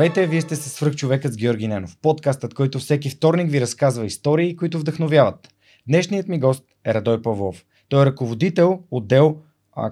[0.00, 4.56] Здравейте, вие сте с свръхчовекът с Георги Ненов, подкастът, който всеки вторник ви разказва истории,
[4.56, 5.48] които вдъхновяват.
[5.88, 7.64] Днешният ми гост е Радой Павлов.
[7.88, 9.36] Той е ръководител отдел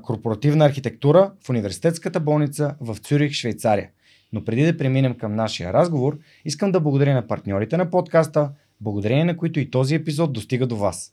[0.03, 3.91] корпоративна архитектура в университетската болница в Цюрих, Швейцария.
[4.33, 8.51] Но преди да преминем към нашия разговор, искам да благодаря на партньорите на подкаста,
[8.81, 11.13] благодарение на които и този епизод достига до вас.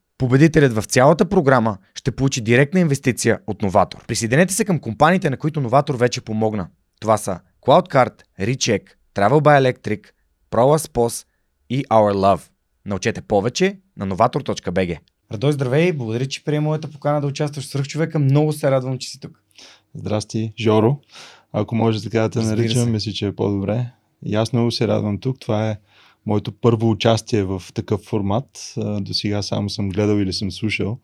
[0.21, 4.05] Победителят в цялата програма ще получи директна инвестиция от Новатор.
[4.07, 6.67] Присъединете се към компаниите, на които Новатор вече помогна.
[6.99, 8.81] Това са CloudCard, Recheck,
[9.15, 10.05] Travel by Electric,
[10.51, 11.25] ProLaspos
[11.69, 12.41] и Our Love.
[12.85, 14.97] Научете повече на novator.bg.
[15.33, 15.93] Радой, здравей!
[15.93, 18.19] Благодаря, че приема моята покана да участваш в Свърхчовека.
[18.19, 19.41] Много се радвам, че си тук.
[19.95, 20.99] Здрасти, Жоро.
[21.53, 23.91] Ако може така да те наричам, мисля, че е по-добре.
[24.25, 25.39] И аз много се радвам тук.
[25.39, 25.77] Това е
[26.25, 28.73] моето първо участие в такъв формат.
[28.77, 30.99] До сега само съм гледал или съм слушал,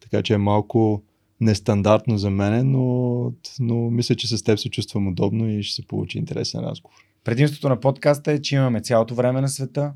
[0.00, 1.02] така че е малко
[1.40, 5.86] нестандартно за мен, но, но мисля, че с теб се чувствам удобно и ще се
[5.88, 6.96] получи интересен разговор.
[7.24, 9.92] Предимството на подкаста е, че имаме цялото време на света,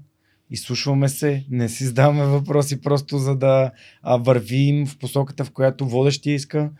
[0.51, 3.71] изслушваме се, не си задаваме въпроси просто за да
[4.19, 6.71] вървим в посоката, в която водещия иска.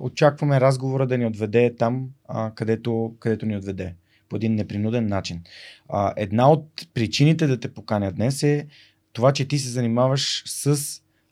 [0.00, 2.08] Очакваме разговора да ни отведе там,
[2.54, 3.94] където, където ни отведе
[4.28, 5.42] по един непринуден начин.
[5.88, 8.66] А, една от причините да те поканя днес е
[9.12, 10.80] това, че ти се занимаваш с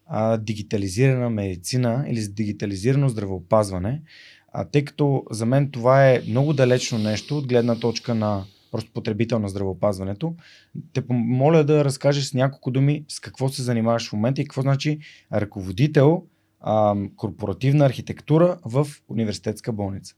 [0.07, 4.03] а, дигитализирана медицина или с дигитализирано здравеопазване,
[4.53, 8.91] а, тъй като за мен това е много далечно нещо от гледна точка на просто
[8.93, 10.35] потребител на здравеопазването.
[10.93, 14.63] Те моля да разкажеш с няколко думи с какво се занимаваш в момента и какво
[14.63, 14.99] значи
[15.33, 16.25] ръководител
[16.61, 20.15] а, корпоративна архитектура в университетска болница.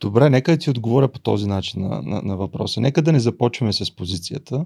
[0.00, 2.80] Добре, нека ти отговоря по този начин на, на, на въпроса.
[2.80, 4.64] Нека да не започваме с позицията.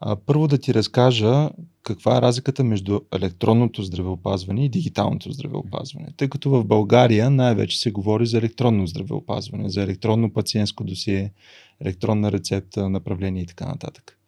[0.00, 1.50] А, първо да ти разкажа
[1.82, 6.08] каква е разликата между електронното здравеопазване и дигиталното здравеопазване.
[6.16, 11.32] Тъй като в България най-вече се говори за електронно здравеопазване, за електронно пациентско досие,
[11.80, 14.18] електронна рецепта, направление и така нататък.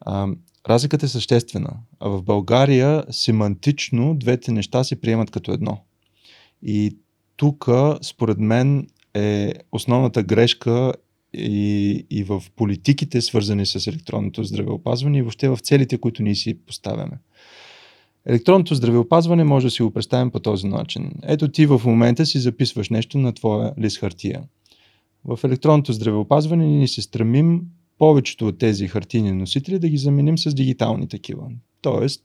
[0.00, 0.28] А,
[0.68, 1.76] разликата е съществена.
[2.00, 5.80] А в България семантично двете неща се приемат като едно.
[6.62, 6.96] И
[7.36, 7.68] тук,
[8.02, 10.92] според мен, е основната грешка
[11.34, 16.58] и, и в политиките, свързани с електронното здравеопазване и въобще в целите, които ние си
[16.66, 17.18] поставяме.
[18.26, 21.10] Електронното здравеопазване може да си го представим по този начин.
[21.22, 24.42] Ето ти в момента си записваш нещо на твоя лист хартия.
[25.24, 27.62] В електронното здравеопазване ние се стремим
[27.98, 31.50] повечето от тези хартийни носители да ги заменим с дигитални такива.
[31.80, 32.22] Тоест,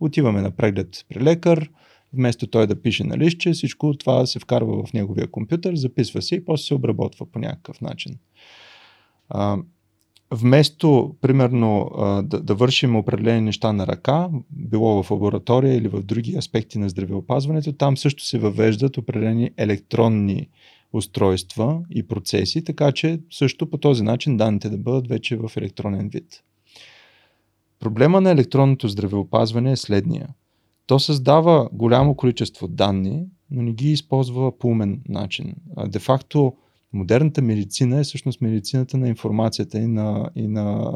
[0.00, 1.70] отиваме на преглед при лекар,
[2.14, 6.34] Вместо той да пише на листче, всичко това се вкарва в неговия компютър, записва се
[6.34, 8.18] и после се обработва по някакъв начин.
[9.28, 9.58] А,
[10.30, 11.90] вместо, примерно,
[12.24, 16.88] да, да вършим определени неща на ръка, било в лаборатория или в други аспекти на
[16.88, 20.48] здравеопазването, там също се въвеждат определени електронни
[20.92, 26.08] устройства и процеси, така че също по този начин данните да бъдат вече в електронен
[26.08, 26.42] вид.
[27.80, 30.28] Проблема на електронното здравеопазване е следния–
[30.86, 35.54] то създава голямо количество данни, но не ги използва по умен начин.
[35.88, 36.54] Де факто,
[36.92, 40.92] модерната медицина е всъщност медицината на информацията и на, и на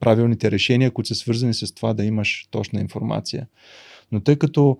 [0.00, 3.46] правилните решения, които са свързани с това да имаш точна информация.
[4.12, 4.78] Но тъй като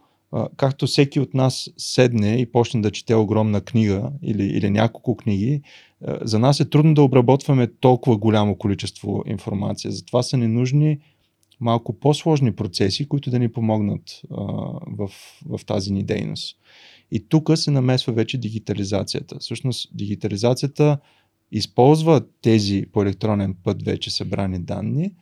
[0.57, 5.63] както всеки от нас седне и почне да чете огромна книга или, или няколко книги,
[6.23, 9.91] за нас е трудно да обработваме толкова голямо количество информация.
[9.91, 10.99] Затова са ни нужни
[11.61, 14.35] малко по-сложни процеси, които да ни помогнат а,
[14.87, 15.11] в,
[15.47, 16.59] в тази ни дейност.
[17.11, 19.39] И тук се намесва вече дигитализацията.
[19.39, 20.99] Всъщност дигитализацията
[21.53, 25.15] използва тези по електронен път вече събрани данни,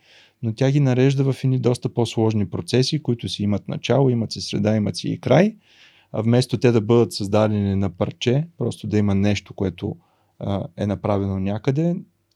[0.43, 4.41] но тя ги нарежда в едни доста по-сложни процеси, които си имат начало, имат си
[4.41, 5.55] среда, имат си и край.
[6.11, 9.95] А вместо те да бъдат създадени на парче, просто да има нещо, което
[10.39, 11.95] а, е направено някъде,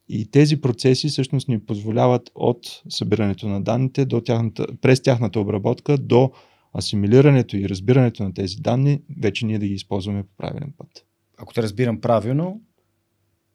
[0.09, 5.97] и тези процеси всъщност ни позволяват от събирането на данните до тяхната, през тяхната обработка
[5.97, 6.31] до
[6.77, 11.05] асимилирането и разбирането на тези данни, вече ние да ги използваме по правилен път.
[11.37, 12.61] Ако те разбирам правилно,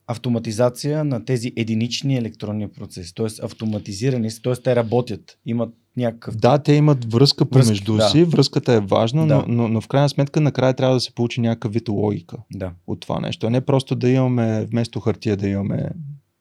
[0.07, 3.27] автоматизация на тези единични електронни процеси, т.е.
[3.43, 4.53] автоматизирани, т.е.
[4.53, 6.37] те работят, имат някакъв...
[6.37, 8.09] Да, те имат връзка помежду да.
[8.09, 9.35] си, връзката е важна, да.
[9.35, 12.73] но, но, но в крайна сметка накрая трябва да се получи някакъв вид логика да.
[12.87, 13.47] от това нещо.
[13.47, 15.91] А не просто да имаме вместо хартия да имаме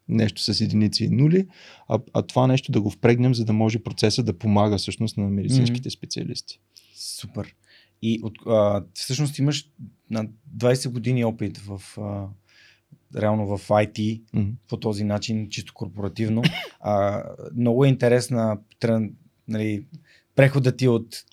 [0.08, 1.48] нещо с единици и нули,
[1.88, 5.30] а, а това нещо да го впрегнем, за да може процеса да помага всъщност на
[5.30, 5.98] медицинските mm-hmm.
[5.98, 6.60] специалисти.
[6.96, 7.56] Супер.
[8.02, 9.70] И от, а, всъщност имаш
[10.10, 10.28] на
[10.58, 12.28] 20 години опит в а,
[13.22, 14.54] реално в IT mm-hmm.
[14.68, 16.42] по този начин, чисто корпоративно.
[16.80, 17.24] А,
[17.56, 18.58] много е интересна
[19.48, 19.86] нали,
[20.36, 21.24] прехода ти от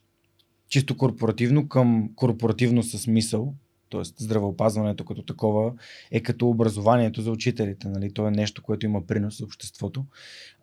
[0.69, 3.55] чисто корпоративно към корпоративно с мисъл,
[3.91, 4.03] т.е.
[4.05, 5.73] здравеопазването като такова
[6.11, 7.89] е като образованието за учителите.
[7.89, 8.13] Нали?
[8.13, 10.05] То е нещо, което има принос за обществото.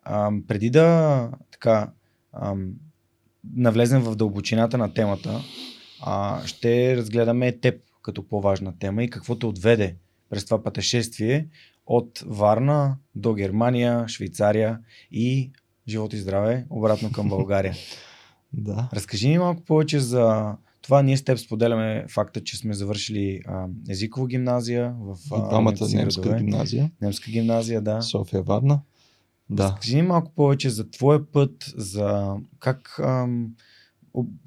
[0.02, 1.90] А, преди да така
[2.32, 2.54] а,
[3.54, 5.40] навлезем в дълбочината на темата,
[6.00, 9.96] а, ще разгледаме теб като по-важна тема и какво те отведе
[10.30, 11.46] през това пътешествие
[11.86, 14.78] от Варна до Германия, Швейцария
[15.12, 15.50] и
[15.88, 17.74] живот и здраве обратно към България.
[18.52, 18.88] да.
[18.92, 20.56] Разкажи ни малко повече за
[20.88, 25.74] това ние с теб споделяме факта, че сме завършили а, езикова гимназия в а, двамата
[25.92, 26.44] немска градове.
[26.44, 26.90] гимназия.
[27.00, 28.02] Немска гимназия, да.
[28.02, 28.80] София Варна.
[29.50, 29.68] Да.
[29.68, 33.54] Скажи ни малко повече за твоя път, за как, ам,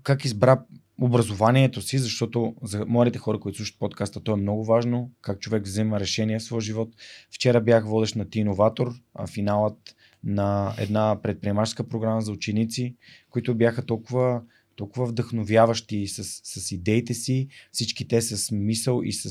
[0.03, 0.61] как избра
[1.01, 5.63] образованието си, защото за младите хора, които слушат подкаста, то е много важно, как човек
[5.63, 6.89] взема решение в своя живот.
[7.31, 12.95] Вчера бях водещ на Ти Иноватор, а финалът на една предприемаческа програма за ученици,
[13.29, 14.41] които бяха толкова
[14.81, 19.29] толкова вдъхновяващи с, с идеите си, всички те с мисъл и с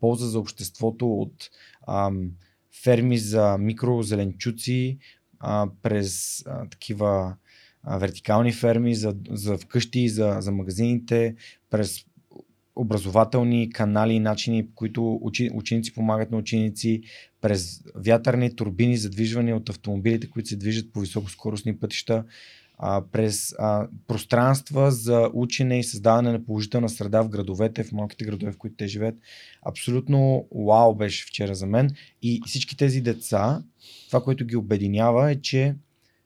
[0.00, 1.50] полза за обществото от
[1.88, 2.30] ам,
[2.82, 4.98] ферми за микрозеленчуци
[5.40, 7.36] а, през а, такива
[7.82, 11.34] а, вертикални ферми за, за вкъщи, за, за магазините,
[11.70, 12.04] през
[12.76, 17.02] образователни канали и начини, по които учи, ученици помагат на ученици,
[17.40, 22.24] през вятърни турбини, задвижване от автомобилите, които се движат по високоскоростни пътища
[22.78, 28.24] а, през а, пространства за учене и създаване на положителна среда в градовете, в малките
[28.24, 29.14] градове, в които те живеят.
[29.62, 31.90] Абсолютно вау беше вчера за мен.
[32.22, 33.62] И всички тези деца,
[34.06, 35.74] това, което ги обединява е, че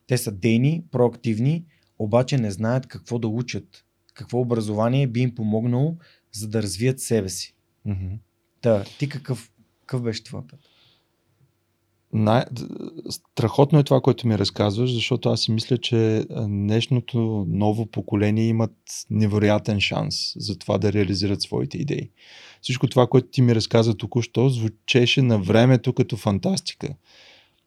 [0.06, 1.64] те са дейни, проактивни,
[1.98, 3.84] обаче не знаят какво да учат.
[4.14, 5.96] Какво образование би им помогнало,
[6.32, 7.54] за да развият себе си.
[7.86, 8.18] Mm-hmm.
[8.60, 9.50] Та, ти какъв,
[9.80, 10.60] какъв беше това път?
[12.12, 12.44] Най-
[13.10, 18.74] страхотно е това, което ми разказваш, защото аз си мисля, че днешното ново поколение имат
[19.10, 22.10] невероятен шанс за това да реализират своите идеи.
[22.62, 26.94] Всичко това, което ти ми разказа току-що, звучеше на времето като фантастика.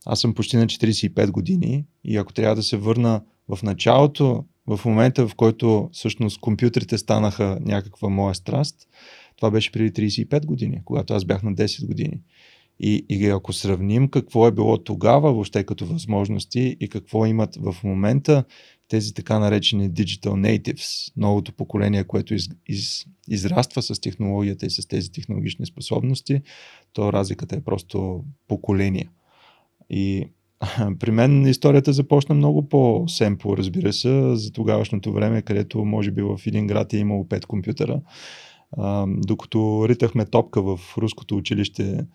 [0.06, 4.80] Аз съм почти на 45 години и ако трябва да се върна в началото, в
[4.86, 8.88] момента в който всъщност компютрите станаха някаква моя страст,
[9.38, 12.20] това беше преди 35 години, когато аз бях на 10 години.
[12.84, 17.76] И, и ако сравним какво е било тогава, въобще като възможности и какво имат в
[17.84, 18.44] момента
[18.88, 24.88] тези така наречени digital natives, новото поколение, което из, из, израства с технологията и с
[24.88, 26.42] тези технологични способности,
[26.94, 29.10] то разликата е просто поколение.
[29.90, 30.28] И
[31.00, 36.40] при мен историята започна много по-семпо, разбира се, за тогавашното време, където може би в
[36.46, 38.02] един град е имало пет компютъра.
[38.78, 42.06] А, докато ритахме топка в руското училище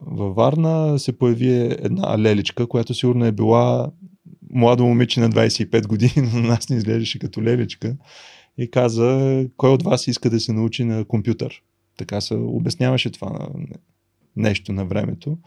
[0.00, 3.90] във Варна се появи една леличка, която сигурно е била
[4.50, 7.96] младо момиче на 25 години, но на нас не изглеждаше като леличка
[8.58, 11.62] и каза, кой от вас иска да се научи на компютър.
[11.96, 13.48] Така се обясняваше това
[14.36, 15.38] нещо на времето.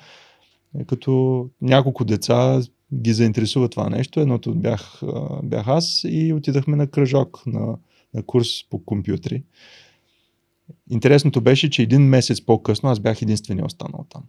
[0.80, 2.62] Е, като няколко деца
[2.94, 4.20] ги заинтересува това нещо.
[4.20, 5.02] Едното бях,
[5.44, 7.78] бях аз и отидахме на кръжок, на,
[8.14, 9.44] на курс по компютри.
[10.90, 14.24] Интересното беше, че един месец по-късно аз бях единствения останал там.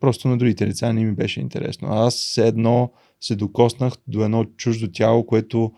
[0.00, 1.88] Просто на другите лица не ми беше интересно.
[1.90, 5.72] Аз едно се докоснах до едно чуждо тяло, което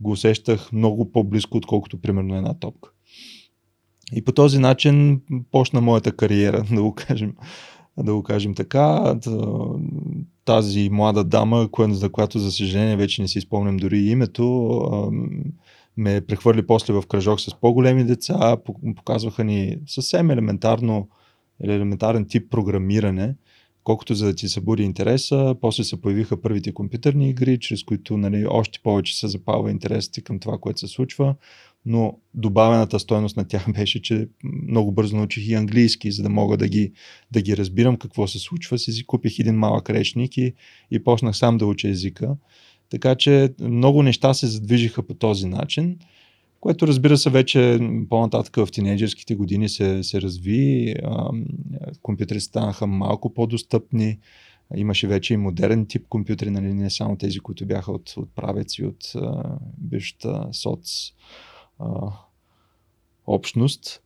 [0.00, 2.90] го усещах много по-близко, отколкото примерно една топка.
[4.14, 7.34] И по този начин почна моята кариера, да го кажем,
[7.98, 9.14] да го кажем така.
[10.44, 15.12] Тази млада дама, за която за съжаление вече не си спомням дори името,
[15.98, 18.56] ме прехвърли после в кръжок с по-големи деца,
[18.96, 21.08] показваха ни съвсем елементарно,
[21.64, 23.34] елементарен тип програмиране,
[23.84, 28.46] колкото за да ти събуди интереса, после се появиха първите компютърни игри, чрез които нали,
[28.48, 31.34] още повече се запалва интересът ти към това, което се случва,
[31.86, 34.28] но добавената стоеност на тях беше, че
[34.68, 36.92] много бързо научих и английски, за да мога да ги,
[37.30, 38.78] да ги разбирам какво се случва.
[38.78, 40.54] Си купих един малък речник и,
[40.90, 42.36] и почнах сам да уча езика.
[42.90, 45.98] Така че много неща се задвижиха по този начин,
[46.60, 47.78] което разбира се вече
[48.10, 50.94] по-нататък в тинейджерските години се, се разви.
[52.02, 54.18] Компютри станаха малко по-достъпни.
[54.76, 58.78] Имаше вече и модерен тип компютри, нали, не само тези, които бяха от, от правец
[58.78, 59.12] и от
[59.78, 60.88] бившата соц
[61.78, 62.12] а,
[63.26, 64.02] общност.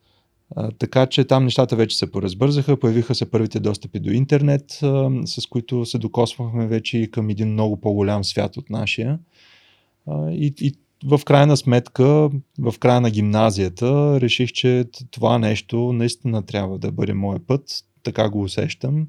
[0.78, 5.46] Така че там нещата вече се поразбързаха, появиха се първите достъпи до интернет, а, с
[5.46, 9.18] които се докосвахме вече и към един много по-голям свят от нашия.
[10.06, 10.72] А, и, и
[11.04, 17.14] в крайна сметка, в края на гимназията, реших, че това нещо наистина трябва да бъде
[17.14, 17.84] моят път.
[18.02, 19.06] Така го усещам.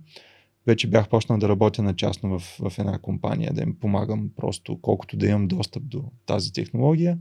[0.67, 4.79] Вече бях почнал да работя на частно в, в една компания, да им помагам просто
[4.81, 7.17] колкото да имам достъп до тази технология.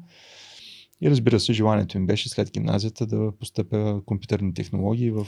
[1.03, 5.27] И разбира се, желанието им беше след гимназията да постъпя компютърни технологии в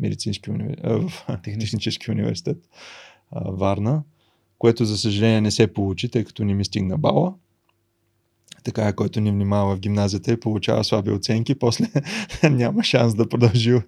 [0.00, 0.78] медицински универ...
[0.84, 2.58] в технически университет
[3.32, 4.02] Варна,
[4.58, 7.34] което за съжаление не се получи, тъй като не ми стигна бала.
[8.64, 11.86] Така, който ни внимава в гимназията и получава слаби оценки, после
[12.50, 13.80] няма шанс да продължи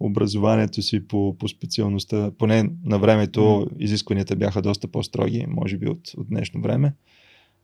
[0.00, 2.30] образованието си по, по специалността.
[2.38, 6.92] Поне на времето изискванията бяха доста по-строги, може би от, от днешно време.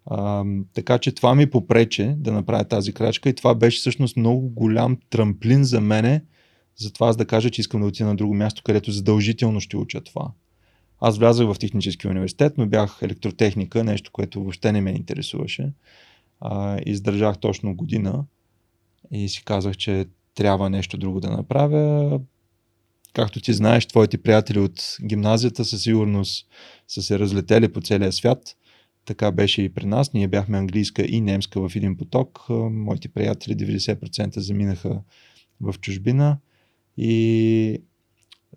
[0.06, 0.44] А,
[0.74, 4.96] така че това ми попрече да направя тази крачка и това беше всъщност много голям
[5.10, 6.24] трамплин за мене,
[6.76, 9.76] за това аз да кажа, че искам да отида на друго място, където задължително ще
[9.76, 10.30] уча това.
[11.00, 15.72] Аз влязах в технически университет, но бях електротехника, нещо, което въобще не ме интересуваше.
[16.40, 18.24] А, издържах точно година
[19.10, 22.20] и си казах, че трябва нещо друго да направя.
[23.12, 26.46] Както ти знаеш, твоите приятели от гимназията със сигурност
[26.88, 28.56] са се разлетели по целия свят
[29.04, 30.12] така беше и при нас.
[30.12, 32.46] Ние бяхме английска и немска в един поток.
[32.70, 35.02] Моите приятели 90% заминаха
[35.60, 36.38] в чужбина.
[36.96, 37.82] И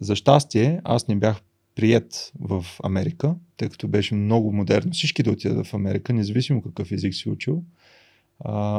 [0.01, 1.41] за щастие, аз не бях
[1.75, 6.91] прият в Америка, тъй като беше много модерно всички да отидат в Америка, независимо какъв
[6.91, 7.63] език си учил.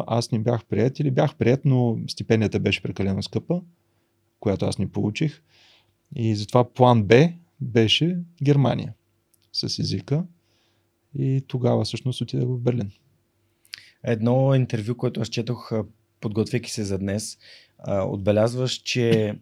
[0.06, 3.62] аз не бях прият или бях прият, но стипендията беше прекалено скъпа,
[4.40, 5.42] която аз не получих.
[6.16, 7.28] И затова план Б
[7.60, 8.94] беше Германия
[9.52, 10.24] с езика.
[11.18, 12.90] И тогава всъщност отидах в Берлин.
[14.02, 15.70] Едно интервю, което аз четох,
[16.20, 17.38] подготвяйки се за днес,
[17.88, 19.38] отбелязваш, че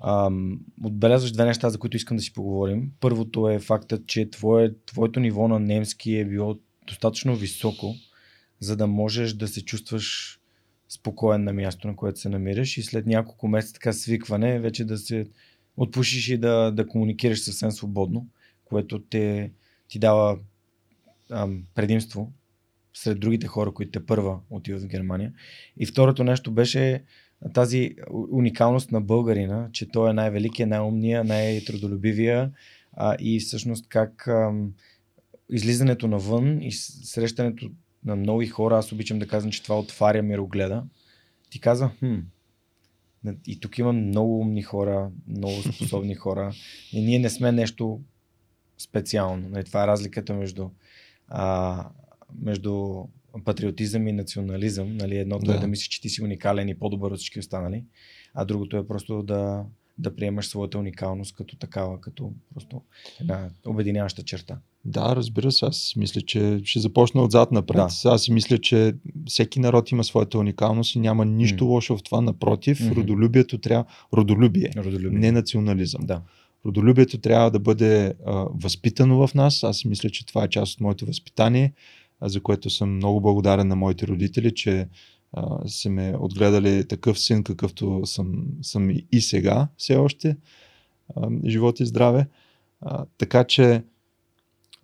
[0.00, 2.92] ам, отбелязваш две неща, за които искам да си поговорим.
[3.00, 7.94] Първото е фактът, че твое, твоето ниво на немски е било достатъчно високо,
[8.60, 10.38] за да можеш да се чувстваш
[10.88, 14.98] спокоен на място, на което се намираш и след няколко месеца така свикване вече да
[14.98, 15.26] се
[15.76, 18.26] отпушиш и да, да комуникираш съвсем свободно,
[18.64, 19.52] което те,
[19.88, 20.38] ти дава
[21.74, 22.32] предимство
[22.94, 25.32] сред другите хора, които те първа отиват в Германия.
[25.76, 27.04] И второто нещо беше
[27.54, 27.94] тази
[28.30, 32.50] уникалност на българина, че той е най-великия, най-умния, най-трудолюбивия
[32.92, 34.72] а, и всъщност как ам,
[35.50, 37.70] излизането навън и срещането
[38.04, 40.84] на нови хора, аз обичам да казвам, че това отваря мирогледа,
[41.50, 42.18] ти казва, хм,
[43.46, 46.52] и тук има много умни хора, много способни хора.
[46.92, 48.00] И ние не сме нещо
[48.78, 49.48] специално.
[49.48, 50.70] Нали, това е разликата между
[51.28, 51.88] а,
[52.40, 53.04] между
[53.44, 54.96] патриотизъм и национализъм.
[54.96, 55.16] Нали?
[55.16, 55.54] Едното да.
[55.54, 57.84] е да мислиш, че ти си уникален и по-добър от всички останали,
[58.34, 59.64] а другото е просто да,
[59.98, 62.82] да приемаш своята уникалност като такава, като просто
[63.20, 64.58] една обединяваща черта.
[64.84, 65.64] Да, разбира се.
[65.64, 67.76] Аз мисля, че ще започна отзад напред.
[67.76, 68.10] Да.
[68.10, 68.94] Аз си мисля, че
[69.26, 71.68] всеки народ има своята уникалност и няма нищо mm.
[71.68, 72.20] лошо в това.
[72.20, 72.94] Напротив, mm-hmm.
[72.94, 73.84] родолюбието трябва.
[74.14, 75.18] Родолюбие, Родолюбие.
[75.18, 76.00] не национализъм.
[76.06, 76.22] Да.
[76.66, 79.64] Родолюбието трябва да бъде а, възпитано в нас.
[79.64, 81.72] Аз мисля, че това е част от моето възпитание,
[82.20, 84.88] а, за което съм много благодарен на моите родители, че
[85.32, 90.36] а, са ме отгледали такъв син, какъвто съм, съм и сега все още.
[91.16, 92.28] А, живот и здраве.
[92.80, 93.82] А, така че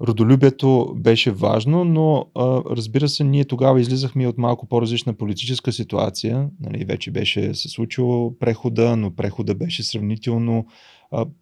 [0.00, 6.48] родолюбието беше важно, но а, разбира се, ние тогава излизахме от малко по-различна политическа ситуация.
[6.60, 10.66] Нали, вече беше се случило прехода, но прехода беше сравнително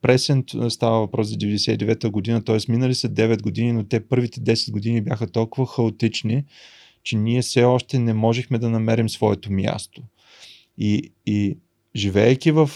[0.02, 2.58] Пресен става въпрос за 99-та година, т.е.
[2.68, 6.44] минали са 9 години, но те първите 10 години бяха толкова хаотични,
[7.02, 10.02] че ние все още не можехме да намерим своето място.
[10.78, 11.58] И, и
[11.96, 12.70] живеейки в,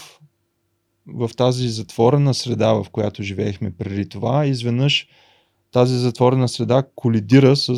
[1.07, 5.07] в тази затворена среда, в която живеехме преди това, изведнъж
[5.71, 7.75] тази затворена среда колидира с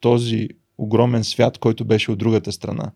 [0.00, 2.92] този огромен свят, който беше от другата страна.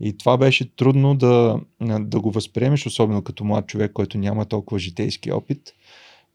[0.00, 1.60] И това беше трудно да,
[2.00, 5.72] да го възприемеш, особено като млад човек, който няма толкова житейски опит.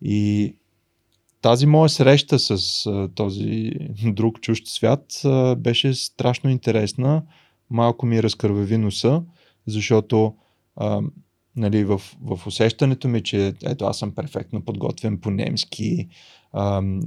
[0.02, 0.56] И
[1.42, 2.84] тази моя среща с
[3.16, 3.72] този
[4.06, 5.22] друг чужд свят
[5.58, 7.24] беше страшно интересна.
[7.70, 9.24] Малко ми разкървави носа,
[9.68, 10.36] защото
[11.56, 16.08] нали, в, в усещането ми, че ето аз съм перфектно подготвен по немски,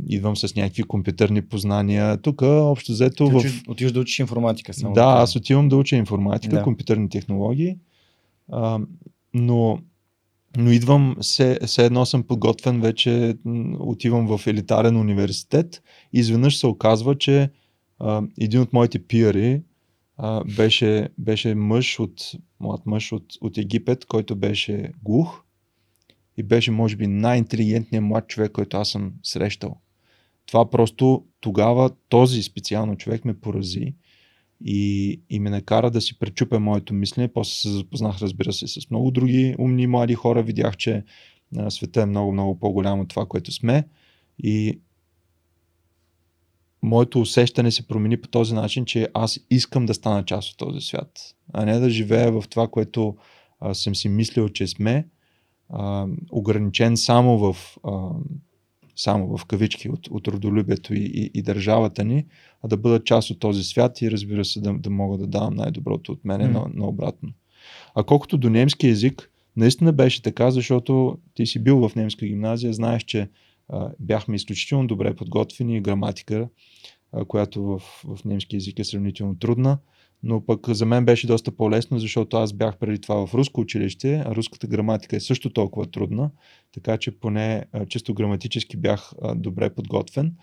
[0.09, 2.17] идвам с някакви компютърни познания.
[2.17, 3.41] Тук общо взето...
[3.41, 3.63] Ти в...
[3.69, 4.95] отиваш да учиш информатика само.
[4.95, 6.63] Да, аз отивам да уча информатика, Да.
[6.63, 7.77] компютърни технологии,
[8.53, 8.81] а,
[9.35, 9.79] но,
[10.57, 13.37] но идвам, все, все едно съм подготвен вече,
[13.79, 17.51] отивам в елитарен университет и изведнъж се оказва, че
[17.99, 19.63] а, един от моите пиари
[20.57, 25.43] беше, беше мъж от, млад мъж от, от Египет, който беше глух
[26.37, 29.77] и беше може би най-интелигентният млад човек, който аз съм срещал.
[30.47, 33.95] Това просто тогава този специално човек ме порази
[34.65, 37.29] и, и ме накара да си пречупя моето мислене.
[37.29, 40.43] После се запознах, разбира се, с много други умни млади хора.
[40.43, 41.05] Видях, че
[41.57, 43.85] а, света е много, много по-голям от това, което сме.
[44.39, 44.81] И
[46.83, 50.81] моето усещане се промени по този начин, че аз искам да стана част от този
[50.81, 51.13] свят,
[51.53, 53.17] а не да живея в това, което
[53.61, 55.07] а, съм си мислил, че сме,
[55.71, 58.11] а, ограничен само в, а,
[58.97, 62.27] само в кавички от, от родолюбието и, и, и държавата ни,
[62.63, 65.55] а да бъда част от този свят и разбира се да, да мога да давам
[65.55, 66.51] най-доброто от мене, mm.
[66.53, 67.29] но, но обратно.
[67.95, 72.73] А колкото до немски език, наистина беше така, защото ти си бил в немска гимназия,
[72.73, 73.29] знаеш, че
[74.01, 76.49] бяхме изключително добре подготвени, граматика,
[77.29, 79.79] която в, в немски език е сравнително трудна,
[80.23, 84.23] но пък за мен беше доста по-лесно, защото аз бях преди това в руско училище,
[84.27, 86.31] а руската граматика е също толкова трудна,
[86.73, 90.35] така че поне чисто граматически бях добре подготвен.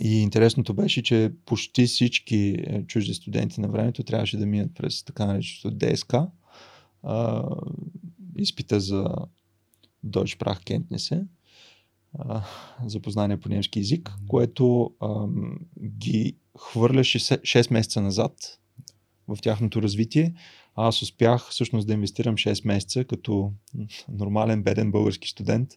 [0.00, 5.04] И интересното беше, че почти всички е, чужди студенти на времето трябваше да минат през
[5.04, 6.14] така нареченото ДСК,
[8.36, 9.04] изпита за
[10.06, 11.26] Deutsch Sprachkenntnisse,
[12.86, 18.32] за познание по немски язик, което ам, ги хвърляше 6 месеца назад
[19.28, 20.34] в тяхното развитие.
[20.76, 23.52] А аз успях всъщност да инвестирам 6 месеца като
[24.08, 25.68] нормален беден български студент,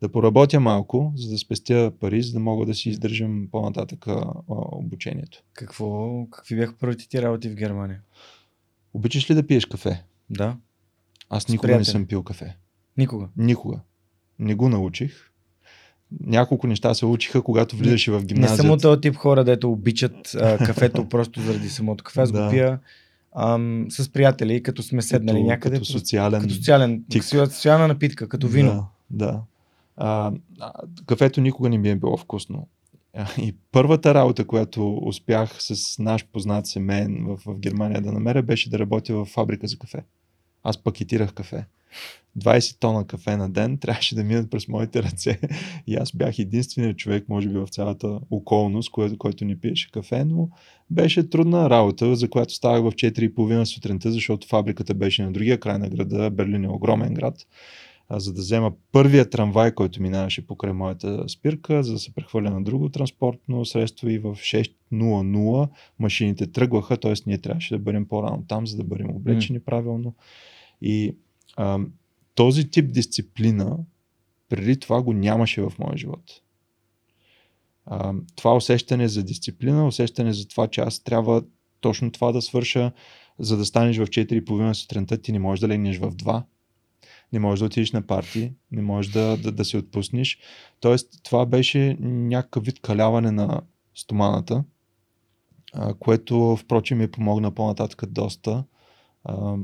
[0.00, 4.06] да поработя малко, за да спестя пари, за да мога да си издържам по-нататък
[4.48, 5.42] обучението.
[5.52, 8.00] Какво, какви бяха първите ти работи в Германия?
[8.94, 10.04] Обичаш ли да пиеш кафе?
[10.30, 10.56] Да.
[11.28, 12.56] Аз никога не съм пил кафе.
[12.96, 13.28] Никога.
[13.36, 13.80] Никога.
[14.38, 15.30] Не го научих.
[16.20, 18.62] Няколко неща се учиха, когато влизаше в Не гимназията.
[18.62, 22.20] съм от този тип хора, дето обичат а, кафето просто заради самото кафе.
[22.20, 22.44] Аз Да.
[22.44, 22.78] го пия
[23.36, 25.76] ам, с приятели, като сме седнали като, някъде.
[25.76, 26.40] Като социален.
[26.40, 27.24] като социален, тик.
[27.24, 28.86] социална напитка, като вино.
[29.10, 29.40] Да, да.
[29.96, 30.32] А,
[31.06, 32.68] кафето никога не ми е било вкусно.
[33.38, 38.70] И първата работа, която успях с наш познат семейен в, в Германия да намеря, беше
[38.70, 39.98] да работя в фабрика за кафе.
[40.62, 41.64] Аз пакетирах кафе.
[42.38, 45.40] 20 тона кафе на ден трябваше да минат през моите ръце.
[45.86, 50.24] И аз бях единственият човек, може би, в цялата околност, който, който ни пиеше кафе,
[50.24, 50.48] но
[50.90, 55.78] беше трудна работа, за която ставах в 4.30 сутринта, защото фабриката беше на другия край
[55.78, 56.30] на града.
[56.30, 57.46] Берлин е огромен град.
[58.08, 62.50] А, за да взема първия трамвай, който минаваше покрай моята спирка, за да се прехвърля
[62.50, 65.68] на друго транспортно средство и в 6.00
[65.98, 67.12] машините тръгваха, т.е.
[67.26, 70.14] ние трябваше да бъдем по-рано там, за да бъдем облечени правилно.
[70.82, 71.16] И
[71.56, 71.78] а,
[72.34, 73.78] този тип дисциплина
[74.48, 76.40] преди това го нямаше в моя живот.
[77.86, 81.42] А, това усещане за дисциплина, усещане за това, че аз трябва
[81.80, 82.92] точно това да свърша,
[83.38, 86.42] за да станеш в 4.30 сутринта, ти не можеш да легнеш в 2,
[87.32, 90.38] не можеш да отидеш на парти, не можеш да, да, да се отпуснеш.
[90.80, 93.60] Тоест, това беше някакъв вид каляване на
[93.94, 94.64] стоманата,
[95.72, 98.64] а, което, впрочем, ми помогна по-нататък доста.
[99.24, 99.56] А,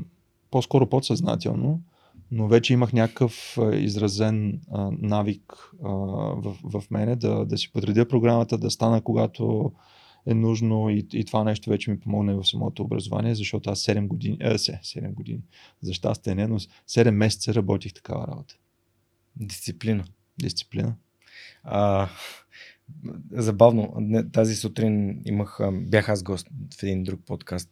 [0.51, 1.81] по-скоро подсъзнателно,
[2.31, 8.09] но вече имах някакъв изразен а, навик а, в, в мене да, да си подредя
[8.09, 9.73] програмата, да стана когато
[10.27, 14.07] е нужно и, и това нещо вече ми помогна в самото образование, защото аз 7
[14.07, 15.43] години, е, 7 години,
[15.83, 18.55] за щастие не, но 7 месеца работих такава работа.
[19.37, 20.05] Дисциплина.
[20.41, 20.95] Дисциплина.
[21.65, 22.09] А,
[23.33, 23.95] забавно,
[24.33, 26.49] тази сутрин имах, бях аз гост
[26.79, 27.71] в един друг подкаст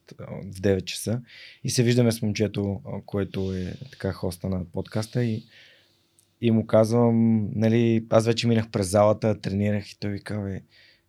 [0.53, 1.21] в 9 часа
[1.65, 5.45] и се виждаме с момчето, което е така хоста на подкаста и,
[6.41, 10.61] и му казвам, нали, аз вече минах през залата, тренирах и той ви казва, «Бе,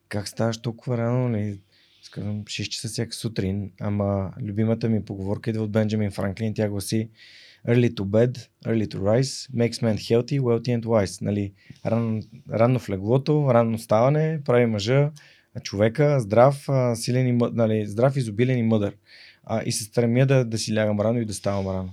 [0.07, 1.59] как ставаш толкова рано, нали?
[2.01, 6.69] Аз казвам, 6 часа всяка сутрин, ама любимата ми поговорка идва от Бенджамин Франклин, тя
[6.69, 7.09] гласи
[7.67, 11.21] Early to bed, early to rise, makes man healthy, wealthy and wise.
[11.21, 11.53] Нали,
[11.85, 12.21] рано,
[12.53, 15.11] рано в леглото, рано ставане, прави мъжа,
[15.63, 18.95] човека, здрав, силен и, нали, здрав, изобилен и мъдър.
[19.43, 21.89] А, и се стремя да, да си лягам рано и да ставам рано.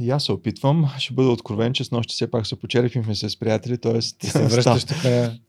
[0.00, 0.90] И аз се опитвам.
[0.98, 4.02] Ще бъда откровен, че с нощи все пак се почерпихме с приятели, т.е.
[4.02, 4.96] се връщаш тук.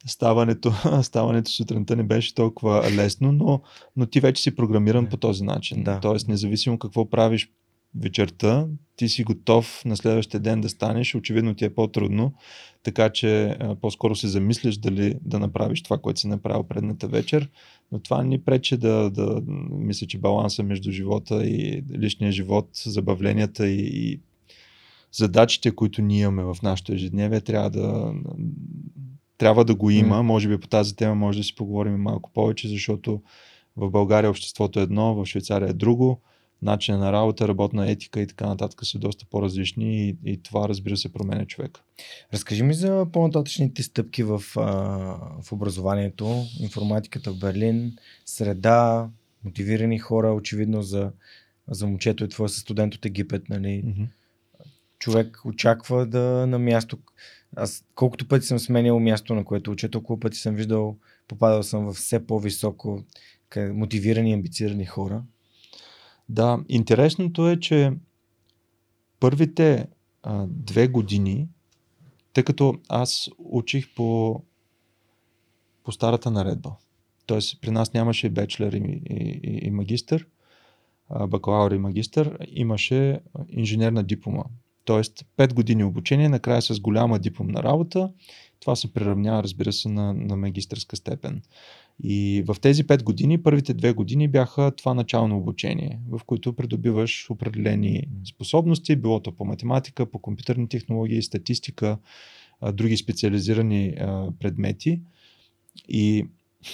[0.05, 3.61] Ставането, ставането сутринта не беше толкова лесно, но,
[3.95, 5.83] но ти вече си програмиран по този начин.
[5.83, 5.99] Да.
[5.99, 7.49] Тоест, независимо какво правиш
[7.95, 12.33] вечерта, ти си готов на следващия ден да станеш, очевидно ти е по-трудно,
[12.83, 17.49] така че по-скоро се замисляш дали да направиш това, което си направил предната вечер,
[17.91, 23.67] но това ни пречи да, да мисля, че баланса между живота и личния живот, забавленията
[23.67, 24.19] и, и
[25.11, 28.13] задачите, които ние имаме в нашото ежедневие, трябва да,
[29.37, 30.15] трябва да го има.
[30.15, 30.21] Mm.
[30.21, 33.21] Може би по тази тема може да си поговорим малко повече, защото
[33.77, 36.21] в България обществото е едно, в Швейцария е друго
[36.61, 40.97] начин на работа, работна етика и така нататък са доста по-различни и, и това разбира
[40.97, 41.81] се променя човека.
[42.33, 44.61] Разкажи ми за по-нататъчните стъпки в, а,
[45.43, 47.95] в образованието, информатиката в Берлин,
[48.25, 49.09] среда,
[49.43, 51.11] мотивирани хора, очевидно за,
[51.67, 53.67] за момчето и твой студент от Египет, нали?
[53.85, 54.07] Mm-hmm.
[54.99, 56.97] Човек очаква да на място.
[57.55, 61.85] Аз колкото пъти съм сменял място, на което уча, толкова пъти съм виждал, попадал съм
[61.85, 63.03] в все по-високо
[63.57, 65.23] мотивирани, амбицирани хора.
[66.29, 67.93] Да, интересното е, че
[69.19, 69.87] първите
[70.23, 71.47] а, две години,
[72.33, 74.41] тъй като аз учих по,
[75.83, 76.75] по старата наредба,
[77.27, 77.39] т.е.
[77.61, 80.27] при нас нямаше бечлер и, и, и магистър,
[81.27, 84.43] бакалавър и магистър, имаше инженерна диплома.
[84.85, 88.11] Тоест 5 години обучение, накрая с голяма дипломна работа.
[88.59, 91.41] Това се приравнява, разбира се, на, на магистърска степен.
[92.03, 97.29] И в тези 5 години, първите две години бяха това начално обучение, в което придобиваш
[97.29, 101.97] определени способности, било то по математика, по компютърни технологии, статистика,
[102.73, 103.95] други специализирани
[104.39, 105.01] предмети.
[105.89, 106.27] И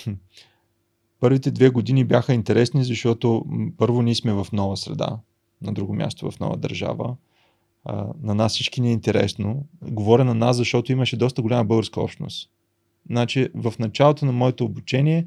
[1.19, 3.45] първите две години бяха интересни, защото
[3.77, 5.19] първо ние сме в нова среда,
[5.61, 7.15] на друго място в нова държава.
[8.21, 9.65] На нас всички ни е интересно.
[9.81, 12.49] Говоря на нас, защото имаше доста голяма българска общност
[13.09, 15.25] Значи, в началото на моето обучение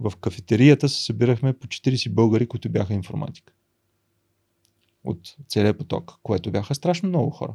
[0.00, 3.52] в кафетерията се събирахме по 40 българи, които бяха информатика.
[5.04, 7.54] От целият поток, което бяха страшно много хора.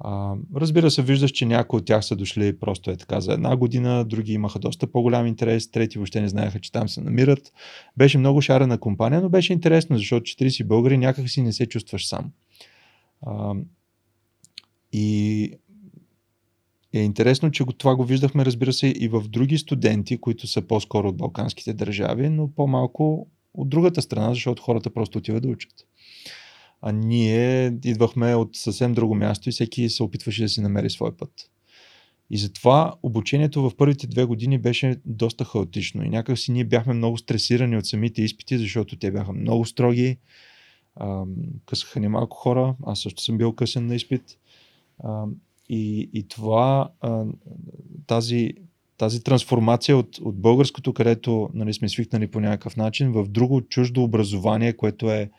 [0.00, 3.56] А, разбира се, виждаш, че някои от тях са дошли просто е така за една
[3.56, 7.52] година, други имаха доста по-голям интерес, трети въобще не знаеха, че там се намират.
[7.96, 12.08] Беше много шарена компания, но беше интересно, защото 40 българи някак си не се чувстваш
[12.08, 12.32] сам.
[13.22, 13.54] А,
[14.92, 15.52] и
[16.92, 21.08] е интересно, че това го виждахме, разбира се, и в други студенти, които са по-скоро
[21.08, 25.72] от балканските държави, но по-малко от другата страна, защото хората просто отиват да учат.
[26.82, 31.16] А ние идвахме от съвсем друго място и всеки се опитваше да си намери свой
[31.16, 31.50] път.
[32.30, 36.04] И затова обучението в първите две години беше доста хаотично.
[36.04, 40.18] И някак си ние бяхме много стресирани от самите изпити, защото те бяха много строги.
[41.66, 42.74] Късаха ни малко хора.
[42.86, 44.38] Аз също съм бил късен на изпит.
[45.68, 47.24] И, и това, а,
[48.06, 48.52] тази,
[48.96, 54.02] тази трансформация от, от българското, където нали, сме свикнали по някакъв начин, в друго чуждо
[54.02, 55.30] образование, което е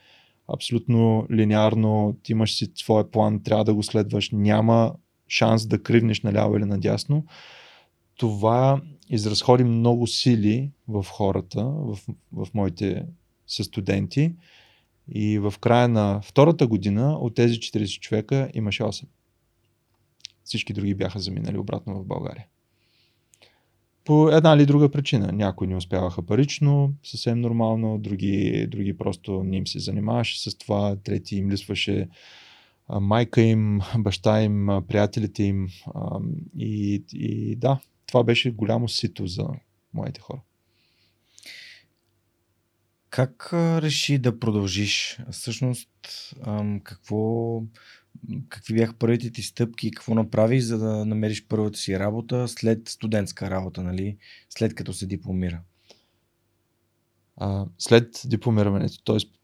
[0.54, 4.94] абсолютно линеарно, ти имаш си своя план, трябва да го следваш, няма
[5.28, 7.26] шанс да кривнеш наляво или надясно.
[8.18, 12.00] Това изразходи много сили в хората, в,
[12.32, 13.06] в моите
[13.48, 14.34] студенти.
[15.12, 19.06] И в края на втората година от тези 40 човека имаше 8.
[20.44, 22.46] Всички други бяха заминали обратно в България.
[24.06, 25.32] По една или друга причина.
[25.32, 30.96] Някои не успяваха парично, съвсем нормално, други, други просто не им се занимаваше с това,
[30.96, 32.10] трети им лисваше
[32.90, 35.68] майка им, баща им, приятелите им.
[36.58, 39.48] И, и да, това беше голямо сито за
[39.94, 40.42] моите хора.
[43.12, 45.20] Как реши да продължиш?
[45.32, 45.90] Всъщност,
[46.84, 47.62] какво
[48.50, 53.50] какви бяха първите ти стъпки какво направиш, за да намериш първата си работа след студентска
[53.50, 54.18] работа, нали?
[54.50, 55.62] след като се дипломира?
[57.38, 59.41] А, след дипломирането, т.е.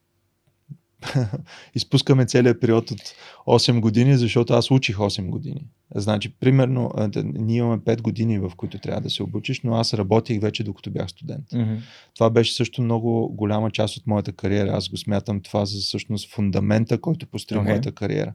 [1.76, 3.00] изпускаме целият период от
[3.48, 5.68] 8 години, защото аз учих 8 години.
[5.96, 6.92] Значи, примерно,
[7.24, 10.92] ние имаме 5 години, в които трябва да се обучиш, но аз работих вече докато
[10.92, 11.50] бях студент.
[11.50, 11.80] Mm-hmm.
[12.16, 14.72] Това беше също много голяма част от моята кариера.
[14.72, 17.64] Аз го смятам това за всъщност фундамента, който построи okay.
[17.64, 18.34] моята кариера.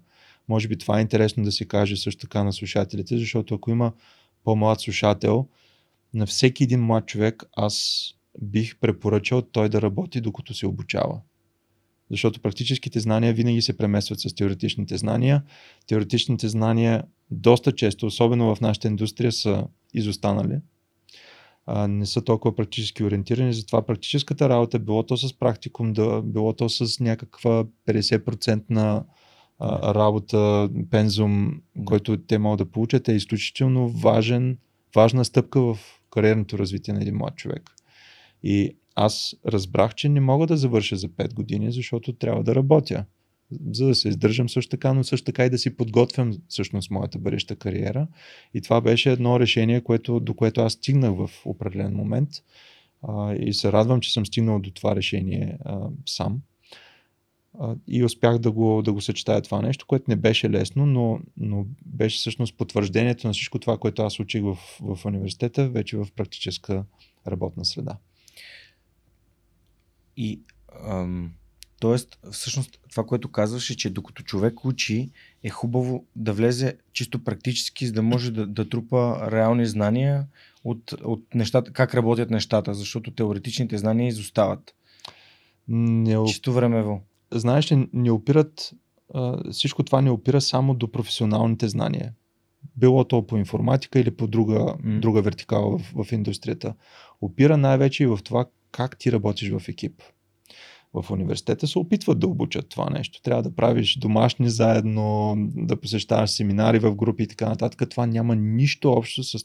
[0.48, 3.92] Може би това е интересно да се каже също така на слушателите, защото ако има
[4.44, 5.46] по-млад слушател,
[6.14, 8.04] на всеки един млад човек аз
[8.42, 11.20] бих препоръчал той да работи докато се обучава.
[12.12, 15.42] Защото практическите знания винаги се преместват с теоретичните знания.
[15.86, 20.58] Теоретичните знания доста често, особено в нашата индустрия, са изостанали.
[21.66, 26.52] А, не са толкова практически ориентирани, затова практическата работа, било то с практикум, да, било
[26.52, 29.04] то с някаква 50% на
[29.58, 34.58] а, работа, пензум, който те могат да получат, е изключително важен,
[34.94, 35.78] важна стъпка в
[36.10, 37.70] кариерното развитие на един млад човек.
[38.42, 43.04] И аз разбрах, че не мога да завърша за 5 години, защото трябва да работя.
[43.72, 47.18] За да се издържам също така, но също така и да си подготвям всъщност моята
[47.18, 48.06] бъдеща кариера.
[48.54, 52.28] И това беше едно решение, което, до което аз стигнах в определен момент.
[53.02, 56.40] А, и се радвам, че съм стигнал до това решение а, сам.
[57.60, 61.20] А, и успях да го, да го съчетая това нещо, което не беше лесно, но,
[61.36, 66.08] но беше всъщност потвърждението на всичко това, което аз учих в, в университета, вече в
[66.16, 66.84] практическа
[67.26, 67.96] работна среда.
[70.16, 70.40] И
[70.86, 71.30] ам,
[71.82, 75.10] Тоест, всъщност, това, което казваш е, че докато човек учи,
[75.42, 80.26] е хубаво да влезе чисто практически, за да може да, да трупа реални знания
[80.64, 84.74] от, от нещата, как работят нещата, защото теоретичните знания изостават.
[85.68, 86.26] Не...
[86.26, 87.02] Чисто времево.
[87.32, 88.72] Знаеш ли, не опират,
[89.52, 92.12] всичко това не опира само до професионалните знания.
[92.76, 95.00] Било то по информатика или по друга, mm.
[95.00, 96.74] друга вертикала в, в индустрията.
[97.20, 100.02] Опира най-вече и в това как ти работиш в екип
[100.94, 103.22] в университета се опитват да обучат това нещо.
[103.22, 107.90] Трябва да правиш домашни заедно, да посещаваш семинари в групи и така нататък.
[107.90, 109.38] Това няма нищо общо с,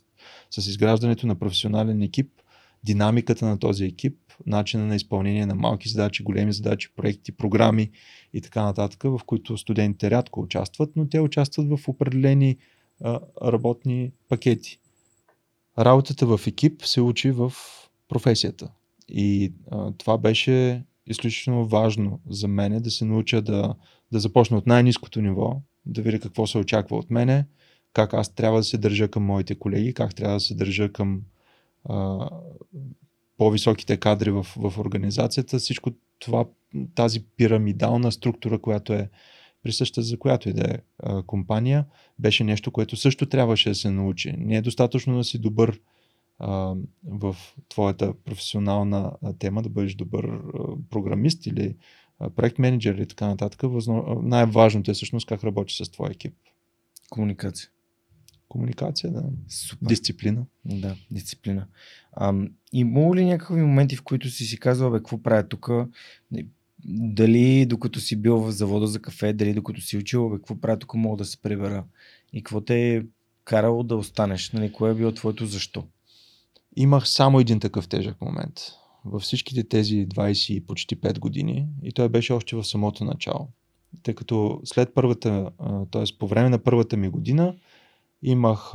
[0.52, 2.32] с изграждането на професионален екип,
[2.84, 7.92] динамиката на този екип, начина на изпълнение на малки задачи, големи задачи, проекти, програми
[8.34, 12.58] и така нататък, в които студентите рядко участват, но те участват в определени
[13.04, 14.80] а, работни пакети.
[15.80, 17.54] Работата в екип се учи в
[18.08, 18.72] професията.
[19.10, 23.76] И а, това беше изключително важно за мене да се науча да,
[24.12, 27.46] да започна от най-низкото ниво, да видя какво се очаква от мене,
[27.94, 31.22] как аз трябва да се държа към моите колеги, как трябва да се държа към
[31.86, 32.30] а,
[33.38, 35.60] по-високите кадри в, в организацията.
[35.60, 36.46] Всичко това,
[36.96, 39.10] тази пирамидална структура, която е
[39.64, 40.78] присъща за която и да е
[41.26, 41.86] компания,
[42.20, 44.34] беше нещо, което също трябваше да се научи.
[44.38, 45.80] Не е достатъчно да си добър
[46.40, 47.36] а, в
[47.70, 50.42] твоята професионална тема, да бъдеш добър а,
[50.90, 51.76] програмист или
[52.20, 53.62] а, проект менеджер или така нататък.
[53.64, 54.22] Възно...
[54.24, 56.34] Най-важното е всъщност как работиш с твоя екип.
[57.10, 57.70] Комуникация.
[58.50, 59.24] Комуникация, да.
[59.48, 59.88] Супер.
[59.88, 60.46] Дисциплина.
[60.66, 61.68] Да, дисциплина.
[62.12, 62.34] А,
[62.74, 65.70] има ли някакви моменти, в които си си казал, бе, какво правя тук?
[66.90, 70.80] Дали докато си бил в завода за кафе, дали докато си учил, бе, какво правя
[70.80, 71.84] тук, мога да се прибера?
[72.34, 73.04] И какво те е
[73.44, 74.52] карало да останеш?
[74.52, 75.88] Нали, кое е било твоето защо?
[76.80, 78.54] Имах само един такъв тежък момент
[79.06, 83.48] във всичките тези 20 почти 5 години и той беше още в самото начало.
[84.04, 85.52] Тъй като след първата,
[85.92, 86.04] т.е.
[86.20, 87.56] по време на първата ми година
[88.24, 88.72] имах,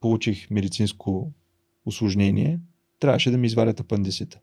[0.00, 1.32] получих медицинско
[1.86, 2.60] осложнение,
[2.98, 4.38] трябваше да ми извадят апандисита.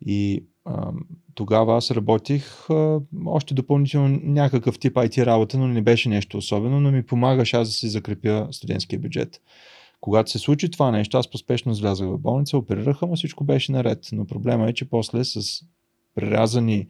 [0.00, 0.92] И а,
[1.34, 6.80] тогава аз работих а, още допълнително някакъв тип IT работа, но не беше нещо особено,
[6.80, 9.40] но ми помагаше аз да си закрепя студентския бюджет.
[10.00, 14.08] Когато се случи това нещо, аз поспешно влязах в болница, оперираха, но всичко беше наред.
[14.12, 15.64] Но проблема е, че после с
[16.14, 16.88] прерязани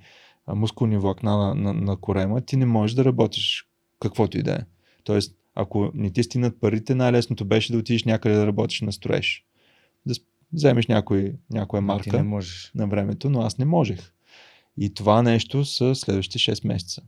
[0.48, 3.66] мускулни влакна на, на, на корема, ти не можеш да работиш
[4.00, 4.58] каквото и да е.
[5.04, 9.44] Тоест, ако не ти стигнат парите, най-лесното беше да отидеш някъде да работиш на строеж.
[10.06, 10.14] Да
[10.52, 12.24] вземеш някой, някоя марка
[12.74, 14.12] на времето, но аз не можех.
[14.78, 17.02] И това нещо са следващите 6 месеца.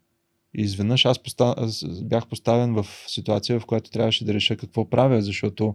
[0.60, 1.54] Изведнъж аз постав...
[2.02, 5.74] бях поставен в ситуация, в която трябваше да реша какво правя, защото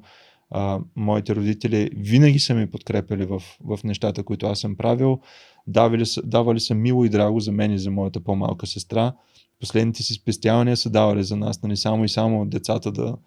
[0.49, 5.19] а, моите родители винаги са ми подкрепили в, в нещата, които аз съм правил.
[5.67, 9.13] Давали давали са мило и драго за мен и за моята по-малка сестра.
[9.59, 13.17] Последните си спестявания са давали за нас, нали, само и само децата да,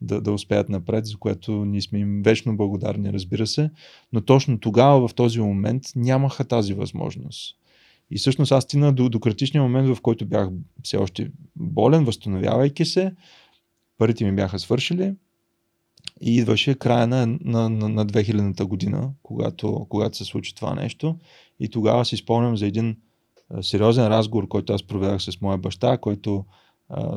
[0.00, 3.70] да, да успеят напред, за което ние сме им вечно благодарни, разбира се.
[4.12, 7.56] Но точно тогава, в този момент, нямаха тази възможност.
[8.14, 10.48] И всъщност аз стигна до, до критичния момент, в който бях
[10.82, 13.14] все още болен, възстановявайки се.
[13.98, 15.14] Парите ми бяха свършили
[16.20, 21.16] и идваше края на, на, на, на 2000-та година, когато, когато се случи това нещо.
[21.60, 22.96] И тогава си спомням за един
[23.60, 26.44] сериозен разговор, който аз проведах с моя баща, който,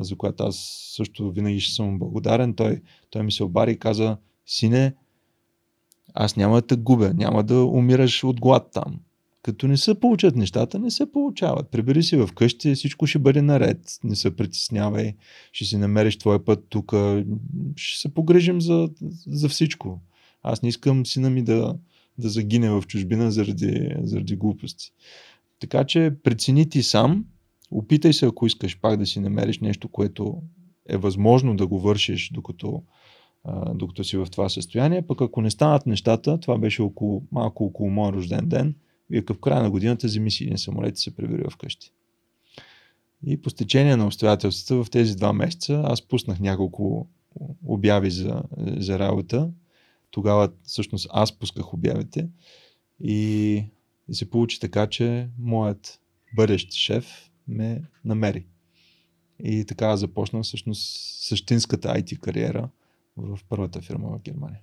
[0.00, 0.56] за който аз
[0.96, 2.54] също винаги ще съм благодарен.
[2.54, 4.94] Той, той ми се обари и каза, сине,
[6.14, 9.00] аз няма да те губя, няма да умираш от глад там
[9.42, 11.70] като не се получат нещата, не се получават.
[11.70, 13.78] Прибери си в къщи, всичко ще бъде наред.
[14.04, 15.14] Не се притеснявай,
[15.52, 16.92] ще си намериш твоя път тук,
[17.76, 18.88] ще се погрежим за,
[19.26, 20.00] за всичко.
[20.42, 21.78] Аз не искам сина ми да,
[22.18, 24.92] да загине в чужбина заради, заради глупости.
[25.60, 27.24] Така че прецени ти сам,
[27.70, 30.42] опитай се, ако искаш пак да си намериш нещо, което
[30.88, 32.82] е възможно да го вършиш, докато,
[33.74, 35.06] докато си в това състояние.
[35.06, 38.74] Пък ако не станат нещата, това беше около, малко около моя рожден ден–
[39.10, 41.92] вика в края на годината вземи си един самолет и се прибери вкъщи.
[43.26, 47.08] И по стечение на обстоятелствата в тези два месеца аз пуснах няколко
[47.66, 49.50] обяви за, за работа.
[50.10, 52.28] Тогава всъщност аз пусках обявите
[53.00, 53.54] и,
[54.08, 56.00] и се получи така, че моят
[56.36, 58.46] бъдещ шеф ме намери.
[59.44, 62.68] И така започна всъщност същинската IT кариера
[63.16, 64.60] в първата фирма в Германия.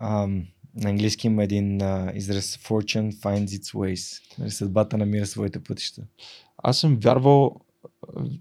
[0.00, 4.22] Um, на английски има един uh, израз Fortune finds its ways.
[4.38, 6.02] Нали, съдбата намира своите пътища.
[6.58, 7.60] Аз съм вярвал,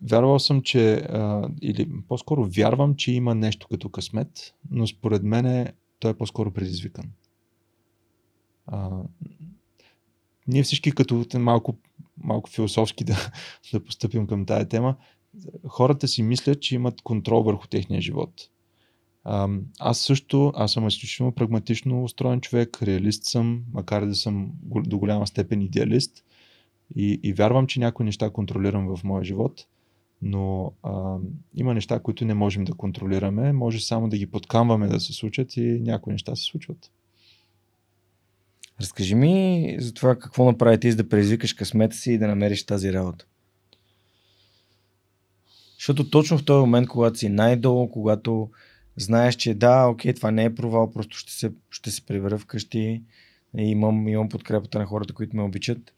[0.09, 5.67] вярвал съм, че, а, или по-скоро вярвам, че има нещо като късмет, но според мен
[5.99, 7.05] той е по-скоро предизвикан.
[8.67, 8.89] А,
[10.47, 11.77] ние всички като малко,
[12.17, 13.31] малко философски да,
[13.73, 14.95] да поступим към тая тема,
[15.67, 18.49] хората си мислят, че имат контрол върху техния живот.
[19.79, 25.27] Аз също, аз съм изключително прагматично устроен човек, реалист съм, макар да съм до голяма
[25.27, 26.23] степен идеалист
[26.95, 29.65] и, и вярвам, че някои неща контролирам в моя живот,
[30.21, 31.17] но а,
[31.55, 35.57] има неща, които не можем да контролираме, може само да ги подкамваме да се случат
[35.57, 36.91] и някои неща се случват.
[38.81, 42.65] Разкажи ми за това какво направи ти, за да предизвикаш късмета си и да намериш
[42.65, 43.25] тази работа.
[45.77, 48.49] Защото точно в този момент, когато си най-долу, когато
[48.97, 53.03] знаеш, че да, окей, това не е провал, просто ще се, ще се прибера вкъщи
[53.57, 55.93] и имам, имам подкрепата на хората, които ме обичат.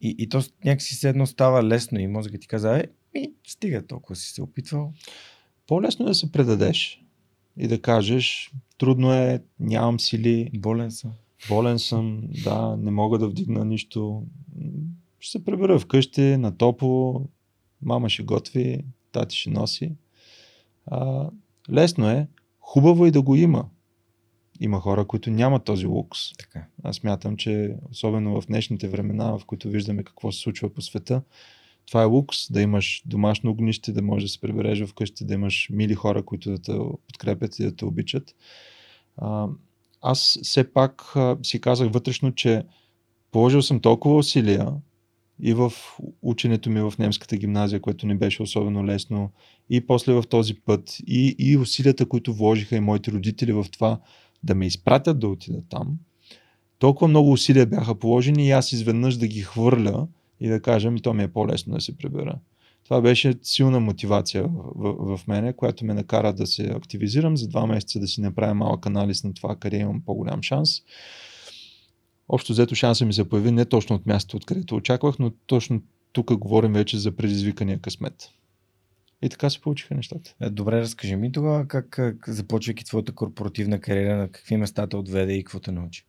[0.00, 2.84] И, и то някакси се едно става лесно и мозъкът ти каза, е,
[3.14, 4.92] и стига, толкова си се опитвал.
[5.66, 7.02] По-лесно е да се предадеш
[7.56, 10.50] и да кажеш, трудно е, нямам сили.
[10.54, 11.12] Болен съм.
[11.48, 14.22] Болен съм, да, не мога да вдигна нищо.
[15.20, 17.28] Ще се пребера вкъщи, на топло,
[17.82, 19.92] мама ще готви, тати ще носи.
[20.86, 21.30] А,
[21.70, 22.28] лесно е,
[22.70, 23.68] хубаво е да го има.
[24.60, 26.32] Има хора, които нямат този лукс.
[26.38, 26.66] Така.
[26.82, 31.22] Аз мятам, че особено в днешните времена, в които виждаме какво се случва по света,
[31.86, 35.68] това е лукс, да имаш домашно огнище, да можеш да се прибереш вкъщи, да имаш
[35.72, 36.72] мили хора, които да те
[37.06, 38.34] подкрепят и да те обичат.
[40.00, 42.64] Аз все пак си казах вътрешно, че
[43.30, 44.72] положил съм толкова усилия
[45.42, 45.72] и в
[46.22, 49.30] ученето ми в немската гимназия, което не беше особено лесно,
[49.70, 54.00] и после в този път, и, и усилията, които вложиха и моите родители в това
[54.42, 55.98] да ме изпратят да отида там.
[56.78, 60.08] Толкова много усилия бяха положени и аз изведнъж да ги хвърля
[60.40, 62.38] и да кажа, ми то ми е по-лесно да се прибера.
[62.84, 64.42] Това беше силна мотивация
[64.76, 68.54] в, в, мене, която ме накара да се активизирам за два месеца, да си направя
[68.54, 70.70] малък анализ на това, къде имам по-голям шанс.
[72.32, 76.36] Общо взето шанса ми се появи не точно от мястото, откъдето очаквах, но точно тук
[76.36, 78.30] говорим вече за предизвикания късмет.
[79.22, 80.34] И така се получиха нещата.
[80.40, 84.96] Е, добре, разкажи ми тогава как, как започвайки твоята корпоративна кариера, на какви места те
[84.96, 86.06] отведе и какво те научи?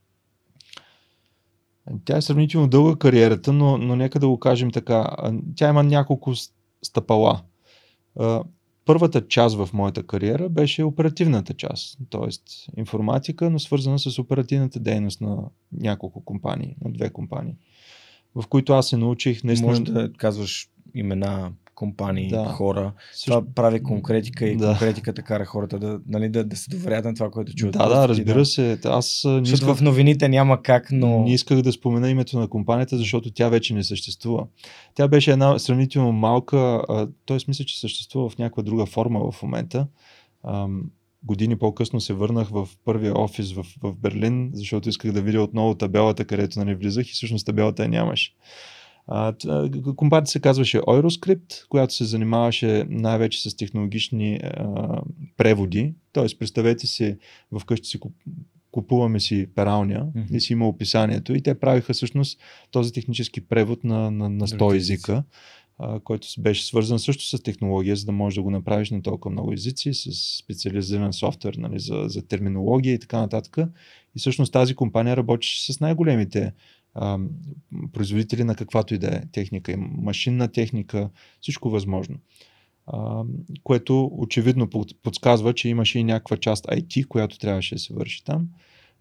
[2.06, 5.16] Тя е сравнително дълга кариерата, но, но нека да го кажем така.
[5.56, 6.34] Тя има няколко
[6.84, 7.42] стъпала.
[8.86, 12.30] Първата част в моята кариера беше оперативната част, т.е.
[12.80, 15.38] информатика, но свързана с оперативната дейност на
[15.72, 17.56] няколко компании, на две компании,
[18.36, 19.70] в които аз се научих наистина...
[19.70, 22.46] Може да казваш имена, компании, да.
[22.46, 22.94] хора.
[23.14, 23.32] Също...
[23.32, 24.68] Това прави конкретика и да.
[24.68, 27.74] конкретиката кара хората да, нали, да, да се доверят на това, което чуват.
[27.74, 28.46] Да, да, разбира да.
[28.46, 28.80] се.
[28.86, 29.76] Аз не исках...
[29.76, 31.24] в новините няма как, но...
[31.24, 34.46] Не исках да спомена името на компанията, защото тя вече не съществува.
[34.96, 36.82] Тя беше една сравнително малка,
[37.26, 37.38] т.е.
[37.48, 39.88] мисля, че съществува в някаква друга форма в момента.
[41.24, 45.76] години по-късно се върнах в първия офис в, в Берлин, защото исках да видя отново
[45.76, 48.34] табелата, където нали влизах и всъщност табелата я нямаше.
[49.96, 55.02] Компанията се казваше Euroscript, която се занимаваше най-вече с технологични а,
[55.38, 55.94] преводи.
[56.14, 57.18] Тоест, представете си,
[57.60, 58.00] вкъщи си
[58.72, 60.36] купуваме си пералня mm-hmm.
[60.36, 62.40] и си има описанието и те правиха всъщност
[62.72, 65.24] този технически превод на, на, на 100 езика,
[66.04, 69.54] който беше свързан също с технология, за да можеш да го направиш на толкова много
[69.54, 70.12] езици, с
[70.44, 73.58] специализиран софтуер нали, за, за терминология и така нататък.
[74.16, 76.54] И всъщност тази компания работеше с най-големите
[77.94, 81.10] производители на каквато и да е техника, машинна техника,
[81.42, 82.16] всичко възможно.
[83.64, 84.70] Което очевидно
[85.04, 88.48] подсказва, че имаше и някаква част IT, която трябваше да се върши там.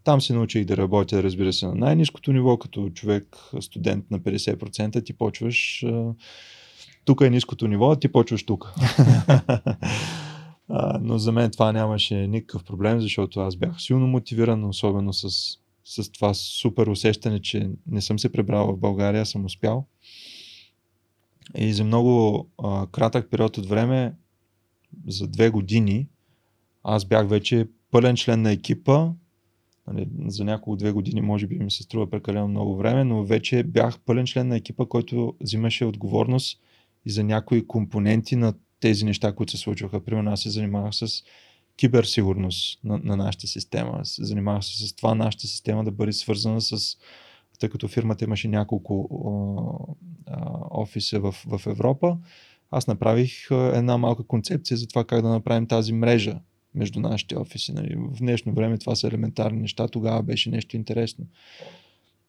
[0.04, 5.04] Там се научих да работя, разбира се, на най-низкото ниво, като човек, студент на 50%,
[5.04, 5.84] ти почваш.
[7.04, 8.72] тук е ниското ниво, а ти почваш тук.
[11.00, 15.56] но за мен това нямаше никакъв проблем, защото аз бях силно мотивиран, особено с
[15.90, 19.86] с това супер усещане, че не съм се пребрал в България, съм успял.
[21.56, 24.14] И за много а, кратък период от време,
[25.06, 26.08] за две години,
[26.84, 29.08] аз бях вече пълен член на екипа.
[29.86, 33.62] Нали, за няколко две години може би ми се струва прекалено много време, но вече
[33.62, 36.60] бях пълен член на екипа, който взимаше отговорност
[37.06, 40.04] и за някои компоненти на тези неща, които се случваха.
[40.04, 41.22] Примерно аз се занимавах с
[41.80, 44.00] киберсигурност на, на нашата система.
[44.02, 46.96] Занимавах се с това нашата система да бъде свързана с
[47.58, 49.08] тъй като фирмата имаше няколко
[50.26, 50.36] а,
[50.70, 52.18] офиса в, в Европа,
[52.70, 56.40] аз направих една малка концепция за това как да направим тази мрежа
[56.74, 57.72] между нашите офиси.
[57.72, 57.96] Нали.
[57.96, 61.26] В днешно време това са елементарни неща, тогава беше нещо интересно.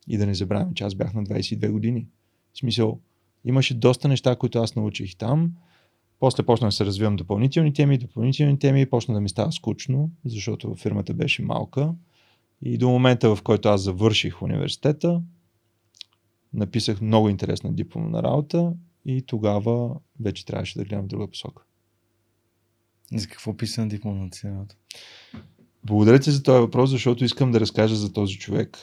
[0.08, 2.08] И да не забравяме, че аз бях на 22 години.
[2.54, 3.00] В смисъл,
[3.46, 5.52] имаше доста неща, които аз научих там.
[6.22, 10.76] После почнах да се развивам допълнителни теми, допълнителни теми, почна да ми става скучно, защото
[10.76, 11.94] фирмата беше малка.
[12.62, 15.22] И до момента, в който аз завърших университета,
[16.54, 18.74] написах много интересна дипломна работа
[19.06, 21.64] и тогава вече трябваше да гледам в друга посока.
[23.16, 24.76] За какво писа на дипломната работа?
[25.84, 28.78] Благодаря ти за този въпрос, защото искам да разкажа за този човек.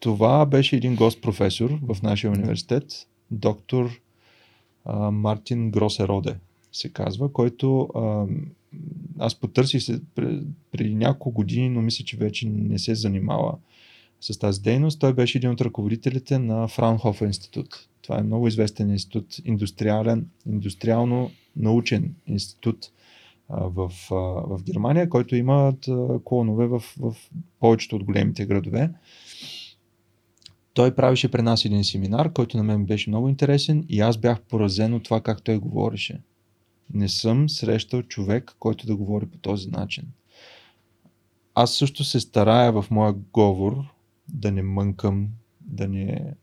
[0.00, 4.00] Това беше един гост професор в нашия университет, доктор
[4.84, 6.36] а, Мартин Гросероде
[6.72, 8.26] се казва, който а,
[9.18, 10.00] аз потърсих се
[10.72, 13.54] преди няколко години, но мисля, че вече не се занимава
[14.20, 15.00] с тази дейност.
[15.00, 17.88] Той беше един от ръководителите на Фраунхофер институт.
[18.02, 22.90] Това е много известен институт, индустриален, индустриално научен институт
[23.48, 25.88] а, в, а, в Германия, който имат
[26.24, 27.16] клонове в, в
[27.60, 28.90] повечето от големите градове.
[30.74, 34.40] Той правеше при нас един семинар, който на мен беше много интересен и аз бях
[34.40, 36.20] поразен от това как той говореше.
[36.94, 40.04] Не съм срещал човек, който да говори по този начин.
[41.54, 43.84] Аз също се старая в моя говор
[44.28, 45.28] да не мънкам,
[45.60, 46.34] да не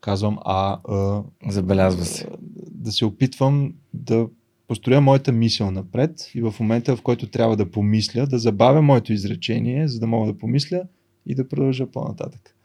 [0.00, 1.22] казвам А, А.
[1.48, 2.28] Забелязва се.
[2.70, 4.28] Да се опитвам да
[4.68, 9.12] построя моята мисъл напред и в момента, в който трябва да помисля, да забавя моето
[9.12, 10.82] изречение, за да мога да помисля
[11.26, 12.55] и да продължа по-нататък.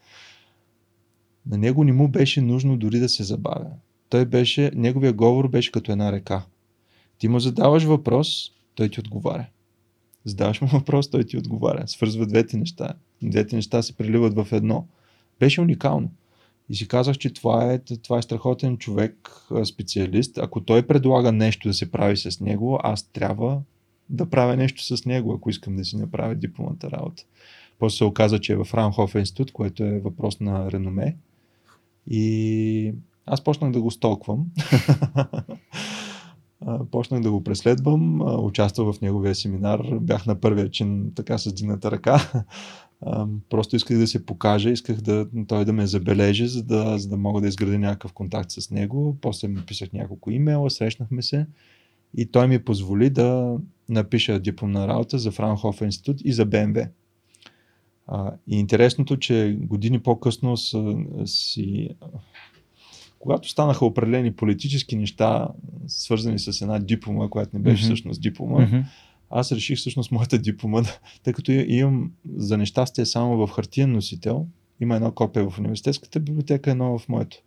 [1.46, 3.72] На него не му беше нужно дори да се забавя.
[4.10, 6.46] Той беше, неговия говор беше като една река.
[7.18, 9.46] Ти му задаваш въпрос, той ти отговаря.
[10.26, 11.88] Задаваш му въпрос, той ти отговаря.
[11.88, 12.94] Свързва двете неща.
[13.22, 14.88] Двете неща се преливат в едно.
[15.40, 16.10] Беше уникално.
[16.70, 19.30] И си казах, че това е, това е страхотен човек,
[19.66, 20.38] специалист.
[20.38, 23.62] Ако той предлага нещо да се прави с него, аз трябва
[24.10, 27.24] да правя нещо с него, ако искам да си направя дипломата работа.
[27.80, 31.16] После се оказа, че е в Фраунхофер институт, което е въпрос на реноме.
[32.08, 32.94] И
[33.26, 34.46] аз почнах да го столквам.
[36.92, 41.92] почнах да го преследвам, участвах в неговия семинар, бях на първия чин така с дигната
[41.92, 42.20] ръка.
[43.50, 47.18] Просто исках да се покажа, исках да, той да ме забележи, за да, за да
[47.18, 49.18] мога да изградя някакъв контакт с него.
[49.22, 51.46] После му писах няколко имейла, срещнахме се
[52.18, 53.58] и той ми позволи да
[53.90, 56.88] напиша дипломна работа за Франхофер институт и за БМВ.
[58.48, 60.58] И интересното, че години по-късно
[61.26, 61.90] си
[63.22, 65.48] когато станаха определени политически неща,
[65.88, 67.86] свързани с една диплома, която не беше mm-hmm.
[67.86, 68.84] всъщност диплома, mm-hmm.
[69.30, 70.84] аз реших всъщност моята диплома,
[71.24, 74.48] тъй като имам за нещастие само в хартиен носител,
[74.80, 77.38] има едно копие в университетската библиотека, едно в моето.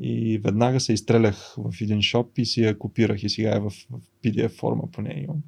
[0.00, 3.70] И веднага се изстрелях в един шоп и си я копирах и сега е в,
[3.70, 5.42] в PDF форма по нея имам.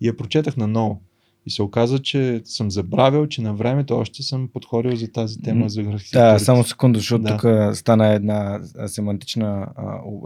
[0.00, 1.00] И я прочетах на ново.
[1.46, 5.68] И се оказа, че съм забравил, че на времето още съм подходил за тази тема
[5.68, 6.32] за архитектурата.
[6.32, 7.36] Да, само секунда, защото да.
[7.36, 9.66] тук стана една семантична,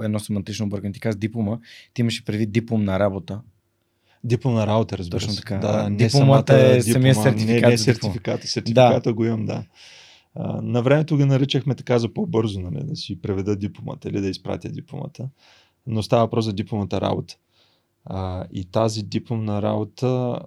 [0.04, 0.92] едно семантично объркане.
[0.92, 1.58] Ти каза диплома,
[1.94, 3.40] ти имаше предвид дипломна работа.
[4.24, 5.26] Дипломна работа, разбира се.
[5.26, 5.58] Точно така.
[5.58, 7.62] Да, Дипломата е диплома, самия сертификат.
[7.62, 8.48] Не, не сертификата.
[8.48, 9.14] Сертификата да.
[9.14, 9.64] го имам, да.
[10.34, 14.28] А, на времето ги наричахме така за по-бързо, нали, да си преведа дипломата или да
[14.28, 15.28] изпратя дипломата.
[15.86, 17.36] Но става въпрос за дипломата работа.
[18.05, 20.40] А, и тази дипломна работа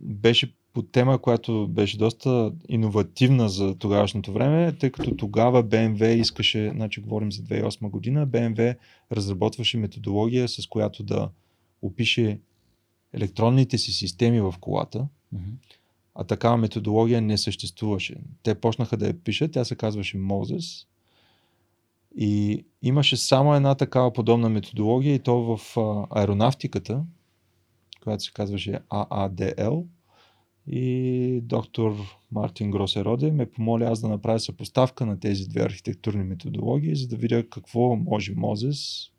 [0.00, 6.70] беше по тема, която беше доста иновативна за тогавашното време, тъй като тогава BMW искаше,
[6.74, 8.76] значи говорим за 2008 година, BMW
[9.12, 11.30] разработваше методология, с която да
[11.82, 12.40] опише
[13.12, 15.54] електронните си системи в колата, mm-hmm.
[16.14, 18.16] а такава методология не съществуваше.
[18.42, 20.86] Те почнаха да я пишат, тя се казваше Moses
[22.16, 25.76] и имаше само една такава подобна методология и то в
[26.10, 27.04] аеронавтиката,
[28.02, 29.84] която се казваше AADL.
[30.68, 31.96] И доктор
[32.32, 37.16] Мартин Гросероде ме помоли аз да направя съпоставка на тези две архитектурни методологии, за да
[37.16, 39.10] видя какво може Мозес,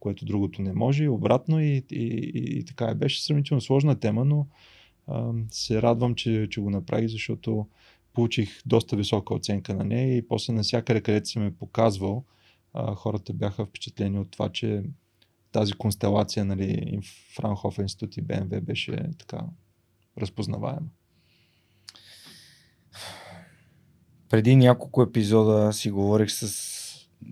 [0.00, 1.60] което другото не може, и обратно.
[1.60, 2.94] И, и, и, и така е.
[2.94, 4.46] Беше сравнително сложна тема, но
[5.06, 7.66] а, се радвам, че, че го направих, защото
[8.12, 12.24] получих доста висока оценка на нея и после навсякъде, където съм ме показвал,
[12.76, 14.82] а, хората бяха впечатлени от това, че
[15.52, 16.98] тази констелация, нали,
[17.36, 19.44] Франхофер институт и БМВ беше така
[20.18, 20.88] разпознаваема.
[24.28, 26.76] преди няколко епизода си говорих с...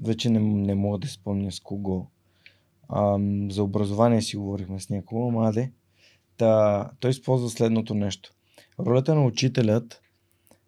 [0.05, 2.07] Вече не, не мога да спомня с кого.
[2.89, 3.19] А,
[3.51, 5.73] за образование си говорихме с някого, маде.
[6.37, 8.33] Та, той използва следното нещо.
[8.79, 10.01] Ролята на учителят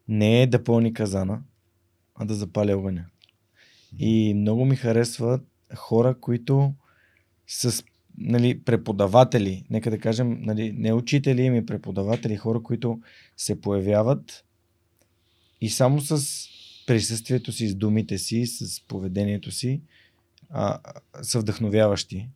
[0.09, 1.43] не е да пълни казана,
[2.15, 3.05] а да запали огъня.
[3.99, 6.75] И много ми харесват хора, които
[7.47, 7.85] с
[8.19, 13.01] нали, преподаватели, нека да кажем, нали, не учители, ми преподаватели, хора, които
[13.37, 14.45] се появяват
[15.61, 16.27] и само с
[16.87, 19.81] присъствието си, с думите си, с поведението си,
[20.51, 20.79] а,
[21.23, 22.29] са вдъхновяващи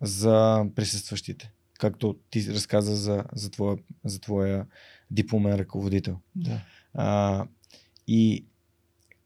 [0.00, 1.52] за присъстващите.
[1.78, 4.66] Както ти разказа за, за, твоя, за твоя
[5.10, 6.20] дипломен ръководител.
[6.34, 6.60] Да.
[6.94, 7.46] А,
[8.08, 8.44] и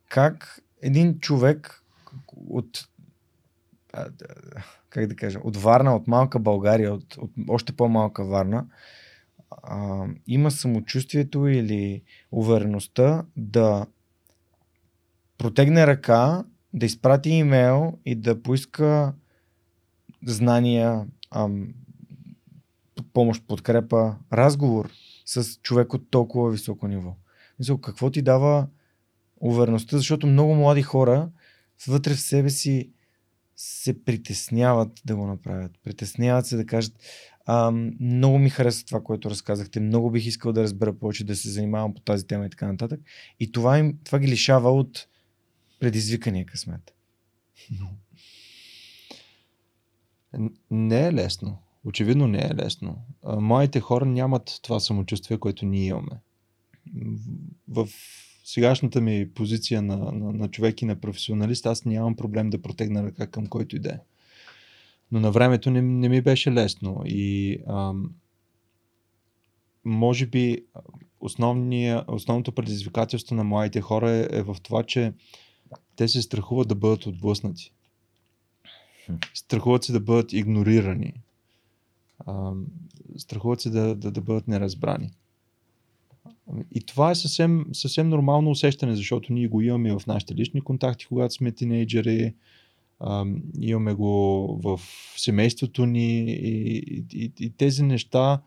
[0.08, 1.84] как един човек
[2.36, 2.88] от
[4.90, 8.66] как да кажа, от Варна, от малка България, от, от още по-малка Варна,
[9.62, 13.86] а, има самочувствието или увереността да
[15.38, 19.14] протегне ръка, да изпрати имейл и да поиска
[20.26, 21.74] знания, ам,
[23.12, 24.90] помощ, подкрепа, разговор
[25.26, 27.16] с човек от толкова високо ниво.
[27.58, 28.66] Мисля, какво ти дава
[29.40, 31.30] увереността, защото много млади хора
[31.86, 32.90] вътре в себе си
[33.56, 35.72] се притесняват да го направят.
[35.84, 36.92] Притесняват се да кажат,
[37.46, 37.70] а,
[38.00, 41.94] много ми харесва това, което разказахте, много бих искал да разбера повече, да се занимавам
[41.94, 43.00] по тази тема и така нататък.
[43.40, 45.06] И това, им, това ги лишава от
[45.80, 46.94] предизвикания късмет.
[50.70, 51.58] Не е лесно.
[51.84, 53.04] Очевидно не е лесно.
[53.24, 56.20] Моите хора нямат това самочувствие, което ние имаме.
[57.68, 57.88] В
[58.50, 63.02] сегашната ми позиция на, на, на човек и на професионалист, аз нямам проблем да протегна
[63.02, 63.98] ръка към който и да е.
[65.12, 68.10] Но на времето не, не ми беше лесно и ам,
[69.84, 70.64] може би
[71.20, 75.12] основния, основното предизвикателство на младите хора е, е в това, че
[75.96, 77.72] те се страхуват да бъдат отблъснати.
[79.34, 81.14] Страхуват се да бъдат игнорирани.
[82.26, 82.66] Ам,
[83.16, 85.10] страхуват се да, да, да бъдат неразбрани.
[86.72, 91.06] И това е съвсем, съвсем нормално усещане, защото ние го имаме в нашите лични контакти,
[91.06, 92.34] когато сме тинейджери,
[93.60, 94.80] имаме го в
[95.16, 98.42] семейството ни и, и, и тези неща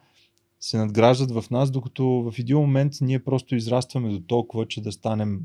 [0.59, 4.91] се надграждат в нас, докато в един момент ние просто израстваме до толкова, че да
[4.91, 5.41] станем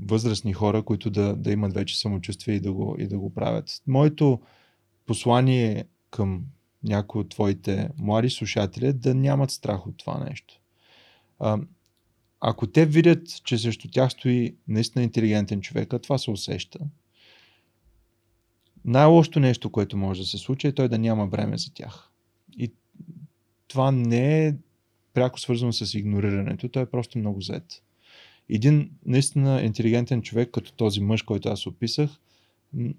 [0.00, 3.82] възрастни хора, които да, да имат вече самочувствие и да, го, и да го правят.
[3.86, 4.40] Моето
[5.06, 6.44] послание към
[6.86, 10.60] някои от твоите млади слушатели да нямат страх от това нещо.
[11.38, 11.58] А,
[12.40, 16.78] ако те видят, че срещу тях стои наистина интелигентен човек, а това се усеща,
[18.84, 22.10] най-лошото нещо, което може да се случи е той да няма време за тях.
[22.58, 22.72] И
[23.68, 24.54] това не е
[25.14, 27.82] пряко свързано с игнорирането, той е просто много зает.
[28.48, 32.10] Един наистина интелигентен човек, като този мъж, който аз описах,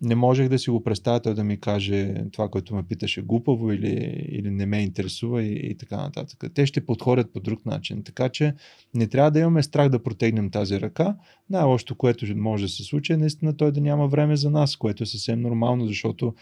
[0.02, 3.72] не можех да си го представя той да ми каже това, което ме питаше глупаво
[3.72, 6.44] или, или не ме интересува и, и така нататък.
[6.54, 8.04] Те ще подходят по друг начин.
[8.04, 8.54] Така че
[8.94, 11.16] не трябва да имаме страх да протегнем тази ръка.
[11.50, 15.04] Най-лошото, което може да се случи е наистина той да няма време за нас, което
[15.04, 16.34] е съвсем нормално, защото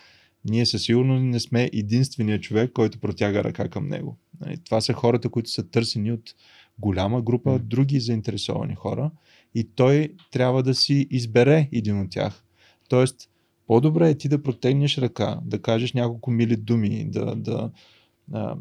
[0.46, 4.18] ние със сигурност не сме единствения човек, който протяга ръка към него.
[4.42, 6.36] Нали, това са хората, които са търсени от
[6.80, 7.60] голяма група mm.
[7.60, 9.12] други заинтересовани хора
[9.56, 12.45] и той трябва да си избере един от тях
[12.90, 13.30] Тоест,
[13.68, 17.72] по-добре е ти да протегнеш ръка, да кажеш няколко мили думи, да, да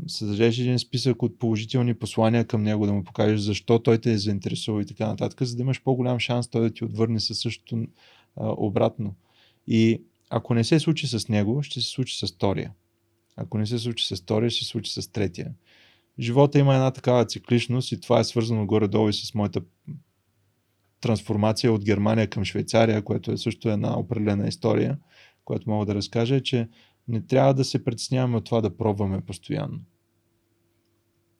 [0.06, 4.18] създадеш един списък от положителни послания към него, да му покажеш защо той те е
[4.18, 7.86] заинтересувал и така нататък, за да имаш по-голям шанс той да ти отвърне със същото
[8.36, 9.14] а, обратно.
[9.66, 12.72] И ако не се случи с него, ще се случи с втория.
[13.36, 15.52] Ако не се случи с втория, ще се случи с третия.
[16.18, 19.60] Живота има една такава цикличност и това е свързано горе-долу и с моята
[21.04, 24.98] трансформация от Германия към Швейцария, което е също една определена история,
[25.44, 26.68] която мога да разкажа, е, че
[27.08, 29.80] не трябва да се притесняваме от това да пробваме постоянно.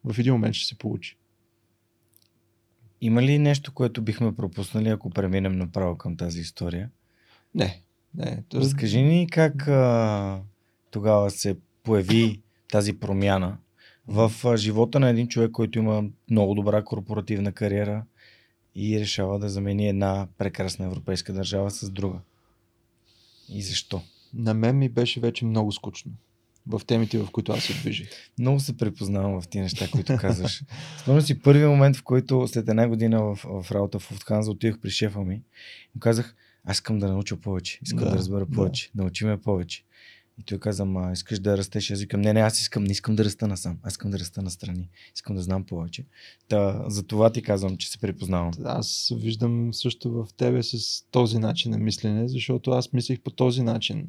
[0.05, 1.17] В един момент ще се получи.
[3.01, 6.91] Има ли нещо, което бихме пропуснали, ако преминем направо към тази история?
[7.55, 7.83] Не.
[8.15, 8.61] не то...
[8.61, 10.41] Разкажи ни как а,
[10.91, 13.59] тогава се появи тази промяна
[14.09, 18.05] в живота на един човек, който има много добра корпоративна кариера,
[18.75, 22.19] и решава да замени една прекрасна европейска държава с друга.
[23.49, 24.03] И защо?
[24.35, 26.13] На мен ми беше вече много скучно
[26.67, 28.09] в темите, в които аз се движих.
[28.39, 30.63] Много се препознавам в тези неща, които казваш.
[30.99, 34.81] Спомням си първият момент, в който след една година в, в работа в Уфтханза отидох
[34.81, 35.41] при шефа ми и
[35.95, 39.03] му казах, аз искам да науча повече, искам да, да разбера повече, да.
[39.03, 39.85] научи ме повече.
[40.41, 41.91] И той каза, ма искаш да растеш?
[41.91, 43.79] Аз викам, не, не, аз искам, не искам да раста насам.
[43.83, 44.89] Аз искам да раста настрани.
[45.15, 46.05] Искам да знам повече.
[46.49, 48.51] Та, за това ти казвам, че се припознавам.
[48.65, 53.63] Аз виждам също в тебе с този начин на мислене, защото аз мислих по този
[53.63, 54.09] начин.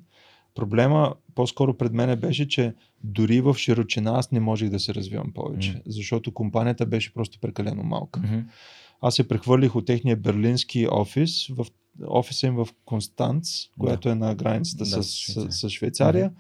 [0.55, 2.73] Проблема по-скоро пред мене беше, че
[3.03, 5.81] дори в широчина аз не можех да се развивам повече, mm.
[5.85, 8.19] защото компанията беше просто прекалено малка.
[8.19, 8.43] Mm-hmm.
[9.01, 11.65] Аз се прехвърлих от техния берлински офис в
[12.07, 14.11] офиса им в Констанц, която да.
[14.11, 15.51] е на границата да, с, Швейцария.
[15.51, 16.31] С, с Швейцария.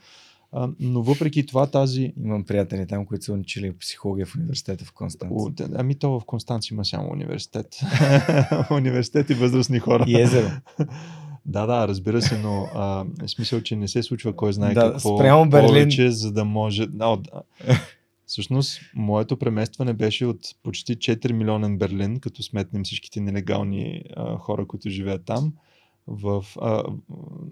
[0.51, 2.13] А, но въпреки това тази...
[2.23, 5.31] Имам приятели там, които са учили психология в университета в Констанц.
[5.35, 7.79] О, ами то в Констанц има само университет.
[8.71, 10.05] университет и възрастни хора.
[10.07, 10.49] И езеро.
[11.47, 15.17] Да, да, разбира се, но а, смисъл, че не се случва кой знае да, какво
[15.17, 15.67] спрямо Берлин...
[15.67, 16.87] повече, за да може...
[18.25, 24.67] Всъщност, моето преместване беше от почти 4 милионен Берлин, като сметнем всичките нелегални а, хора,
[24.67, 25.53] които живеят там,
[26.07, 26.83] в, а,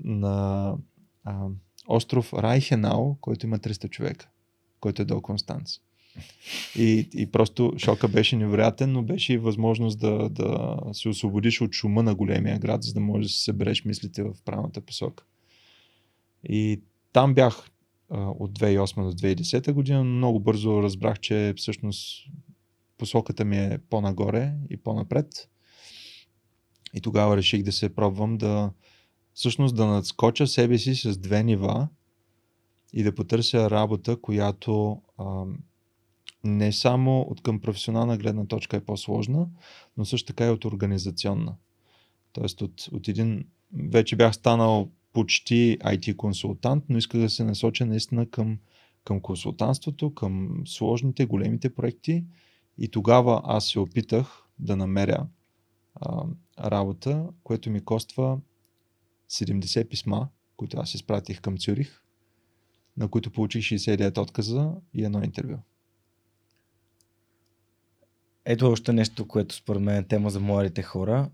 [0.04, 0.76] на
[1.24, 1.48] а,
[1.88, 4.28] остров Райхенау, който има 300 човека,
[4.80, 5.80] който е до Констанц.
[6.76, 11.74] И, и просто шока беше невероятен, но беше и възможност да, да се освободиш от
[11.74, 15.24] шума на големия град, за да можеш да се събереш мислите в правилната посока.
[16.50, 16.82] И
[17.14, 17.70] там бях
[18.14, 22.28] от 2008 до 2010 година, но много бързо разбрах, че всъщност
[22.98, 25.50] посоката ми е по-нагоре и по-напред.
[26.94, 28.72] И тогава реших да се пробвам да
[29.34, 31.88] всъщност да надскоча себе си с две нива
[32.94, 35.46] и да потърся работа, която а,
[36.44, 39.48] не само от към професионална гледна точка е по-сложна,
[39.98, 41.56] но също така и от организационна.
[42.34, 47.86] Тоест от, от един, вече бях станал почти IT консултант, но исках да се насоча
[47.86, 48.60] наистина към,
[49.04, 52.26] към консултантството, към сложните, големите проекти
[52.78, 55.28] и тогава аз се опитах да намеря
[55.96, 56.26] а,
[56.60, 58.40] работа, което ми коства
[59.30, 62.02] 70 писма, които аз изпратих към Цюрих,
[62.98, 65.58] на които получих 69 отказа и едно интервю.
[68.46, 71.30] Ето още нещо, което според мен е тема за младите хора.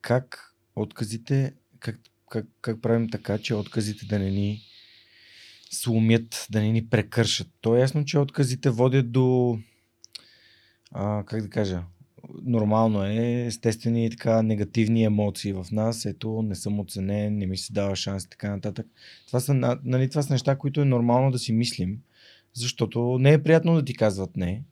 [0.00, 2.00] Как отказите, как,
[2.32, 4.60] как, как правим така, че отказите да не ни
[5.70, 7.48] сломят, да не ни прекършат.
[7.60, 9.58] То е ясно, че отказите водят до
[10.92, 11.82] а, как да кажа,
[12.42, 17.72] нормално е, естествени така негативни емоции в нас, ето не съм оценен, не ми се
[17.72, 18.86] дава шанс и така нататък.
[19.26, 19.54] Това са,
[19.84, 21.98] нали, това са неща, които е нормално да си мислим,
[22.54, 24.62] защото не е приятно да ти казват не,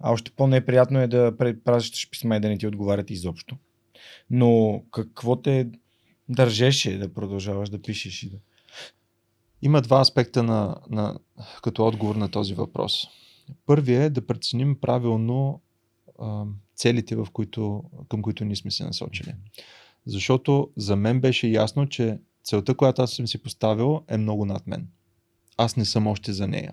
[0.00, 3.56] а още по-неприятно е да пращаш писма и да не ти отговарят изобщо.
[4.30, 5.68] Но какво те
[6.30, 8.36] държеше да продължаваш да пишеш и да...
[9.62, 11.18] Има два аспекта на, на,
[11.62, 13.06] като отговор на този въпрос.
[13.66, 15.60] Първият е да преценим правилно
[16.18, 19.34] а, целите, в които, към които ние сме се насочили.
[20.06, 24.66] Защото за мен беше ясно, че целта, която аз съм си поставил, е много над
[24.66, 24.88] мен.
[25.56, 26.72] Аз не съм още за нея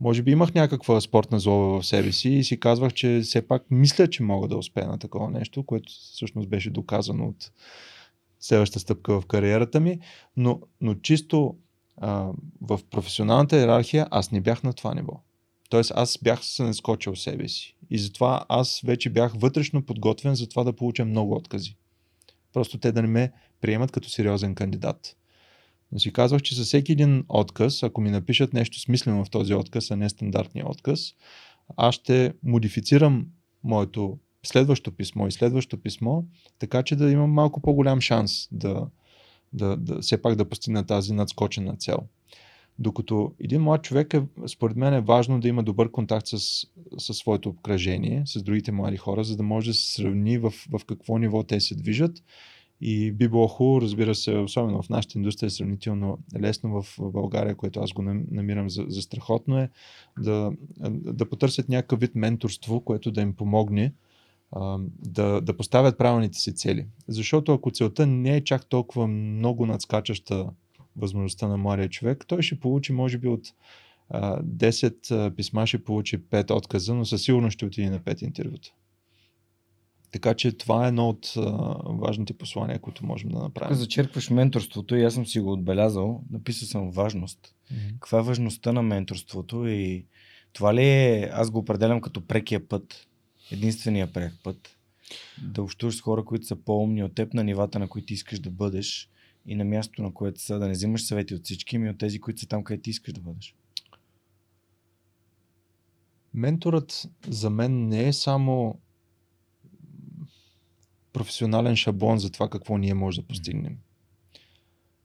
[0.00, 3.64] може би имах някаква спортна злоба в себе си и си казвах, че все пак
[3.70, 7.50] мисля, че мога да успея на такова нещо, което всъщност беше доказано от
[8.40, 9.98] следващата стъпка в кариерата ми,
[10.36, 11.56] но, но чисто
[11.96, 15.20] а, в професионалната иерархия аз не бях на това ниво.
[15.68, 17.76] Тоест аз бях се наскочил себе си.
[17.90, 21.76] И затова аз вече бях вътрешно подготвен за това да получа много откази.
[22.52, 25.16] Просто те да не ме приемат като сериозен кандидат.
[25.92, 29.54] Но си казвах, че за всеки един отказ, ако ми напишат нещо смислено в този
[29.54, 31.14] отказ, а не стандартния отказ,
[31.76, 33.26] аз ще модифицирам
[33.64, 36.22] моето следващо писмо и следващо писмо,
[36.58, 38.86] така че да имам малко по-голям шанс да,
[39.52, 41.98] да, да все пак да постигна тази надскочена цел.
[42.78, 46.38] Докато един млад човек е, според мен е важно да има добър контакт с,
[46.98, 50.84] с своето обкръжение, с другите млади хора, за да може да се сравни в, в
[50.86, 52.22] какво ниво те се движат
[52.80, 57.54] и би било хубаво, разбира се, особено в нашата индустрия е сравнително лесно в България,
[57.54, 59.70] което аз го намирам за, за страхотно е,
[60.18, 60.52] да,
[60.90, 63.92] да потърсят някакъв вид менторство, което да им помогне
[65.06, 66.86] да, да поставят правилните си цели.
[67.08, 70.50] Защото ако целта не е чак толкова много надскачаща
[70.96, 73.52] възможността на младия човек, той ще получи, може би, от
[74.08, 78.68] а, 10 писма ще получи 5 отказа, но със сигурност ще отиде на 5 интервюта.
[80.12, 81.40] Така че това е едно от а,
[81.86, 83.76] важните послания, които можем да направим.
[83.76, 86.22] Зачеркваш менторството и аз съм си го отбелязал.
[86.30, 87.38] Написал съм важност.
[87.72, 87.92] Mm-hmm.
[87.92, 90.04] Каква е важността на менторството и
[90.52, 93.06] това ли е, аз го определям като прекия път,
[93.50, 94.76] единствения прек път,
[95.42, 98.50] да общуваш с хора, които са по-умни от теб на нивата, на които искаш да
[98.50, 99.10] бъдеш
[99.46, 102.20] и на мястото, на което са, да не взимаш съвети от всички, ми от тези,
[102.20, 103.54] които са там, където ти искаш да бъдеш.
[106.34, 108.78] Менторът за мен не е само
[111.12, 113.76] професионален шаблон за това какво ние може да постигнем.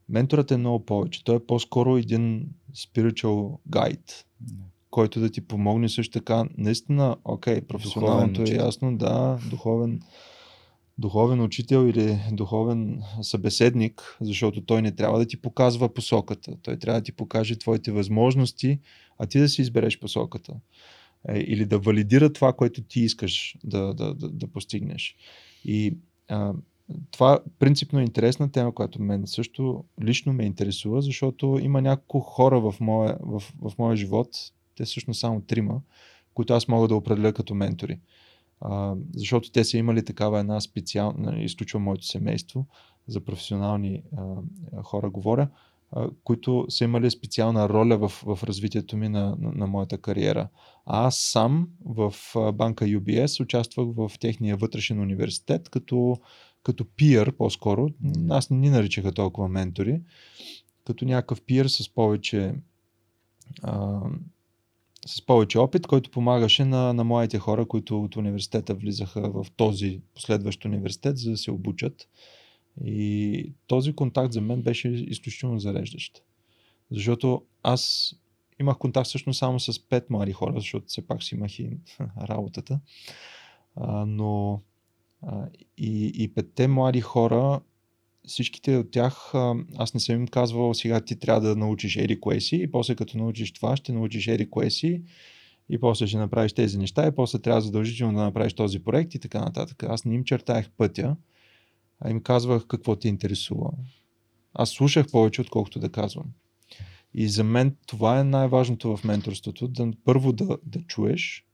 [0.08, 1.24] Менторът е много повече.
[1.24, 4.24] Той е по-скоро един spiritual guide,
[4.90, 6.44] който да ти помогне също така.
[6.58, 10.00] Наистина, окей, професионалното е ясно, да, духовен,
[10.98, 16.56] духовен учител или духовен събеседник, защото той не трябва да ти показва посоката.
[16.62, 18.80] Той трябва да ти покаже твоите възможности,
[19.18, 20.54] а ти да си избереш посоката.
[21.28, 25.16] Е, или да валидира това, което ти искаш да, да, да, да постигнеш.
[25.66, 25.96] И
[26.28, 26.52] а,
[27.10, 32.60] това принципно е интересна тема, която мен също лично ме интересува, защото има няколко хора
[32.60, 34.28] в моя, в, в моя живот,
[34.76, 35.80] те всъщност само трима,
[36.34, 37.98] които аз мога да определя като ментори.
[38.60, 42.66] А, защото те са имали такава една специална, изключвам моето семейство,
[43.08, 45.48] за професионални а, хора говоря,
[46.24, 50.48] които са имали специална роля в, в развитието ми на, на, на моята кариера.
[50.86, 52.14] Аз сам в
[52.54, 56.16] банка UBS участвах в техния вътрешен университет, като
[56.62, 57.88] като пиър по-скоро.
[58.30, 60.00] Аз не ни наричаха толкова ментори.
[60.84, 62.54] Като някакъв пиър с повече
[63.62, 64.00] а,
[65.06, 70.00] с повече опит, който помагаше на, на моите хора, които от университета влизаха в този
[70.14, 72.08] последващ университет, за да се обучат.
[72.84, 76.22] И този контакт за мен беше изключително зареждащ.
[76.90, 78.14] Защото аз
[78.60, 81.70] имах контакт всъщност само с пет млади хора, защото все пак си имах и
[82.28, 82.80] работата.
[83.76, 84.62] А, но
[85.78, 87.60] и, и петте млади хора,
[88.26, 89.34] всичките от тях,
[89.76, 93.18] аз не съм им казвал, сега ти трябва да научиш Ери Куеси и после като
[93.18, 95.02] научиш това, ще научиш Ери Куеси
[95.68, 99.18] и после ще направиш тези неща и после трябва задължително да направиш този проект и
[99.18, 99.82] така нататък.
[99.82, 101.16] Аз не им чертаях пътя,
[102.00, 103.70] а им казвах какво те интересува.
[104.54, 106.26] Аз слушах повече, отколкото да казвам.
[107.14, 109.68] И за мен това е най-важното в менторството.
[109.68, 111.46] Да, първо да, да чуеш,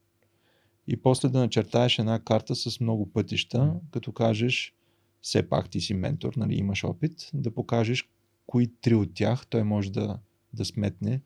[0.86, 4.74] и после да начертаеш една карта с много пътища, като кажеш,
[5.20, 8.09] все пак ти си ментор, нали, имаш опит, да покажеш
[8.47, 10.18] кои три от тях той може да,
[10.53, 11.20] да сметне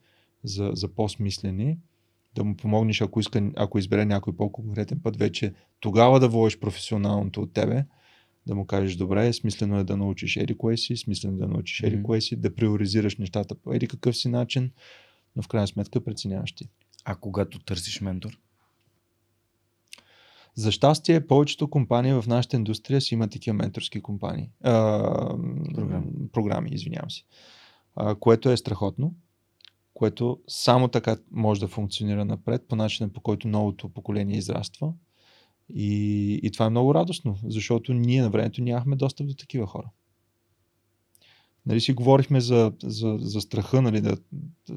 [0.44, 1.78] за, за по-смислени,
[2.34, 7.42] да му помогнеш, ако, иска, ако избере някой по-конкретен път, вече тогава да водиш професионалното
[7.42, 7.84] от тебе,
[8.46, 11.82] да му кажеш, добре, смислено е да научиш еди кое си, смислено е да научиш
[11.82, 14.70] еди кое си, да приоризираш нещата по еди какъв си начин,
[15.36, 16.68] но в крайна сметка преценяваш ти.
[17.04, 18.38] А когато търсиш ментор?
[20.54, 24.50] За щастие, повечето компании в нашата индустрия си имат такива менторски компании.
[24.62, 25.02] А,
[25.74, 26.06] програми.
[26.32, 27.22] програми, извинявам се.
[27.96, 29.14] А, което е страхотно,
[29.94, 34.92] което само така може да функционира напред по начина по който новото поколение израства.
[35.74, 39.90] И, и това е много радостно, защото ние на времето нямахме достъп до такива хора.
[41.66, 44.16] Нали си говорихме за, за, за страха, нали, да,
[44.68, 44.76] да,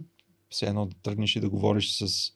[0.50, 2.32] все едно да тръгнеш и да говориш с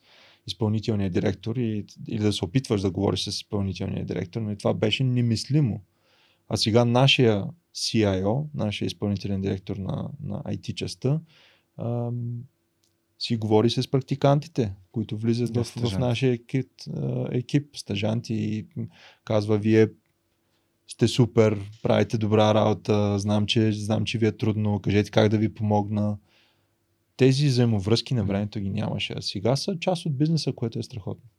[0.46, 4.74] изпълнителния директор и, или да се опитваш да говориш с изпълнителния директор, но и това
[4.74, 5.82] беше немислимо.
[6.48, 7.44] А сега нашия
[7.74, 11.20] CIO, нашия изпълнителен директор на, на IT частта,
[13.18, 16.70] си говори с практикантите, които влизат да, в, в нашия екип,
[17.30, 18.66] екип, стажанти и
[19.24, 19.88] казва, вие
[20.88, 25.38] сте супер, правите добра работа, знам че, знам, че ви е трудно, кажете как да
[25.38, 26.18] ви помогна
[27.16, 29.14] тези взаимовръзки на времето ги нямаше.
[29.16, 31.30] А сега са част от бизнеса, което е страхотно.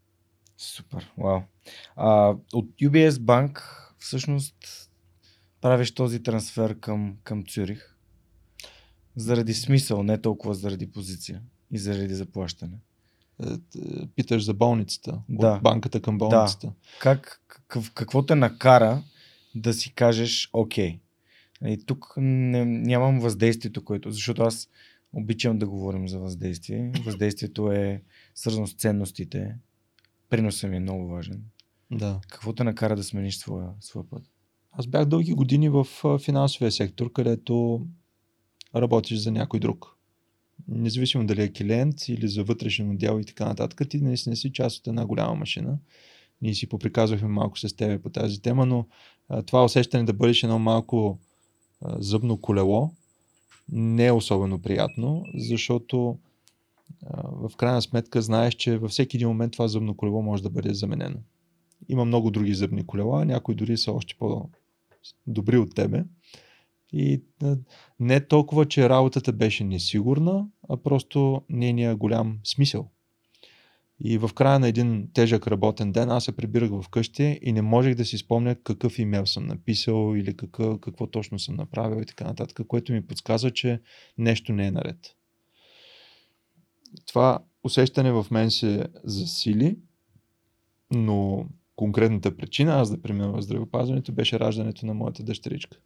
[0.58, 1.42] Супер, вау.
[1.96, 3.64] А, от UBS банк
[3.98, 4.90] всъщност
[5.62, 7.96] правиш този трансфер към, към Цюрих
[9.16, 11.42] заради смисъл, не толкова заради позиция
[11.76, 12.78] и заради заплащане.
[13.44, 13.58] Е,
[14.16, 15.52] питаш за болницата, да.
[15.52, 16.68] от банката към болницата.
[16.68, 16.74] Да.
[17.00, 19.04] Как, как, какво те накара
[19.56, 21.00] да си кажеш окей?
[21.66, 24.70] И тук не, нямам въздействието, което, защото аз
[25.16, 26.92] Обичам да говорим за въздействие.
[27.06, 28.04] Въздействието е
[28.36, 29.56] свързано с ценностите.
[30.30, 31.44] Приносът ми е много важен.
[31.92, 32.20] Да.
[32.28, 34.24] Какво те накара да смениш своя, своя път?
[34.72, 35.88] Аз бях дълги години в
[36.20, 37.88] финансовия сектор, където
[38.76, 39.95] работиш за някой друг.
[40.68, 44.78] Независимо дали е клиент или за вътрешен отдел и така нататък, ти наистина си част
[44.78, 45.78] от една голяма машина.
[46.42, 48.86] Ние си поприказвахме малко с тебе по тази тема, но
[49.30, 51.20] а, това усещане да бъдеш едно малко
[51.82, 52.92] а, зъбно колело,
[53.72, 56.18] не е особено приятно, защото
[57.06, 60.50] а, в крайна сметка знаеш, че във всеки един момент това зъбно колело може да
[60.50, 61.18] бъде заменено.
[61.90, 66.04] Има много други зъбни колела, някои дори са още по-добри от тебе.
[66.98, 67.22] И
[68.00, 72.90] не толкова, че работата беше несигурна, а просто нейния голям смисъл.
[74.00, 77.62] И в края на един тежък работен ден аз се прибирах в къщи и не
[77.62, 82.06] можех да си спомня какъв имейл съм написал или какъв, какво точно съм направил и
[82.06, 83.82] така нататък, което ми подсказва, че
[84.18, 85.16] нещо не е наред.
[87.08, 89.78] Това усещане в мен се засили,
[90.92, 95.78] но конкретната причина аз да премина в здравеопазването беше раждането на моята дъщеричка.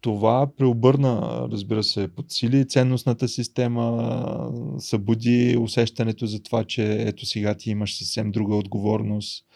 [0.00, 7.70] Това преобърна, разбира се, подсили ценностната система, събуди усещането за това, че ето сега ти
[7.70, 9.46] имаш съвсем друга отговорност,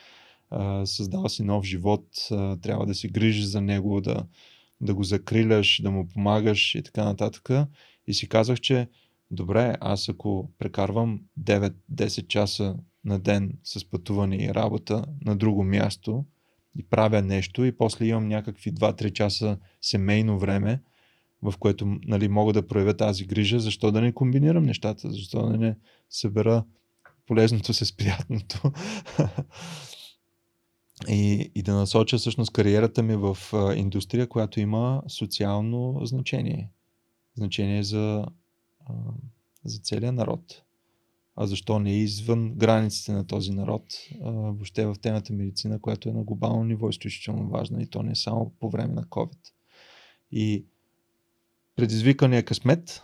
[0.84, 2.04] създава си нов живот,
[2.62, 4.24] трябва да се грижиш за него, да,
[4.80, 7.50] да го закриляш, да му помагаш и така нататък.
[8.06, 8.88] И си казах, че
[9.30, 16.24] добре, аз ако прекарвам 9-10 часа на ден с пътуване и работа на друго място
[16.78, 20.80] и правя нещо и после имам някакви 2-3 часа семейно време,
[21.42, 25.58] в което нали, мога да проявя тази грижа, защо да не комбинирам нещата, защо да
[25.58, 25.76] не
[26.10, 26.64] събера
[27.26, 28.72] полезното с приятното
[31.08, 33.38] и, и да насоча всъщност кариерата ми в
[33.76, 36.70] индустрия, която има социално значение.
[37.34, 38.26] Значение за,
[39.64, 40.62] за целия народ.
[41.40, 43.82] А защо не извън границите на този народ,
[44.24, 48.12] а, въобще в темата медицина, която е на глобално ниво изключително важна и то не
[48.12, 49.38] е само по време на COVID.
[50.32, 50.64] И
[51.76, 53.02] предизвикания късмет,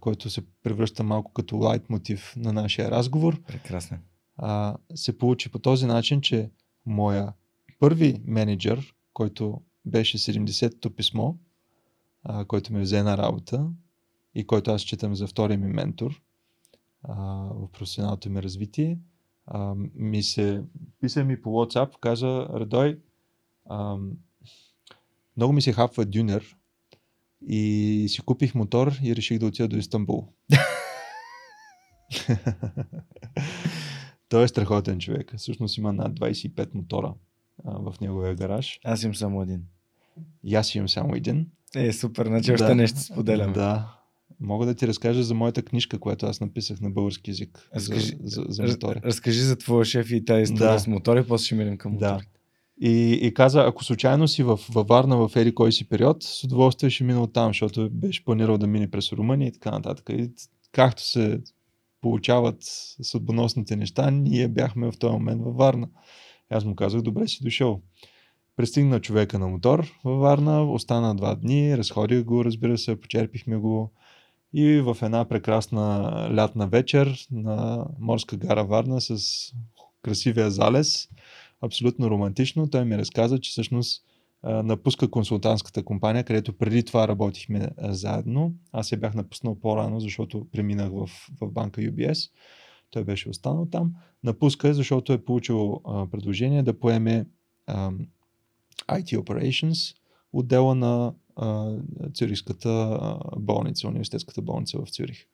[0.00, 3.42] който се превръща малко като лайт мотив на нашия разговор.
[3.42, 3.98] Прекрасно.
[4.36, 6.50] А, се получи по този начин, че
[6.86, 7.32] моя
[7.78, 11.34] първи менеджер, който беше 70-то писмо,
[12.22, 13.66] а, който ме взе на работа
[14.34, 16.22] и който аз считам за втория ми ментор
[17.08, 18.98] в професионалното ми развитие,
[19.46, 20.62] а, ми се
[21.00, 23.00] писа ми по WhatsApp, каза, Радой,
[23.66, 23.96] а,
[25.36, 26.56] много ми се хапва дюнер
[27.48, 30.28] и си купих мотор и реших да отида до Истанбул.
[34.28, 35.34] Той е страхотен човек.
[35.36, 37.14] Всъщност има над 25 мотора
[37.64, 38.80] а, в неговия гараж.
[38.84, 39.64] Аз имам само един.
[40.44, 41.50] И аз имам само един.
[41.76, 43.52] Е, супер, значи още да, нещо споделям.
[43.52, 44.03] Да.
[44.44, 47.68] Мога да ти разкажа за моята книжка, която аз написах на български язик.
[47.76, 49.00] Разкажи за, за, за мотори.
[49.04, 50.78] Разкажи за твоя шеф и тази история да.
[50.78, 52.10] с мотори, после ще минем към мотори.
[52.10, 52.20] Да.
[52.80, 56.44] И, и каза, ако случайно си в, във Варна в Ери кой си период, с
[56.44, 60.10] удоволствие ще мина там, защото беше планирал да мине през Румъния и така нататък.
[60.12, 60.30] И
[60.72, 61.40] както се
[62.00, 62.56] получават
[63.02, 65.88] съдбоносните неща, ние бяхме в този момент във Варна.
[66.50, 67.80] Аз му казах, добре си дошъл.
[68.56, 73.92] Пристигна човека на мотор във Варна, остана два дни, разходих го, разбира се, почерпихме го
[74.54, 79.18] и в една прекрасна лятна вечер на морска гара Варна с
[80.02, 81.08] красивия залез,
[81.60, 84.04] абсолютно романтично, той ми разказа, че всъщност
[84.44, 88.54] напуска консултантската компания, където преди това работихме заедно.
[88.72, 92.30] Аз я бях напуснал по-рано, защото преминах в, в банка UBS.
[92.90, 93.94] Той беше останал там.
[94.24, 97.26] Напуска, защото е получил а, предложение да поеме
[97.66, 97.90] а,
[98.88, 99.96] IT Operations,
[100.32, 101.14] отдела на
[102.14, 102.98] Цюрихската
[103.36, 105.26] болница, университетската болница в Цюрих.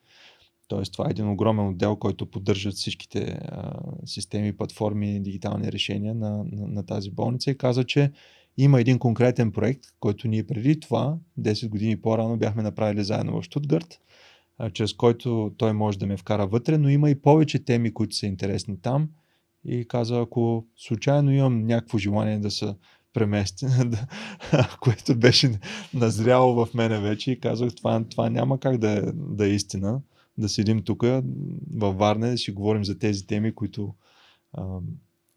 [0.68, 3.72] Тоест, това е един огромен отдел, който поддържат всичките а,
[4.06, 8.12] системи, платформи, дигитални решения на, на, на тази болница и каза, че
[8.58, 13.44] има един конкретен проект, който ние преди това, 10 години по-рано, бяхме направили заедно в
[13.44, 14.00] Штутгарт,
[14.72, 18.26] чрез който той може да ме вкара вътре, но има и повече теми, които са
[18.26, 19.08] интересни там.
[19.64, 22.74] И каза, ако случайно имам някакво желание да се
[23.12, 23.66] премести,
[24.80, 25.58] което беше
[25.94, 30.00] назряло в мене вече и казах, това, това няма как да е, да е истина,
[30.38, 31.02] да седим тук
[31.74, 33.94] във Варне, да си говорим за тези теми, които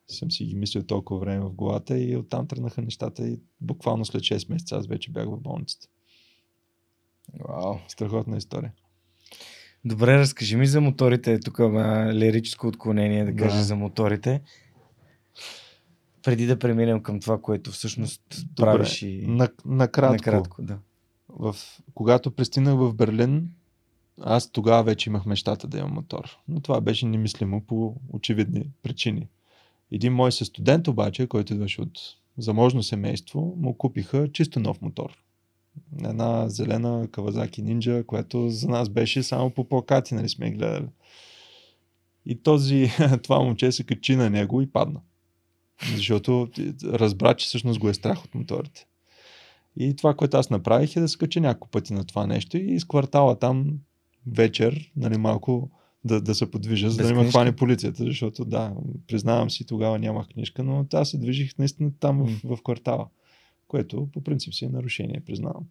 [0.08, 4.22] съм си ги мислил толкова време в главата и оттам тръгнаха нещата и буквално след
[4.22, 5.88] 6 месеца аз вече бях в болницата.
[7.48, 7.76] Вау.
[7.88, 8.72] Страхотна история.
[9.86, 11.40] Добре, разкажи ми за моторите.
[11.40, 13.64] Тук има лирическо отклонение да кажа да.
[13.64, 14.42] за моторите.
[16.24, 18.72] Преди да преминем към това, което всъщност Добре.
[18.72, 19.26] правиш и...
[19.28, 20.14] На, накратко.
[20.14, 20.78] накратко да.
[21.30, 21.56] В,
[21.94, 23.50] когато пристигнах в Берлин,
[24.22, 26.38] аз тогава вече имах мечтата да имам мотор.
[26.48, 29.28] Но това беше немислимо по очевидни причини.
[29.92, 32.00] Един мой със студент обаче, който идваше от
[32.38, 35.18] заможно семейство, му купиха чисто нов мотор.
[36.04, 40.88] Една зелена Кавазаки Ninja, която за нас беше само по плакати, нали сме гледали.
[42.26, 42.92] И този,
[43.24, 45.00] това момче се качи на него и падна.
[45.96, 46.48] Защото
[46.84, 48.86] разбра, че всъщност го е страх от моторите.
[49.78, 52.74] И това, което аз направих е да се кача няколко пъти на това нещо и
[52.74, 53.80] из квартала там
[54.28, 55.72] вечер, нали, малко
[56.06, 58.74] да, да се подвижа, за да не ме хване полицията, защото да,
[59.08, 63.08] признавам си, тогава нямах книжка, но аз се движих наистина там в, в квартала,
[63.68, 65.64] което по принцип си е нарушение, признавам.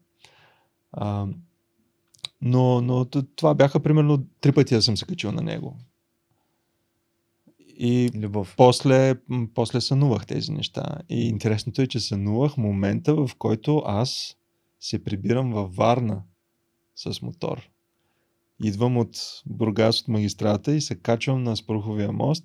[0.92, 1.26] А,
[2.42, 3.04] но, но
[3.36, 5.76] това бяха примерно три пъти да съм се качил на него.
[7.78, 8.54] И Любов.
[8.56, 9.14] После,
[9.54, 10.98] после сънувах тези неща.
[11.08, 14.36] И интересното е, че сънувах момента, в който аз
[14.80, 16.22] се прибирам във Варна
[16.96, 17.72] с мотор
[18.62, 19.16] идвам от
[19.46, 22.44] Бургас от магистрата и се качвам на Спруховия мост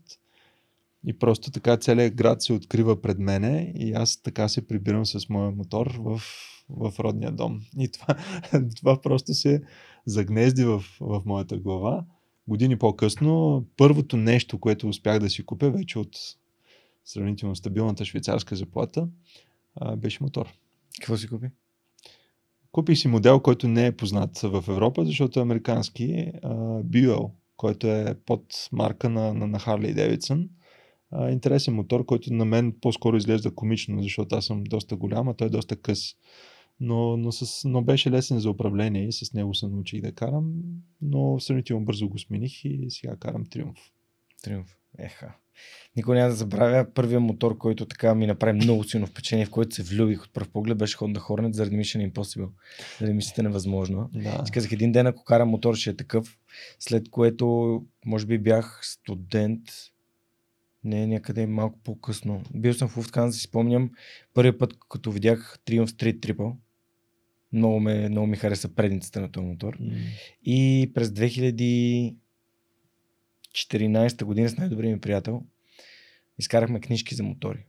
[1.06, 5.30] И просто така целият град се открива пред мене и аз така се прибирам с
[5.30, 6.22] моя мотор в,
[6.70, 7.62] в родния дом.
[7.80, 8.16] И това,
[8.76, 9.62] това просто се
[10.06, 12.06] загнезди в, в моята глава.
[12.48, 16.18] Години по-късно, първото нещо, което успях да си купя вече от
[17.06, 19.08] сравнително стабилната швейцарска заплата,
[19.98, 20.54] беше мотор.
[21.02, 21.48] Какво си купи?
[22.72, 26.32] Купих си модел, който не е познат в Европа, защото е американски
[26.86, 30.48] Buell, който е под марка на, на, на Harley Davidson.
[31.12, 35.34] А, интересен мотор, който на мен по-скоро изглежда комично, защото аз съм доста голям, а
[35.34, 36.16] той е доста къс.
[36.80, 40.54] Но, но, с, но беше лесен за управление и с него се научих да карам,
[41.02, 43.92] но сравнително бързо го смених и сега карам Триумф.
[44.44, 44.78] Триумф.
[44.98, 45.34] Еха.
[45.96, 49.76] Никой няма да забравя първия мотор, който така ми направи много силно впечатление, в който
[49.76, 52.50] се влюбих от първ поглед, беше Honda Hornet заради Mission Impossible.
[53.00, 54.10] Заради мисията невъзможно.
[54.14, 54.46] Да.
[54.46, 56.38] Си казах, един ден ако карам мотор ще е такъв,
[56.80, 59.62] след което може би бях студент,
[60.84, 62.42] не, някъде малко по-късно.
[62.56, 63.92] Бил съм в Уфткан, си спомням,
[64.34, 66.56] първият път, като видях Triumph Street Triple,
[67.58, 69.78] много, ме, много ми хареса предницата на този мотор.
[69.78, 69.94] Mm.
[70.44, 72.16] И през 2014
[74.24, 75.44] година с най-добрия ми приятел
[76.40, 77.66] изкарахме книжки за мотори.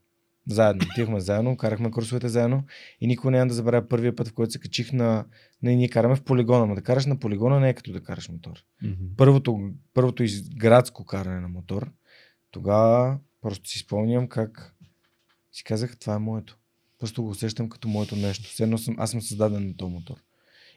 [0.49, 0.87] Заедно.
[0.91, 2.65] Отивахме заедно, карахме курсовете заедно
[3.01, 5.27] и никога няма да забравя първия път, в който се качих на...
[5.63, 8.29] Не, ние караме в полигона, но да караш на полигона не е като да караш
[8.29, 8.65] мотор.
[8.85, 9.17] Mm-hmm.
[9.17, 11.91] Първото, първото из градско каране на мотор,
[12.51, 14.75] тогава просто си спомням как
[15.53, 16.59] си казах, това е моето.
[16.99, 18.49] Просто го усещам като моето нещо.
[18.51, 20.17] Все едно съм, аз съм създаден на този мотор.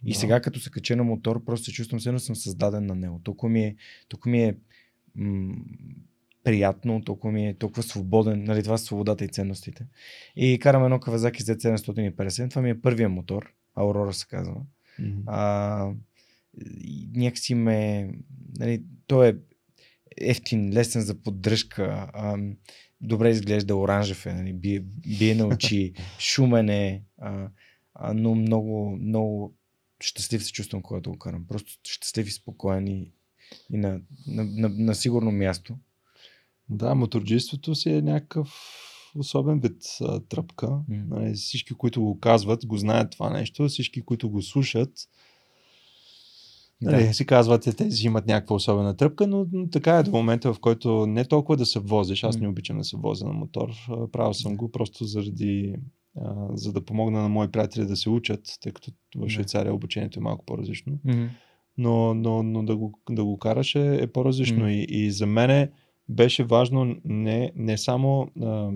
[0.05, 0.19] И Да.
[0.19, 3.21] сега, като се кача на мотор, просто се чувствам, все едно съм създаден на него.
[3.23, 3.75] Толкова ми е,
[4.09, 4.55] толкова ми е
[5.15, 5.55] м-
[6.43, 9.85] приятно, толкова ми е толкова свободен, нали, това са свободата и ценностите.
[10.35, 14.55] И карам едно Kawasaki Z750, това ми е първия мотор, Aurora се казва.
[14.99, 15.23] Mm-hmm.
[15.25, 15.93] А,
[17.15, 18.09] някакси ме,
[18.59, 19.35] нали, той е
[20.17, 22.37] ефтин, лесен за поддръжка, а,
[23.01, 24.79] добре изглежда, оранжев е, нали, бие,
[25.19, 27.49] бие на очи, шумен е, а,
[27.93, 29.55] а, но много, много
[29.99, 31.47] щастлив се чувствам, когато го карам.
[31.47, 33.11] Просто щастлив и спокоен и,
[33.73, 35.77] и на, на, на, на сигурно място.
[36.69, 38.53] Да, моторджийството си е някакъв
[39.15, 40.67] особен вид а, тръпка.
[40.69, 40.83] М.
[40.89, 43.67] Нали, всички, които го казват, го знаят това нещо.
[43.67, 44.93] Всички, които го слушат,
[46.81, 47.13] нали, Да.
[47.13, 51.07] си казват, е, тези имат някаква особена тръпка, но, така е до момента, в който
[51.07, 52.23] не толкова да се возиш.
[52.23, 53.69] Аз не обичам да се возя на мотор.
[54.11, 55.75] Правил съм го просто заради
[56.17, 59.29] а, за да помогна на мои приятели да се учат, тъй като в.
[59.29, 60.93] Швейцария обучението е малко по-различно.
[61.05, 61.29] Mm-hmm.
[61.77, 64.69] Но, но, но да, го, да го караш е, е по-различно.
[64.69, 65.69] И, и за мен
[66.09, 68.71] беше важно не, не само а,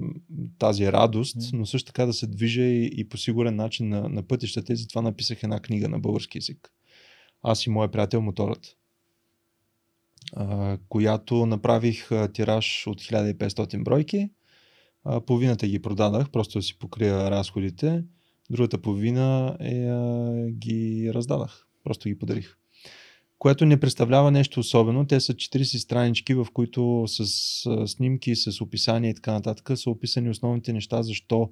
[0.60, 4.24] тази радост, но също така да се движа и, и по сигурен начин на, на
[4.24, 4.74] пътищата.
[4.74, 6.72] И затова написах една книга на български язик.
[7.48, 8.78] Аз и моя приятел Моторът.
[10.90, 14.30] Която направих тираж от 1500 бройки.
[15.04, 18.04] А, половината ги продадах, просто да си покрия разходите.
[18.50, 21.68] Другата половина е, ги раздадах.
[21.84, 22.56] Просто ги подарих.
[23.40, 25.08] Което не представлява нещо особено.
[25.08, 27.26] Те са 40 странички, в които с
[27.88, 31.50] снимки, с описания и така нататък са описани основните неща, защо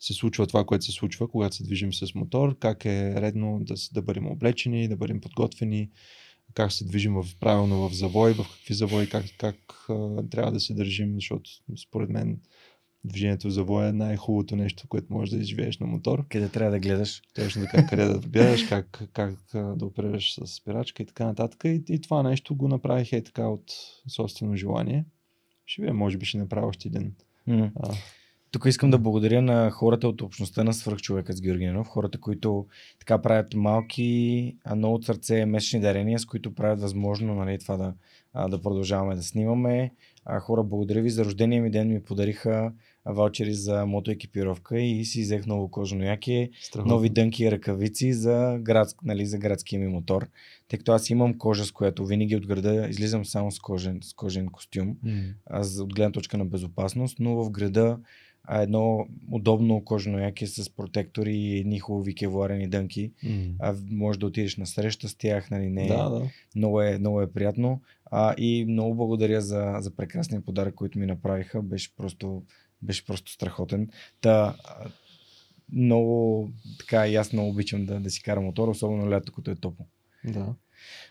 [0.00, 3.74] се случва това, което се случва, когато се движим с мотор, как е редно да,
[3.92, 5.90] да бъдем облечени, да бъдем подготвени,
[6.54, 9.56] как се движим в, правилно в завой, в какви завои, как, как
[9.88, 12.40] а, трябва да се държим, защото според мен
[13.04, 16.28] движението в завоя е най-хубавото нещо, което можеш да изживееш на мотор.
[16.28, 17.22] Къде трябва да гледаш?
[17.34, 21.64] Точно така, къде да гледаш, как, как да оперираш с спирачка и така нататък.
[21.64, 23.72] И, и това нещо го направих е така от
[24.08, 25.04] собствено желание.
[25.66, 27.14] Ще видя, може би ще направя още един.
[27.48, 27.70] Mm.
[27.76, 27.94] А,
[28.56, 32.66] Тук искам да благодаря на хората от общността на свърхчовека с Георги Ненов, хората, които
[32.98, 37.76] така правят малки, а много от сърце месечни дарения, с които правят възможно нали, това
[37.76, 37.94] да,
[38.48, 39.90] да продължаваме да снимаме.
[40.24, 42.72] А, хора, благодаря ви за рождения ми ден, ми подариха
[43.04, 46.94] ваучери за мотоекипировка и си взех ново кожано яке, страхотно.
[46.94, 50.28] нови дънки и ръкавици за, град, нали, за градския ми мотор.
[50.68, 54.12] Тъй като аз имам кожа, с която винаги от града излизам само с кожен, с
[54.12, 55.22] кожен костюм М.
[55.46, 57.98] а, за- от гледна точка на безопасност, но в града
[58.46, 63.12] а, едно удобно кожено яке с протектори и едни хубави кевларени дънки.
[63.22, 63.30] М.
[63.58, 66.22] А, може да отидеш на среща с тях, нали, не, Да, да.
[66.56, 67.80] много, е, много е приятно.
[68.10, 71.62] А, и много благодаря за, за прекрасния подарък, който ми направиха.
[71.62, 72.42] Беше просто,
[72.82, 73.88] беше просто страхотен.
[74.20, 74.56] Та,
[75.72, 79.86] много, така, много обичам да, да си карам мотор, особено лято, като е топло.
[80.24, 80.54] да.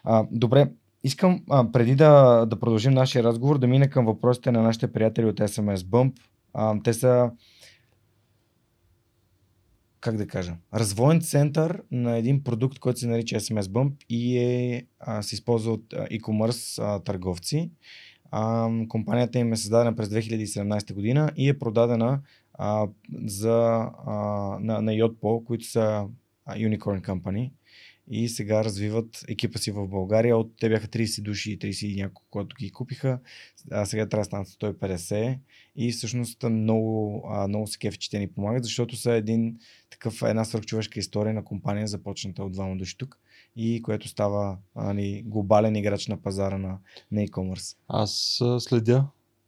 [0.03, 0.71] А, добре,
[1.03, 5.25] искам а, преди да, да продължим нашия разговор, да мина към въпросите на нашите приятели
[5.25, 6.13] от SMS Bump.
[6.83, 7.31] Те са
[10.05, 14.85] как да кажа, развоен център на един продукт, който се нарича SMS Bump и е,
[14.99, 17.71] а, се използва от e-commerce а, търговци.
[18.31, 22.21] А, компанията им е създадена през 2017 година и е продадена
[22.53, 22.87] а,
[23.25, 24.13] за, а,
[24.61, 26.07] на, на Yotpo, които са
[26.49, 27.51] Unicorn Company
[28.11, 30.37] и сега развиват екипа си в България.
[30.37, 33.19] От те бяха 30 души, 30 и няколко, които ги купиха,
[33.71, 35.39] а сега трябва да станат 150
[35.75, 39.57] и всъщност много, много се кефи, че те ни помагат, защото са един
[39.89, 43.19] такъв, една свърхчовешка история на компания, започната от двама души тук
[43.55, 46.77] и което става ани, глобален играч на пазара на,
[47.11, 47.75] на e-commerce.
[47.87, 49.07] Аз следя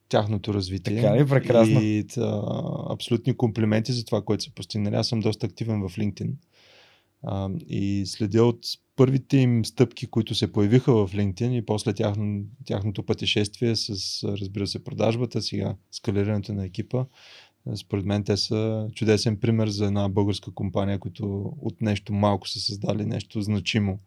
[0.10, 1.01] тяхното развитие.
[1.01, 1.28] Така ли?
[1.28, 1.82] Прекрасно.
[1.82, 2.41] И та,
[2.89, 4.95] абсолютни комплименти за това, което са постигнали.
[4.95, 6.32] Аз съм доста активен в LinkedIn.
[7.24, 8.59] А, и следя от
[8.95, 14.68] първите им стъпки, които се появиха в LinkedIn и после тяхно, тяхното пътешествие с, разбира
[14.68, 17.05] се, продажбата, сега скалирането на екипа.
[17.76, 22.59] Според мен те са чудесен пример за една българска компания, които от нещо малко са
[22.59, 23.99] създали нещо значимо,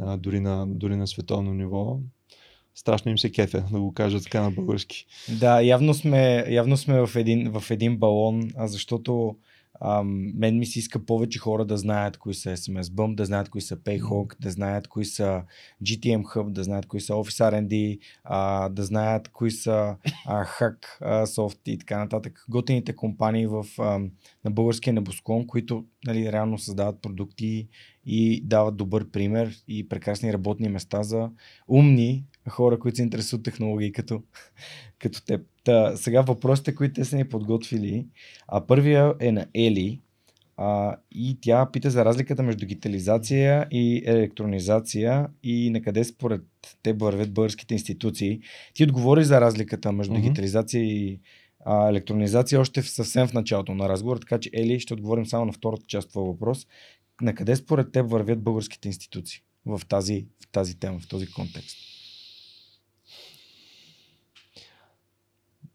[0.00, 1.98] а, дори, на, дори на световно ниво.
[2.74, 5.06] Страшно им се кефе, да го кажа така на български.
[5.40, 9.36] Да, явно сме, явно сме в, един, в един балон, защото
[9.80, 10.02] а,
[10.34, 13.60] мен ми се иска повече хора да знаят кои са SMS Bump, да знаят кои
[13.60, 15.42] са Payhawk, да знаят кои са
[15.82, 20.76] GTM Hub, да знаят кои са Office R&D, а, да знаят кои са а, Hack
[21.00, 22.44] а, Soft и така нататък.
[22.48, 23.98] Готените компании в, а,
[24.44, 27.68] на българския небосклон, които нали, реално създават продукти
[28.06, 31.30] и дават добър пример и прекрасни работни места за
[31.68, 34.22] умни хора, които се интересуват технологии като,
[34.98, 35.46] като теб.
[35.68, 38.06] Та, сега въпросите, които те са ни подготвили.
[38.48, 40.00] А първия е на Ели.
[40.56, 46.42] А, и тя пита за разликата между дигитализация и електронизация и на къде според
[46.82, 48.40] те вървят българските институции.
[48.74, 50.20] Ти отговори за разликата между mm-hmm.
[50.20, 51.20] дигитализация и
[51.64, 55.44] а, електронизация още в, съвсем в началото на разговора, така че Ели ще отговорим само
[55.44, 56.66] на втората част твоя въпрос.
[57.22, 61.97] На къде според теб вървят българските институции в тази, в тази тема, в този контекст?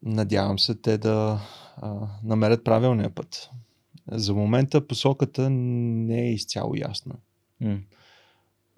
[0.06, 1.39] Надявам се те да
[1.78, 3.49] а, намерят правилния път.
[4.12, 7.16] За момента посоката не е изцяло ясна.
[7.62, 7.82] Mm.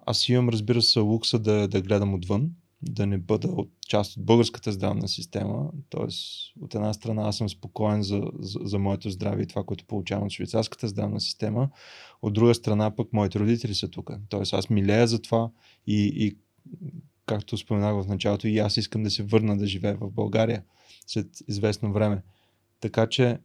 [0.06, 2.50] Аз имам, разбира се, лукса да, да гледам отвън,
[2.82, 5.70] да не бъда от част от българската здравна система.
[5.88, 9.84] Тоест, от една страна аз съм спокоен за, за, за моето здраве и това, което
[9.84, 11.68] получавам от швейцарската здравна система.
[12.22, 14.10] От друга страна пък моите родители са тук.
[14.28, 15.50] Тоест аз милея за това
[15.86, 16.36] и, и
[17.26, 20.62] както споменах в началото, и аз искам да се върна да живея в България
[21.06, 22.22] след известно време.
[22.80, 23.38] Така че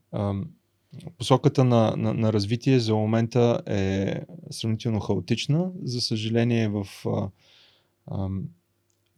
[1.18, 5.72] посоката на, на, на развитие за момента е сравнително хаотична.
[5.84, 6.88] За съжаление в,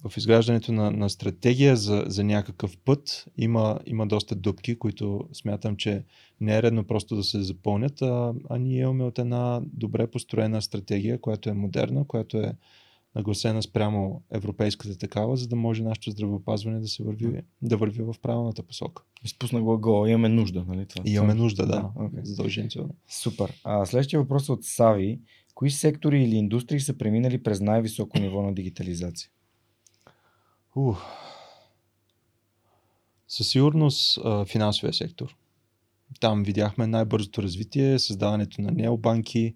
[0.03, 5.75] в изграждането на, на стратегия за, за някакъв път има, има доста дупки, които смятам,
[5.75, 6.03] че
[6.41, 10.61] не е редно просто да се запълнят, а, а ние имаме от една добре построена
[10.61, 12.53] стратегия, която е модерна, която е
[13.15, 18.15] нагласена спрямо европейската такава, за да може нашето здравеопазване да се върви, да върви в
[18.21, 19.03] правилната посока.
[19.23, 21.03] Изпусна глагола, имаме нужда, нали това?
[21.05, 22.23] Имаме нужда, да, да okay.
[22.23, 22.95] задължително.
[23.07, 23.61] Супер.
[23.63, 25.19] А следващия въпрос е от Сави.
[25.55, 29.29] Кои сектори или индустрии са преминали през най-високо ниво на дигитализация?
[30.75, 31.01] Ух.
[33.27, 35.35] Със сигурност финансовия сектор.
[36.19, 39.55] Там видяхме най-бързото развитие, създаването на необанки,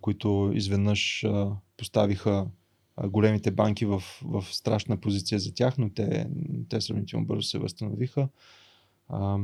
[0.00, 1.24] които изведнъж
[1.76, 2.46] поставиха
[3.02, 6.26] големите банки в, в страшна позиция за тях, но те,
[6.68, 8.28] те сравнително бързо се възстановиха.
[9.08, 9.38] А,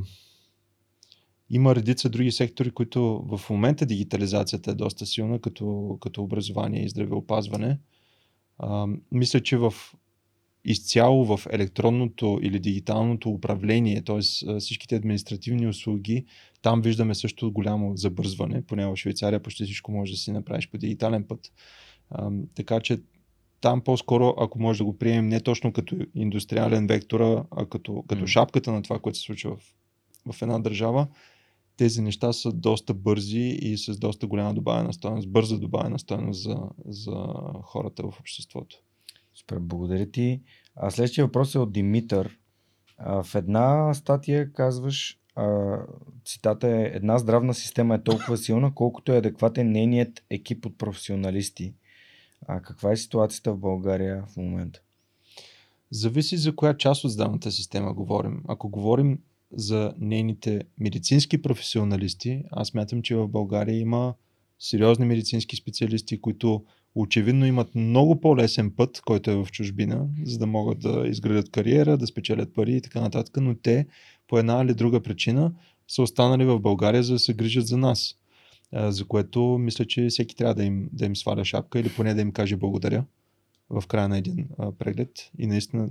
[1.50, 6.88] има редица други сектори, които в момента дигитализацията е доста силна, като, като образование и
[6.88, 7.78] здравеопазване.
[8.58, 9.74] А, мисля, че в
[10.64, 14.20] изцяло в електронното или дигиталното управление, т.е.
[14.58, 16.24] всичките административни услуги,
[16.62, 18.62] там виждаме също голямо забързване.
[18.62, 21.52] Поне в Швейцария почти всичко може да си направиш по дигитален път.
[22.10, 22.98] А, така че
[23.60, 27.20] там по-скоро, ако може да го приемем не точно като индустриален вектор,
[27.50, 31.06] а като, като шапката на това, което се случва в, в една държава,
[31.76, 36.56] тези неща са доста бързи и с доста голяма добавена стоеност, бърза добавена стоеност за,
[36.86, 37.26] за
[37.62, 38.76] хората в обществото.
[39.34, 40.40] Супер, благодаря ти.
[40.76, 42.38] А следващия въпрос е от Димитър.
[42.98, 45.76] А, в една статия казваш, а,
[46.24, 51.74] цитата е една здравна система е толкова силна, колкото е адекватен нейният екип от професионалисти.
[52.48, 54.80] А каква е ситуацията в България в момента?
[55.90, 58.42] Зависи за коя част от здравната система говорим.
[58.48, 59.18] Ако говорим
[59.52, 64.14] за нейните медицински професионалисти, аз мятам, че в България има
[64.58, 66.64] сериозни медицински специалисти, които
[66.94, 71.98] очевидно имат много по-лесен път, който е в чужбина, за да могат да изградят кариера,
[71.98, 73.86] да спечелят пари и така нататък, но те
[74.28, 75.52] по една или друга причина
[75.88, 78.14] са останали в България, за да се грижат за нас
[78.72, 82.20] за което мисля, че всеки трябва да им, да им сваля шапка или поне да
[82.20, 83.04] им каже благодаря
[83.70, 85.30] в края на един а, преглед.
[85.38, 85.88] И наистина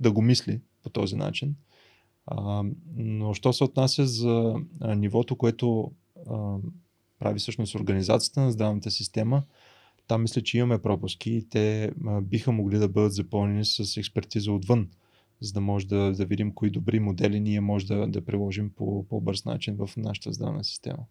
[0.00, 1.54] да го мисли по този начин.
[2.26, 2.64] А,
[2.96, 5.92] но що се отнася за а, нивото, което
[6.30, 6.56] а,
[7.18, 9.42] прави всъщност организацията на здравната система,
[10.06, 14.52] там мисля, че имаме пропуски и те а, биха могли да бъдат запълнени с експертиза
[14.52, 14.88] отвън,
[15.40, 19.06] за да може да, да видим кои добри модели ние може да, да приложим по
[19.08, 21.04] по-бърз начин в нашата здравна система.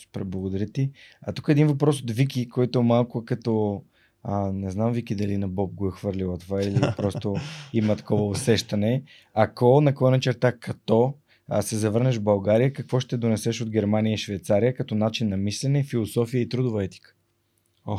[0.00, 0.90] Супер, благодаря ти.
[1.22, 3.82] А тук един въпрос от Вики, който е малко като
[4.22, 7.36] а, не знам Вики дали на Боб го е хвърлила това или просто
[7.72, 9.02] има такова усещане.
[9.34, 11.14] Ако наклона черта като
[11.48, 15.36] а, се завърнеш в България, какво ще донесеш от Германия и Швейцария като начин на
[15.36, 17.14] мислене, философия и трудова етика?
[17.86, 17.98] О,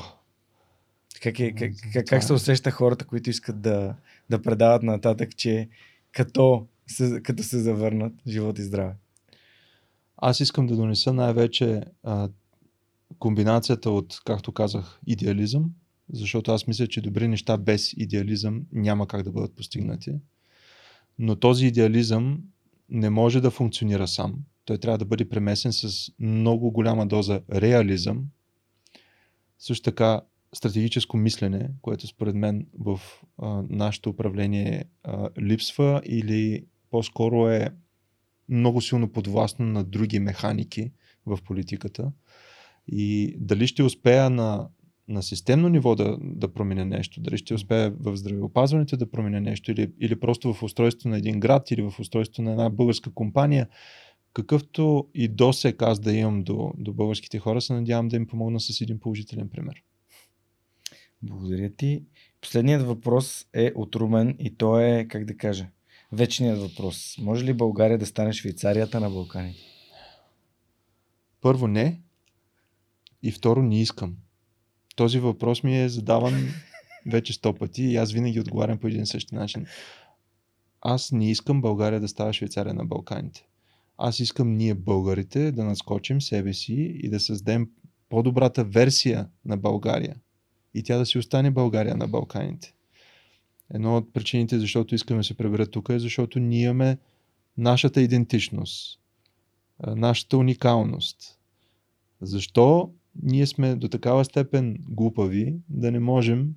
[1.22, 3.96] как, е, как, как, как се усеща хората, които искат да,
[4.30, 5.70] да предават нататък, че
[6.12, 8.94] като се, като се завърнат, живот и здраве?
[10.18, 12.30] Аз искам да донеса най-вече а,
[13.20, 15.72] комбинацията от, както казах, идеализъм,
[16.14, 20.12] защото аз мисля, че добри неща без идеализъм няма как да бъдат постигнати.
[21.20, 22.40] Но този идеализъм
[22.90, 24.36] не може да функционира сам.
[24.66, 28.26] Той трябва да бъде премесен с много голяма доза реализъм.
[29.60, 30.22] Също така
[30.56, 33.00] стратегическо мислене, което според мен в
[33.38, 37.70] а, нашето управление а, липсва или по-скоро е
[38.50, 40.92] много силно подвластно на други механики
[41.26, 42.12] в политиката.
[42.88, 44.70] И дали ще успея на
[45.08, 49.72] на системно ниво да, да променя нещо, дали ще успее в здравеопазването да променя нещо
[49.72, 53.68] или, или просто в устройството на един град или в устройството на една българска компания,
[54.34, 58.60] какъвто и досек аз да имам до, до българските хора, се надявам да им помогна
[58.60, 59.84] с един положителен пример.
[61.22, 62.04] Благодаря ти.
[62.42, 65.68] Последният въпрос е от Румен и то е, как да кажа,
[66.16, 67.18] вечният въпрос.
[67.20, 69.60] Може ли България да стане Швейцарията на Балканите?
[71.42, 72.02] Първо не
[73.24, 74.16] и второ не искам.
[74.96, 76.34] Този въпрос ми е задаван
[77.06, 79.66] вече сто пъти и аз винаги отговарям по един и същи начин.
[80.82, 83.48] Аз не искам България да става Швейцария на Балканите.
[83.98, 87.70] Аз искам ние българите да наскочим себе си и да създадем
[88.10, 90.16] по-добрата версия на България.
[90.74, 92.75] И тя да си остане България на Балканите.
[93.74, 96.98] Едно от причините, защото искаме да се преберат тук е, защото ние имаме
[97.58, 99.00] нашата идентичност,
[99.88, 101.40] нашата уникалност.
[102.22, 102.92] Защо
[103.24, 106.56] ние сме до такава степен глупави да не можем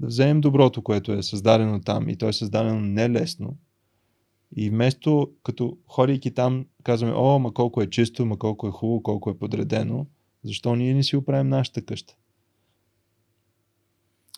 [0.00, 3.56] да вземем доброто, което е създадено там и то е създадено нелесно.
[4.56, 9.02] И вместо, като ходейки там, казваме, о, ма колко е чисто, ма колко е хубаво,
[9.02, 10.06] колко е подредено,
[10.42, 12.16] защо ние не си оправим нашата къща?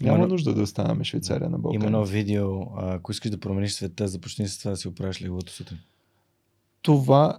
[0.04, 1.86] Няма Има, нужда да оставаме Швейцария на Балканите.
[1.86, 5.52] Има едно видео, ако искаш да промениш света, започни с това да си оправиш леглото
[5.52, 5.78] сутрин.
[6.82, 7.38] Това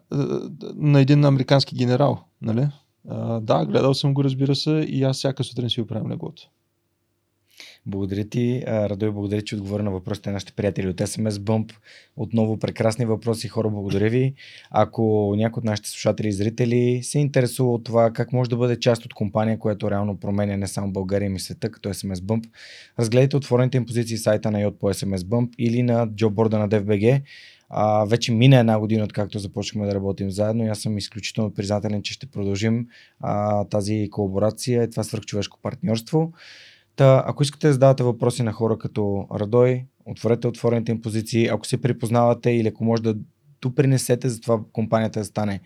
[0.75, 2.67] на един американски генерал, нали?
[3.09, 6.49] А, да, гледал съм го, разбира се, и аз всяка сутрин си оправям леглото.
[7.87, 11.71] Благодаря ти, Радой, благодаря, че отговори на въпросите на нашите приятели от SMS Bump.
[12.17, 14.33] Отново прекрасни въпроси, хора, благодаря ви.
[14.71, 18.79] Ако някой от нашите слушатели и зрители се интересува от това как може да бъде
[18.79, 22.49] част от компания, която реално променя не само България, и света, като SMS Bump,
[22.99, 27.21] разгледайте отворените им позиции сайта на Йод по SMS Bump или на джобборда на DFBG.
[27.69, 32.01] А, вече мина една година, откакто започнахме да работим заедно и аз съм изключително признателен,
[32.01, 32.87] че ще продължим
[33.19, 36.33] а, тази колаборация и това свърхчовешко партньорство.
[36.95, 41.47] Та, ако искате да задавате въпроси на хора като Радой, отворете отворените им позиции.
[41.47, 43.15] Ако се припознавате или ако може да
[43.61, 45.61] допринесете за това компанията да стане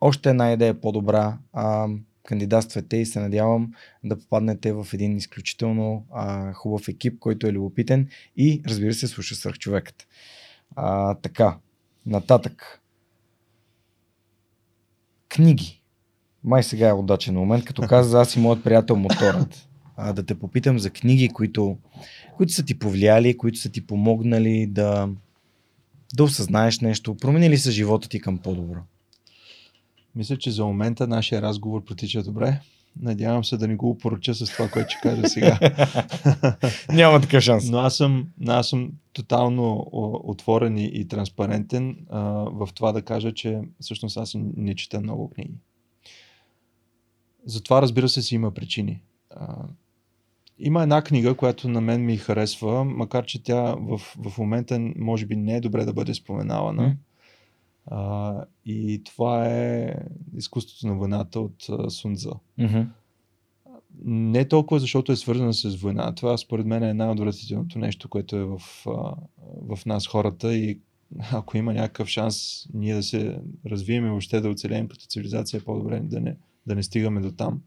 [0.00, 1.88] още една идея по-добра, а,
[2.22, 3.72] кандидатствате и се надявам
[4.04, 9.34] да попаднете в един изключително а, хубав екип, който е любопитен и разбира се слуша
[9.34, 10.06] свърхчовекът.
[10.76, 11.58] А, така,
[12.06, 12.82] нататък.
[15.28, 15.82] Книги.
[16.44, 19.68] Май сега е удачен момент, като каза аз и моят приятел моторът.
[19.96, 21.76] А, да те попитам за книги, които,
[22.36, 25.08] които са ти повлияли, които са ти помогнали да,
[26.14, 28.78] да осъзнаеш нещо, променили са живота ти към по-добро.
[30.14, 32.60] Мисля, че за момента нашия разговор протича добре.
[33.00, 35.58] Надявам се да не го поруча с това, което ще кажа сега.
[36.92, 37.70] Няма такъв шанс.
[37.70, 39.86] Но аз съм, аз съм тотално
[40.24, 45.30] отворен и, и транспарентен а, в това да кажа, че всъщност аз не чета много
[45.30, 45.54] книги.
[47.46, 49.00] Затова, разбира се, си има причини.
[49.30, 49.56] А,
[50.58, 55.26] има една книга, която на мен ми харесва, макар че тя в, в момента може
[55.26, 56.82] би не е добре да бъде споменавана.
[56.82, 56.96] Mm.
[57.86, 59.94] А, и това е
[60.36, 62.32] изкуството на войната от Сунза.
[62.60, 62.86] Mm-hmm.
[64.04, 66.14] Не толкова защото е свързано с война.
[66.14, 68.58] Това според мен е най-отвратителното нещо, което е в,
[69.68, 70.80] в нас хората и
[71.32, 75.64] ако има някакъв шанс ние да се развием и въобще да оцелеем като цивилизация, е
[75.64, 77.60] по-добре да не, да не стигаме до там.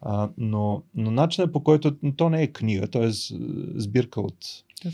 [0.00, 3.10] А, но, но начинът по който то не е книга, то е
[3.74, 4.36] сбирка от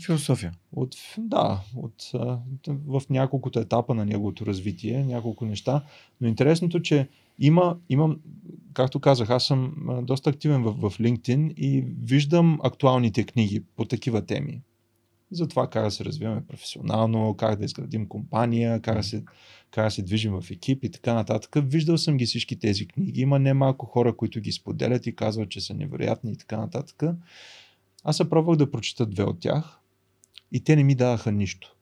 [0.05, 0.51] Философия.
[0.75, 2.11] От, да, от,
[2.67, 5.83] в няколкото етапа на неговото развитие, няколко неща.
[6.21, 7.07] Но интересното, че
[7.39, 8.19] има, имам,
[8.73, 14.25] както казах, аз съм доста активен в, в LinkedIn и виждам актуалните книги по такива
[14.25, 14.61] теми.
[15.33, 19.23] За това как да се развиваме професионално, как да изградим компания, как да се,
[19.71, 21.51] как да се движим в екип и така нататък.
[21.55, 23.21] Виждал съм ги всички тези книги.
[23.21, 27.03] Има немалко хора, които ги споделят и казват, че са невероятни и така нататък.
[28.03, 29.79] Аз се пробвах да прочета две от тях
[30.51, 31.75] и те не ми даваха нищо.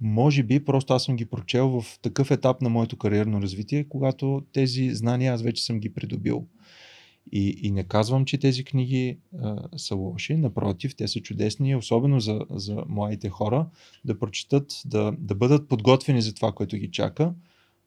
[0.00, 4.44] Може би просто аз съм ги прочел в такъв етап на моето кариерно развитие, когато
[4.52, 6.46] тези знания аз вече съм ги придобил.
[7.32, 12.20] И, и не казвам, че тези книги а, са лоши, напротив, те са чудесни, особено
[12.20, 13.66] за, за младите хора,
[14.04, 17.34] да прочитат, да, да бъдат подготвени за това, което ги чака.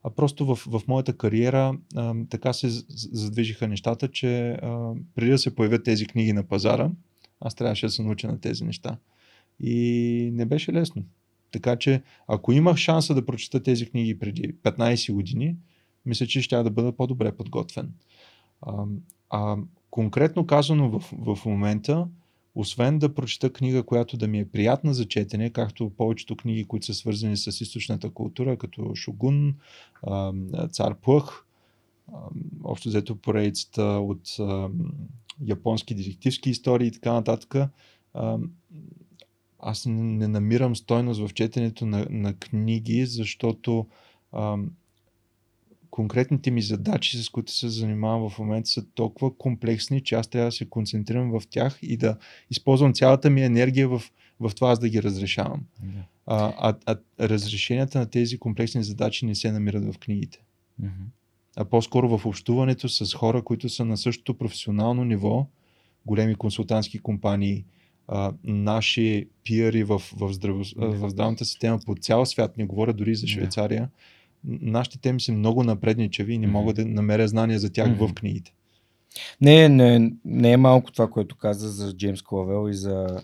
[0.04, 5.38] А просто в, в моята кариера а, така се задвижиха нещата, че а, преди да
[5.38, 6.92] се появят тези книги на пазара,
[7.40, 8.98] аз трябваше да се науча на тези неща.
[9.60, 11.04] И не беше лесно.
[11.52, 15.56] Така че, ако имах шанса да прочета тези книги преди 15 години,
[16.06, 17.92] мисля, че ще да бъда по-добре подготвен.
[19.30, 19.58] А,
[19.90, 22.08] конкретно казано в, в момента,
[22.56, 26.86] освен да прочета книга, която да ми е приятна за четене, както повечето книги, които
[26.86, 29.56] са свързани с източната култура, като Шогун,
[30.72, 31.46] Цар Плъх,
[32.64, 34.38] общо взето поредицата от
[35.46, 37.56] японски директивски истории и така нататък,
[39.60, 43.88] аз не намирам стойност в четенето на, на книги, защото
[45.98, 50.48] конкретните ми задачи, с които се занимавам в момента, са толкова комплексни, че аз трябва
[50.48, 52.18] да се концентрирам в тях и да
[52.52, 54.02] използвам цялата ми енергия в,
[54.40, 55.62] в това аз да ги разрешавам.
[55.84, 56.04] Yeah.
[56.26, 60.40] А, а, а разрешенията на тези комплексни задачи не се намират в книгите.
[60.82, 61.08] Mm-hmm.
[61.56, 65.48] А по-скоро в общуването с хора, които са на същото професионално ниво,
[66.06, 67.66] големи консултантски компании,
[68.08, 73.16] а, наши пиари в, в, здраво, в здравната система по цял свят, не говоря дори
[73.16, 73.90] за Швейцария,
[74.44, 78.54] нашите теми са много напредничави и не мога да намеря знания за тях в книгите.
[79.42, 83.24] Не, не, не е малко това, което каза за Джеймс Клавел и за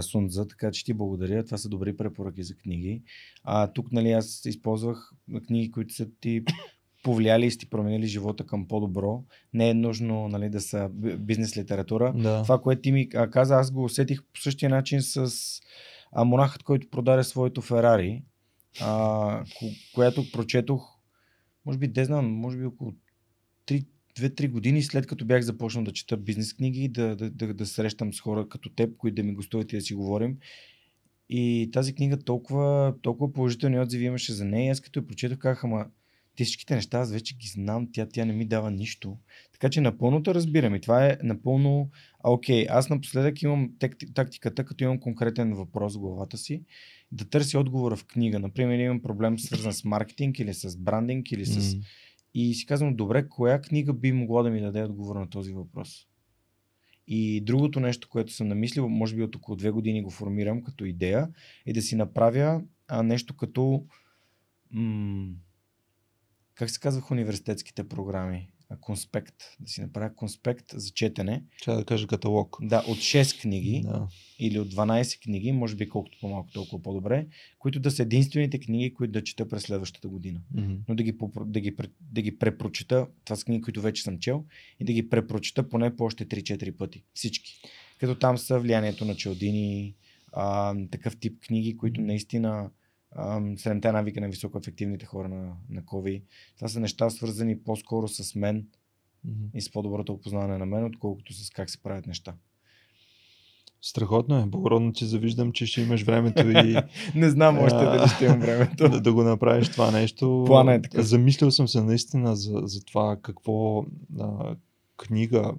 [0.00, 1.44] Сунза, така че ти благодаря.
[1.44, 3.02] Това са добри препоръки за книги.
[3.44, 5.10] А тук, нали, аз използвах
[5.46, 6.44] книги, които са ти
[7.02, 9.22] повлияли и сте променили живота към по-добро.
[9.54, 10.88] Не е нужно нали, да са
[11.18, 12.12] бизнес литература.
[12.16, 12.42] Да.
[12.42, 15.32] Това, което ти ми каза, аз го усетих по същия начин с
[16.12, 18.22] а, монахът, който продаде своето Ферари,
[18.80, 20.98] а, ко- която прочетох,
[21.66, 22.94] може би, не знам, може би около
[24.18, 28.14] 2-3 години след като бях започнал да чета бизнес книги, да, да, да, да срещам
[28.14, 30.38] с хора като теб, които да ми гостуват и да си говорим.
[31.28, 34.72] И тази книга толкова, толкова положителни отзиви имаше за нея.
[34.72, 35.86] Аз като я прочетох, казах, ама
[36.36, 39.18] те всичките неща аз вече ги знам, тя, тя не ми дава нищо.
[39.52, 41.90] Така че напълно те разбирам и това е напълно
[42.24, 42.66] окей.
[42.70, 43.70] Аз напоследък имам
[44.14, 46.62] тактиката, като имам конкретен въпрос в главата си,
[47.12, 48.38] да търся отговора в книга.
[48.38, 51.74] Например, имам проблем свързан с маркетинг или с брандинг или с...
[51.74, 51.84] Mm.
[52.34, 56.06] И си казвам, добре, коя книга би могла да ми даде отговор на този въпрос?
[57.06, 60.84] И другото нещо, което съм намислил, може би от около две години го формирам като
[60.84, 61.28] идея,
[61.66, 63.86] е да си направя а, нещо като
[64.70, 65.28] м-
[66.54, 68.48] как се казвах университетските програми?
[68.80, 69.34] Конспект.
[69.60, 71.42] Да си направя конспект за четене.
[71.64, 72.58] Трябва да кажа каталог.
[72.62, 74.08] Да, от 6 книги да.
[74.38, 77.26] или от 12 книги, може би колкото по-малко, толкова по-добре,
[77.58, 80.40] които да са единствените книги, които да чета през следващата година.
[80.54, 80.78] Mm-hmm.
[80.88, 81.16] Но да ги,
[81.46, 84.44] да, ги, да ги препрочета, това са книги, които вече съм чел,
[84.80, 87.04] и да ги препрочета поне по още 3-4 пъти.
[87.14, 87.60] Всички.
[88.00, 89.94] Като там са влиянието на Челдини,
[90.32, 92.70] а, такъв тип книги, които наистина
[93.56, 96.22] седемте навика на високоефективните хора на, на COVID.
[96.56, 98.66] Това са неща свързани по-скоро с мен
[99.26, 99.50] mm-hmm.
[99.54, 102.34] и с по-доброто опознаване на мен, отколкото с как се правят неща.
[103.86, 104.46] Страхотно е.
[104.46, 106.76] Благородно ти завиждам, че ще имаш времето и...
[107.14, 108.88] Не знам още дали ще имам времето.
[108.88, 110.44] да, да го направиш това нещо.
[110.46, 111.02] Плана е така.
[111.02, 113.84] Замислил съм се наистина за, за това какво
[114.20, 114.56] а,
[114.96, 115.54] книга,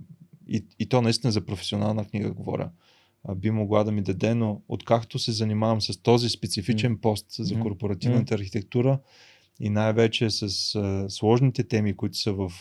[0.48, 2.70] и, и то наистина за професионална книга говоря,
[3.36, 8.36] би могла да ми даде, но откакто се занимавам с този специфичен пост за корпоративната
[8.36, 9.00] архитектура
[9.60, 12.52] и най-вече с а, сложните теми, които са в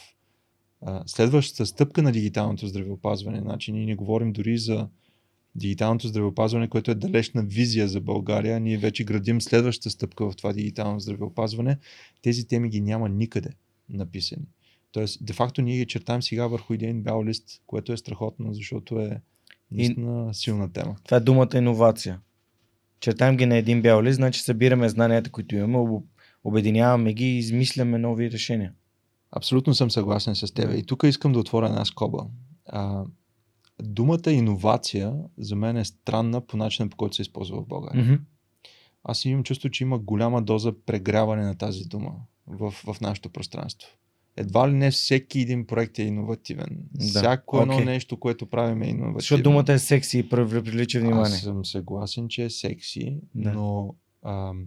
[0.82, 3.40] а, следващата стъпка на дигиталното здравеопазване.
[3.40, 4.88] Значи ние не говорим дори за
[5.54, 8.60] дигиталното здравеопазване, което е далечна визия за България.
[8.60, 11.78] Ние вече градим следващата стъпка в това дигитално здравеопазване.
[12.22, 13.50] Тези теми ги няма никъде
[13.88, 14.46] написани.
[14.92, 19.20] Тоест, де-факто ние ги чертаем сега върху един бял лист, което е страхотно, защото е
[19.74, 20.34] Наистина и...
[20.34, 20.96] силна тема.
[21.04, 22.20] Това е думата иновация.
[23.00, 26.00] Чертаем ги на един бял лист, значи събираме знанията, които имаме,
[26.44, 28.72] обединяваме ги и измисляме нови решения.
[29.30, 30.74] Абсолютно съм съгласен с теб.
[30.74, 32.26] И тук искам да отворя една скоба.
[32.66, 33.04] А,
[33.82, 38.04] Думата иновация за мен е странна по начина по който се използва в България.
[38.04, 38.20] Mm-hmm.
[39.04, 42.12] Аз имам чувство, че има голяма доза прегряване на тази дума
[42.46, 43.88] в, в нашето пространство.
[44.36, 46.78] Едва ли не всеки един проект е иновативен.
[46.94, 47.04] Да.
[47.04, 49.20] Всяко едно нещо, което правим е иновативно.
[49.20, 51.22] Защото думата е секси и прив- привлича внимание.
[51.22, 53.52] Аз съм съгласен, че е секси, Да.
[53.52, 53.94] но...
[54.22, 54.64] Ам...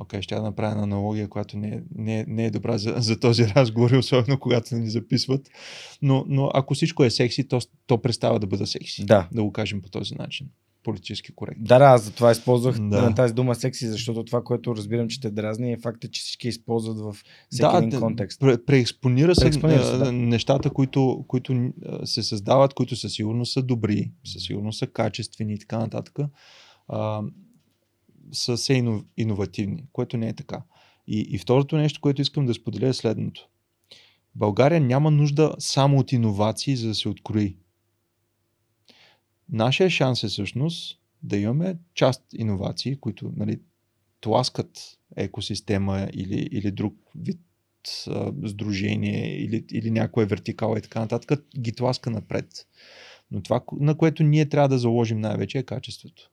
[0.00, 3.46] Окей, ще я направя една аналогия, която не не не е добра за, за този
[3.46, 5.48] разговор, особено когато ни записват.
[6.02, 9.04] Но, но ако всичко е секси, то, то престава да бъде секси.
[9.04, 9.28] Да.
[9.32, 10.48] Да го кажем по този начин.
[10.88, 11.64] Политически коректно.
[11.64, 12.88] Да, да, аз затова използвах Да.
[12.88, 13.14] да.
[13.14, 16.98] тази дума секси, защото това, което разбирам, че те дразни, е факта, че всички използват
[16.98, 17.16] в
[17.50, 18.40] всеки да, един контекст.
[18.40, 20.12] Пре, преекспонира се, Преекспонира се, да.
[20.12, 21.72] нещата, които, които
[22.04, 26.18] се създават, които със сигурност са добри, със сигурност са качествени и така нататък,
[26.88, 27.22] а,
[28.32, 30.62] са се ино, иновативни, което не е така.
[31.06, 33.48] И, и второто нещо, което искам да споделя е следното.
[34.34, 37.56] България няма нужда само от иновации, за да се открои.
[39.52, 43.60] Нашия шанс е всъщност да имаме част иновации, които нали,
[44.20, 47.40] тласкат екосистема или, или друг вид
[48.06, 52.66] а, сдружение или, или някоя вертикала и така нататък, ги тласка напред.
[53.30, 56.30] Но това, на което ние трябва да заложим най-вече е качеството.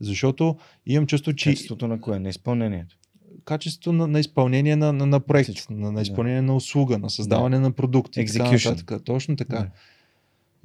[0.00, 0.56] Защото
[0.86, 2.18] имам чувство, че Качеството на кое?
[2.18, 2.96] На изпълнението.
[3.44, 5.72] качеството на, на изпълнение на, на, на проект, Всичко.
[5.72, 6.02] на, на Да.
[6.02, 8.20] изпълнение на услуга, на създаване на продукти.
[8.38, 9.04] нататък.
[9.04, 9.58] Точно така.
[9.58, 9.70] Да.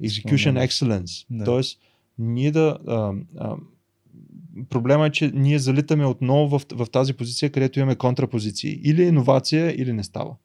[0.02, 0.68] Execution Изпълнение.
[0.68, 1.26] excellence.
[1.30, 1.44] Да.
[1.44, 1.80] Тоест,
[2.18, 2.78] ние да.
[2.86, 3.56] А, а,
[4.68, 8.80] проблема е, че ние залитаме отново в, в тази позиция, където имаме контрапозиции.
[8.84, 10.36] Или иновация, или не става.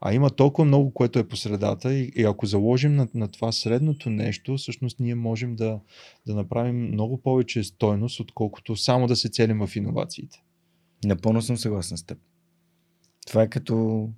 [0.00, 3.52] А има толкова много, което е по средата и, и ако заложим на, на това
[3.52, 5.80] средното нещо, всъщност ние можем да,
[6.26, 10.42] да направим много повече стойност, отколкото само да се целим в иновациите.
[11.04, 12.18] Напълно съм съгласен с теб.
[13.26, 14.08] Това е като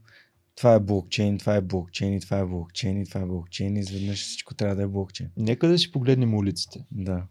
[0.56, 3.80] това е блокчейн, това е блокчейн, и това е блокчейн, и това е блокчейн, и
[3.80, 5.30] изведнъж всичко трябва да е блокчейн.
[5.36, 6.84] Нека да си погледнем улиците.
[6.90, 7.26] Да.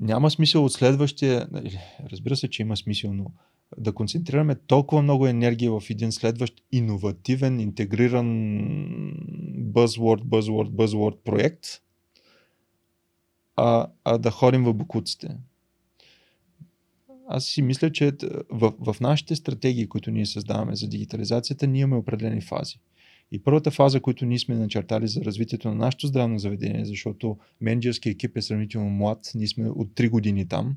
[0.00, 1.48] няма смисъл от следващия.
[1.50, 1.78] нали,
[2.12, 3.26] Разбира се, че има смисъл, но
[3.78, 8.26] да концентрираме толкова много енергия в един следващ иновативен, интегриран
[9.72, 11.66] buzzword, buzzword, buzzword проект,
[13.56, 15.28] а, а да ходим в букуците.
[17.36, 18.12] Аз си мисля, че
[18.50, 22.78] в, в нашите стратегии, които ние създаваме за дигитализацията, ние имаме определени фази.
[23.32, 28.08] И първата фаза, която ние сме начертали за развитието на нашето здравно заведение, защото менеджерски
[28.08, 30.76] екип е сравнително млад, ние сме от 3 години там,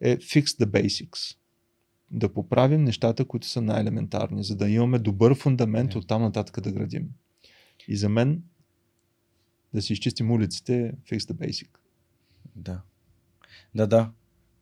[0.00, 1.36] е fix the basics.
[2.10, 5.98] Да поправим нещата, които са най-елементарни, за да имаме добър фундамент Да.
[5.98, 7.08] от там нататък да градим.
[7.88, 8.42] И за мен
[9.74, 11.68] да си изчистим улиците е fix the basic.
[12.56, 12.82] Да.
[13.74, 14.10] Да, да.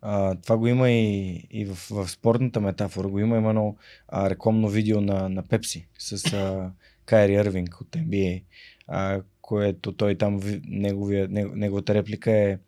[0.02, 3.08] А, това го има и, и в, в спортната метафора.
[3.08, 3.76] Го има едно
[4.08, 6.72] а, рекламно видео на, на Пепси с а,
[7.04, 8.42] Кайри Ирвинг от NBA,
[8.88, 12.58] а, което той там, ви- неговия, него- неговата реплика е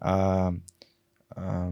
[0.00, 0.52] а,
[1.30, 1.70] а,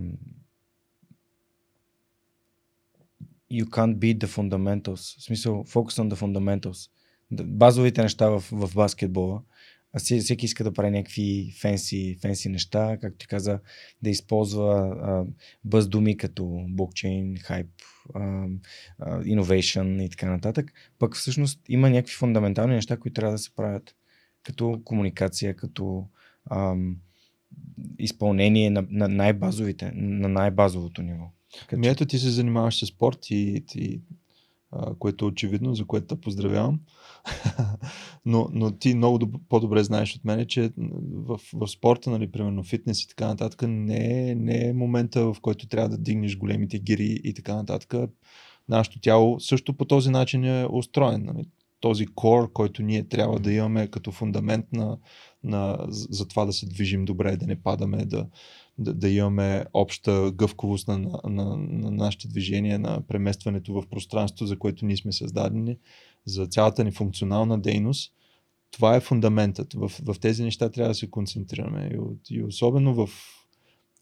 [3.50, 5.18] You can't beat the fundamentals.
[5.18, 6.90] В смисъл, focus on the fundamentals.
[7.30, 9.42] Базовите неща в, в баскетбола.
[9.98, 13.60] Всеки, иска да прави някакви фенси, фенси неща, както ти каза,
[14.02, 15.24] да използва а,
[15.64, 17.66] бъз думи като блокчейн, хайп,
[19.00, 20.72] innovation и така нататък.
[20.98, 23.94] Пък всъщност има някакви фундаментални неща, които трябва да се правят.
[24.42, 26.06] Като комуникация, като
[26.50, 26.96] ам,
[27.98, 31.24] изпълнение на, на най-базовите, на най-базовото ниво.
[31.60, 31.76] Като...
[31.76, 34.00] Ами ето ти се занимаваш с спорт и, и
[34.98, 36.80] което е очевидно, за което те поздравявам.
[38.26, 40.72] но, но ти много доб- по-добре знаеш от мен, че
[41.12, 45.36] в, в спорта, нали, примерно фитнес и така нататък, не е, не е момента, в
[45.40, 47.94] който трябва да дигнеш големите гири и така нататък.
[48.68, 51.24] Нашето тяло също по този начин е устроен.
[51.24, 51.44] Нали.
[51.80, 54.98] Този кор, който ние трябва да имаме като фундамент на,
[55.44, 58.26] на, за това да се движим добре, да не падаме, да,
[58.78, 64.46] да, да имаме обща гъвковост на, на, на, на нашите движения, на преместването в пространството,
[64.46, 65.76] за което ние сме създадени,
[66.24, 68.12] за цялата ни функционална дейност.
[68.70, 69.74] Това е фундаментът.
[69.74, 71.90] В, в тези неща трябва да се концентрираме.
[71.94, 73.08] И, и особено в,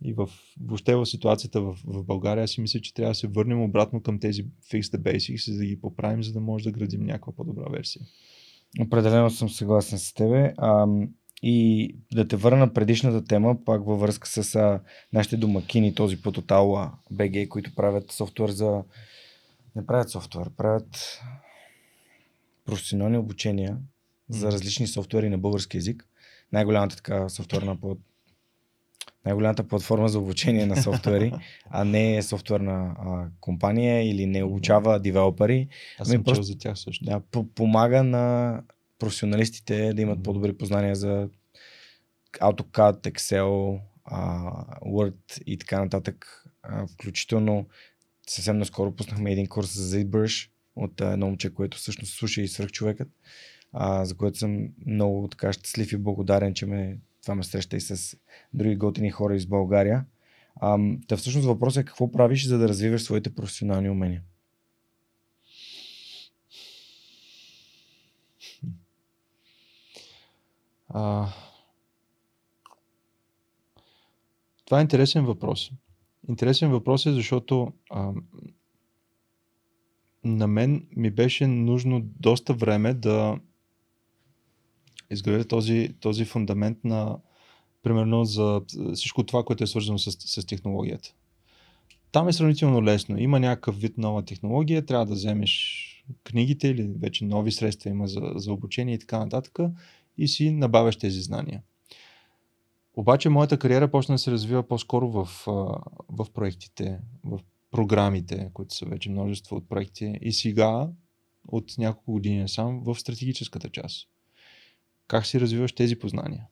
[0.04, 0.28] и в,
[0.60, 4.18] въобще в ситуацията в, в България, си мисля, че трябва да се върнем обратно към
[4.18, 7.68] тези fix the basics, за да ги поправим, за да може да градим някаква по-добра
[7.70, 8.02] версия.
[8.80, 10.54] Определено съм съгласен с тебе.
[11.46, 14.80] И да те върна на предишната тема, пак във връзка с а,
[15.12, 18.82] нашите домакини, този по Total BG, които правят софтуер за...
[19.76, 21.20] Не правят софтуер, правят
[22.64, 23.76] професионални обучения
[24.28, 26.08] за различни софтуери на български язик.
[26.52, 27.98] Най-голямата така софтуерна плат...
[29.24, 31.32] най-голямата платформа за обучение на софтуери,
[31.70, 35.68] а не е софтуерна а, компания или не обучава девелопери,
[35.98, 37.04] Аз съм просто- за тях също.
[37.04, 38.60] да, по- помага на
[38.98, 41.28] професионалистите да имат по-добри познания за
[42.32, 43.80] AutoCAD, Excel,
[44.86, 46.44] Word и така нататък.
[46.92, 47.66] включително
[48.28, 52.70] съвсем наскоро пуснахме един курс за ZBrush от едно момче, което всъщност слуша и свърх
[52.70, 53.08] човекът,
[54.02, 58.16] за което съм много така щастлив и благодарен, че ме, това ме среща и с
[58.54, 60.04] други готини хора из България.
[60.56, 64.22] А, та всъщност въпросът е какво правиш, за да развиваш своите професионални умения?
[70.94, 71.28] А...
[74.64, 75.70] Това е интересен въпрос.
[76.28, 78.12] Интересен въпрос е, защото а,
[80.24, 83.38] на мен ми беше нужно доста време да
[85.10, 87.18] изградя този, този фундамент на,
[87.82, 88.62] примерно, за
[88.94, 91.14] всичко това, което е свързано с, с технологията.
[92.12, 93.18] Там е сравнително лесно.
[93.18, 95.80] Има някакъв вид нова технология, трябва да вземеш
[96.24, 99.58] книгите или вече нови средства има за, за обучение и така нататък
[100.18, 101.62] и си набавяш тези знания.
[102.96, 105.24] Обаче моята кариера почна да се развива по-скоро в,
[106.08, 110.88] в проектите, в програмите, които са вече множество от проекти и сега
[111.48, 114.08] от няколко години сам в стратегическата част.
[115.08, 116.46] Как си развиваш тези познания,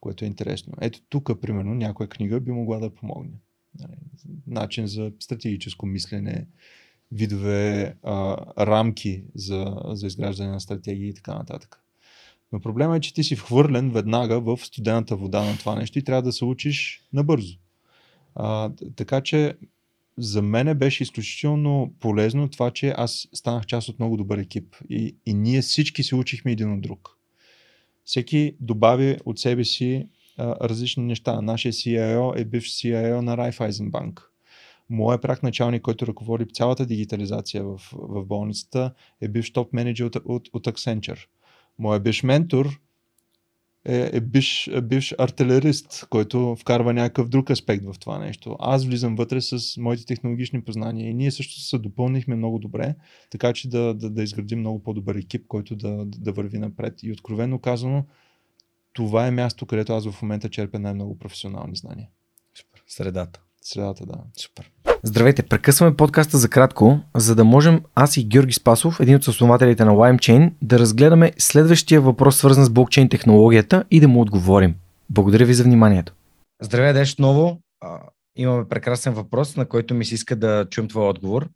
[0.00, 0.72] което е интересно.
[0.80, 3.38] Ето тук, примерно, някоя книга би могла да помогне.
[3.78, 3.96] Нали,
[4.46, 6.46] начин за стратегическо мислене,
[7.12, 11.82] видове а, рамки за, за изграждане на стратегии и така нататък.
[12.52, 16.04] Но проблема е, че ти си вхвърлен веднага в студената вода на това нещо и
[16.04, 17.58] трябва да се учиш набързо.
[18.34, 19.54] А, така че
[20.18, 25.16] за мен беше изключително полезно това, че аз станах част от много добър екип и,
[25.26, 27.16] и ние всички се учихме един от друг.
[28.04, 31.40] Всеки добави от себе си а, различни неща.
[31.40, 34.20] Нашия CIO е бивш CIO на Raiffeisen Bank.
[34.90, 40.16] Моя прак началник, който ръководи цялата дигитализация в, в болницата, е бивш топ менеджер от,
[40.24, 41.26] от, от Accenture.
[41.80, 42.80] Моя биш ментор
[43.84, 48.56] е, е биш, е биш артилерист, който вкарва някакъв друг аспект в това нещо.
[48.58, 52.94] Аз влизам вътре с моите технологични познания и ние също се допълнихме много добре,
[53.30, 57.02] така че да, да, да изградим много по-добър екип, който да, да върви напред.
[57.02, 58.04] И откровенно казано,
[58.92, 62.08] това е място, където аз в момента черпя най-много професионални знания.
[62.54, 62.82] Супер.
[62.86, 63.40] Средата.
[63.62, 64.18] Средата, да.
[64.36, 64.70] Супер.
[65.02, 69.84] Здравейте, прекъсваме подкаста за кратко, за да можем аз и Георги Спасов, един от основателите
[69.84, 74.74] на LimeChain, да разгледаме следващия въпрос, свързан с блокчейн технологията и да му отговорим.
[75.10, 76.12] Благодаря ви за вниманието.
[76.62, 77.60] Здравей, Деш, отново.
[78.36, 81.48] имаме прекрасен въпрос, на който ми се иска да чуем твой отговор.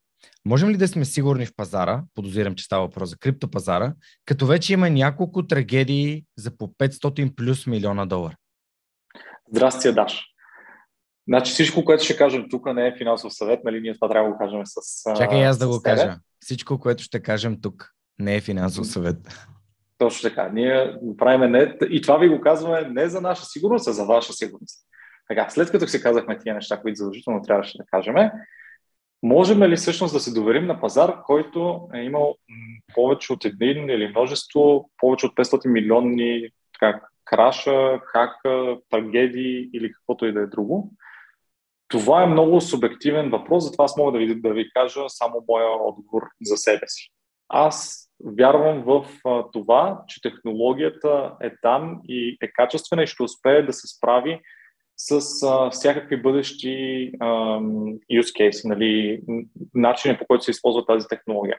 [0.45, 3.95] Можем ли да сме сигурни в пазара, подозирам, че става въпрос за криптопазара,
[4.25, 8.37] като вече има няколко трагедии за по 500 плюс милиона долара?
[9.53, 10.34] Здрасти, Даш.
[11.29, 13.81] Значи всичко, което ще кажем тук не е финансов съвет, нали?
[13.81, 15.03] Ние това трябва да го кажем с.
[15.17, 15.97] Чакай аз да го тебе.
[15.97, 16.17] кажа.
[16.41, 19.17] Всичко, което ще кажем тук не е финансов съвет.
[19.99, 20.49] Точно така.
[20.49, 21.77] Ние го правим не.
[21.91, 24.87] И това ви го казваме не за наша сигурност, а за ваша сигурност.
[25.29, 28.15] Така, след като се казахме тия неща, които задължително трябваше да кажем,
[29.23, 32.37] можем ли всъщност да се доверим на пазар, който е имал
[32.95, 40.27] повече от един или множество, повече от 500 милионни така, краша, хака, трагедии или каквото
[40.27, 40.93] и да е друго?
[41.95, 45.67] Това е много субективен въпрос, затова аз мога да ви, да ви кажа само моя
[45.71, 47.11] отговор за себе си.
[47.49, 48.09] Аз
[48.39, 49.07] вярвам в
[49.53, 54.41] това, че технологията е там и е качествена и ще успее да се справи
[54.97, 57.27] с а, всякакви бъдещи а,
[58.13, 59.21] use case, нали,
[59.75, 61.57] начини по който се използва тази технология.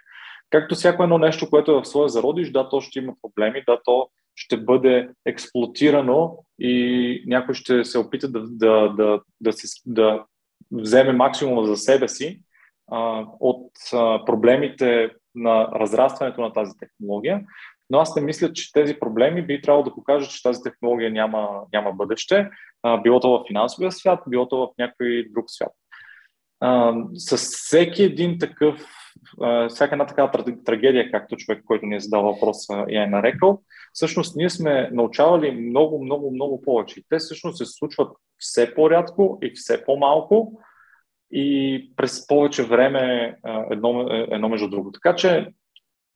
[0.50, 3.80] Както всяко едно нещо, което е в своя зародиш, да, то ще има проблеми, да,
[3.86, 10.26] то ще бъде експлуатирано и някой ще се опита да, да, да, да, си, да
[10.72, 12.42] вземе максимума за себе си
[12.92, 17.42] а, от а, проблемите на разрастването на тази технология.
[17.90, 21.50] Но аз не мисля, че тези проблеми би трябвало да покажат, че тази технология няма,
[21.74, 22.50] няма бъдеще,
[22.84, 25.72] а, било то в финансовия свят, било то в някой друг свят.
[26.60, 28.86] А, с всеки един такъв
[29.70, 30.32] всяка една такава
[30.66, 33.62] трагедия, както човек, който ни е задал въпроса и е нарекал,
[33.94, 37.02] всъщност ние сме научавали много, много, много повече.
[37.10, 40.60] Те всъщност се случват все по-рядко и все по-малко
[41.32, 43.36] и през повече време
[43.72, 44.92] едно, едно между друго.
[44.92, 45.48] Така че,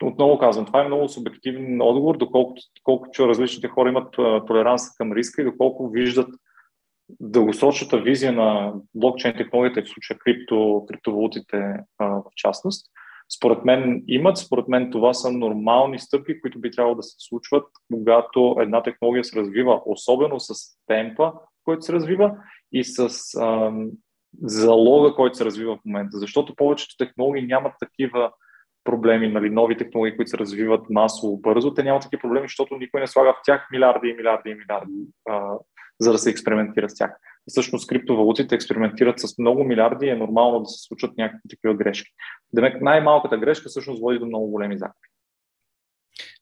[0.04, 4.14] отново казвам, това е много субективен отговор, доколкото, доколкото различните хора имат
[4.48, 6.30] толеранс към риска и доколко виждат
[7.20, 12.86] дългосрочната визия на блокчейн технологията и в случая крипто, криптовалутите а, в частност,
[13.38, 14.38] според мен имат.
[14.38, 19.24] Според мен това са нормални стъпки, които би трябвало да се случват, когато една технология
[19.24, 20.54] се развива, особено с
[20.88, 21.34] темпа,
[21.64, 22.32] който се развива
[22.72, 23.10] и с
[23.40, 23.72] а,
[24.42, 26.18] залога, който се развива в момента.
[26.18, 28.32] Защото повечето технологии нямат такива
[28.84, 33.00] проблеми, нали, нови технологии, които се развиват масово, бързо, те нямат такива проблеми, защото никой
[33.00, 34.94] не слага в тях милиарди и милиарди и милиарди,
[35.30, 35.58] а,
[36.00, 37.12] за да се експериментира с тях.
[37.48, 42.12] Всъщност криптовалутите експериментират с много милиарди и е нормално да се случат някакви такива грешки.
[42.54, 45.10] Демек най-малката грешка всъщност води до много големи загуби.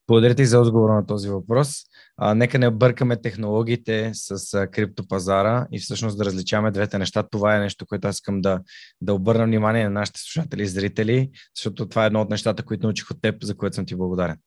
[0.07, 1.83] Благодаря ти за отговора на този въпрос.
[2.17, 7.23] А, нека не бъркаме технологиите с а, криптопазара и всъщност да различаваме двете неща.
[7.23, 8.61] Това е нещо, което аз искам да,
[9.01, 12.87] да обърна внимание на нашите слушатели и зрители, защото това е едно от нещата, които
[12.87, 14.37] научих от теб, за което съм ти благодарен.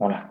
[0.00, 0.30] Моля.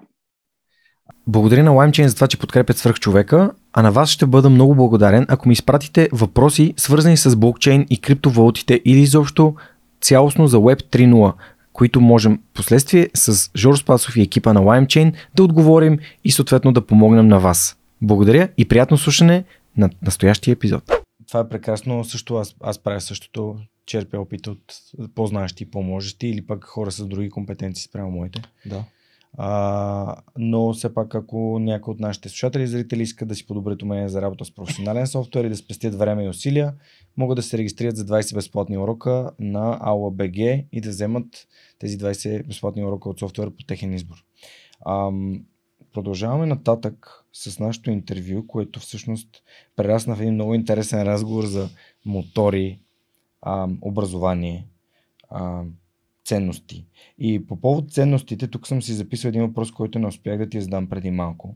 [1.28, 4.76] Благодаря на LimeChain за това, че подкрепят свърх човека, а на вас ще бъда много
[4.76, 9.56] благодарен, ако ми изпратите въпроси, свързани с блокчейн и криптовалутите или изобщо
[10.02, 11.34] цялостно за Web 3.0
[11.74, 16.86] които можем последствие с Жор Спасов и екипа на LimeChain да отговорим и съответно да
[16.86, 17.78] помогнем на вас.
[18.02, 19.44] Благодаря и приятно слушане
[19.78, 20.84] на настоящия епизод.
[21.28, 22.04] Това е прекрасно.
[22.04, 23.56] Също аз, аз правя същото.
[23.86, 24.60] Черпя опит от
[25.16, 28.42] по-знаещи по-можещи или пък хора с други компетенции спрямо моите.
[28.66, 28.84] Да.
[29.38, 33.82] А, но все пак, ако някой от нашите слушатели и зрители искат да си подобрят
[33.82, 36.74] умения за работа с професионален софтуер и да спестят време и усилия,
[37.18, 41.48] могат да се регистрират за 20 безплатни урока на AulaBG и да вземат
[41.80, 44.26] тези 20 безплатни урока от софтуер по техен избор.
[44.82, 45.12] А,
[45.94, 49.44] продължаваме нататък с нашето интервю, което всъщност
[49.76, 51.70] прерасна в един много интересен разговор за
[52.06, 52.80] мотори,
[53.42, 54.68] а, образование,
[55.30, 55.64] а,
[56.26, 56.86] ценности.
[57.20, 60.62] И по повод ценностите, тук съм си записал един въпрос, който не успях да ти
[60.62, 61.56] задам преди малко.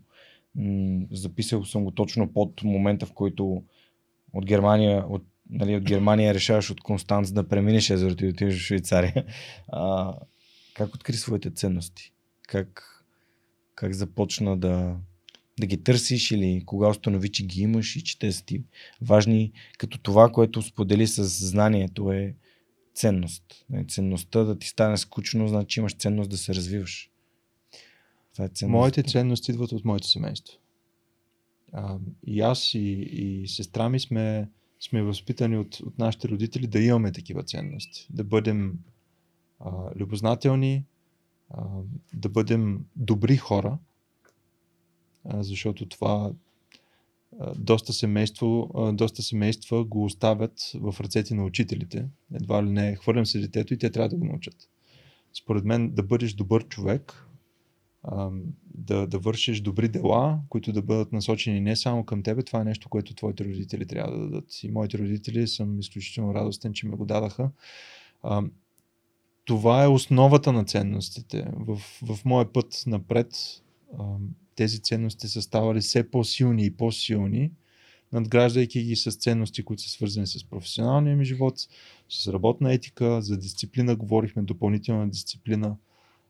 [1.11, 3.63] Записал съм го точно под момента, в който
[4.33, 8.65] от Германия, от, нали, от Германия решаваш от Констанц да преминеш езерото и отидеш в
[8.65, 9.25] Швейцария.
[9.67, 10.13] А,
[10.73, 12.13] как откри своите ценности?
[12.47, 13.03] Как,
[13.75, 14.95] как започна да,
[15.59, 18.63] да ги търсиш или кога установи, че ги имаш и че те са ти
[19.01, 22.35] важни, като това, което сподели с знанието е
[22.97, 23.65] ценност.
[23.69, 27.09] Нали, ценността да ти стане скучно, значи имаш ценност да се развиваш.
[28.33, 28.71] Това е ценност.
[28.71, 30.57] Моите ценности идват от моето семейство.
[31.73, 31.97] А,
[32.27, 32.79] и аз и,
[33.11, 34.49] и сестра ми сме,
[34.79, 38.07] сме възпитани от, от нашите родители да имаме такива ценности.
[38.09, 38.79] Да бъдем
[39.59, 40.85] а, любознателни,
[41.49, 41.63] а,
[42.13, 43.77] да бъдем добри хора,
[45.25, 46.31] а, защото това
[47.57, 52.05] доста, семейство, доста семейства го оставят в ръцете на учителите.
[52.33, 54.55] Едва ли не хвърлям се детето и те трябва да го научат.
[55.33, 57.27] Според мен да бъдеш добър човек,
[58.75, 62.65] да, да вършиш добри дела, които да бъдат насочени не само към тебе, това е
[62.65, 64.63] нещо, което твоите родители трябва да дадат.
[64.63, 67.49] И моите родители съм изключително радостен, че ме го дадаха.
[69.45, 71.47] Това е основата на ценностите.
[71.53, 73.61] В, в моя път напред
[74.57, 77.51] тези ценности са ставали все по-силни и по-силни,
[78.13, 81.55] надграждайки ги с ценности, които са свързани с професионалния ми живот,
[82.09, 85.77] с работна етика, за дисциплина говорихме, допълнителна дисциплина,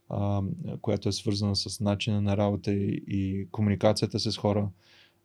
[0.10, 0.42] а,
[0.82, 4.70] която е свързана с начина на работа и, и комуникацията с хора.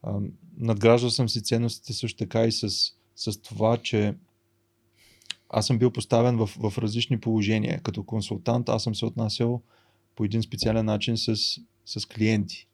[0.02, 0.20] А,
[0.56, 2.68] надграждал съм си ценностите също така и с,
[3.16, 4.14] с това, че
[5.48, 7.80] аз съм бил поставен в, в различни положения.
[7.80, 9.62] Като консултант аз съм се отнасял
[10.16, 11.36] по един специален начин с,
[11.86, 12.68] с клиенти.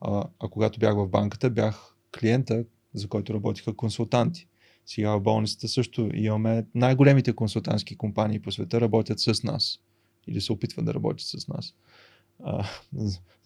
[0.00, 2.64] А, а когато бях в банката, бях клиента,
[2.94, 4.48] за който работиха консултанти.
[4.86, 9.78] Сега в болницата също имаме най-големите консултантски компании по света работят с нас
[10.28, 11.74] или се опитват да работят с нас.
[12.44, 12.66] А,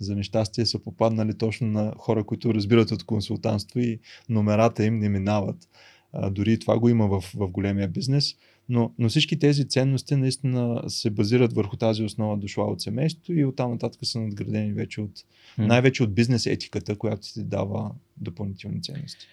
[0.00, 5.08] за нещастие са попаднали точно на хора, които разбират от консултантство и номерата им не
[5.08, 5.68] минават.
[6.12, 8.34] А, дори това го има в, в големия бизнес.
[8.72, 13.44] Но, но всички тези ценности наистина се базират върху тази основа дошла от семейството и
[13.44, 15.66] оттам нататък са надградени вече от, mm.
[15.66, 19.26] най-вече от бизнес етиката, която ти дава допълнителни ценности.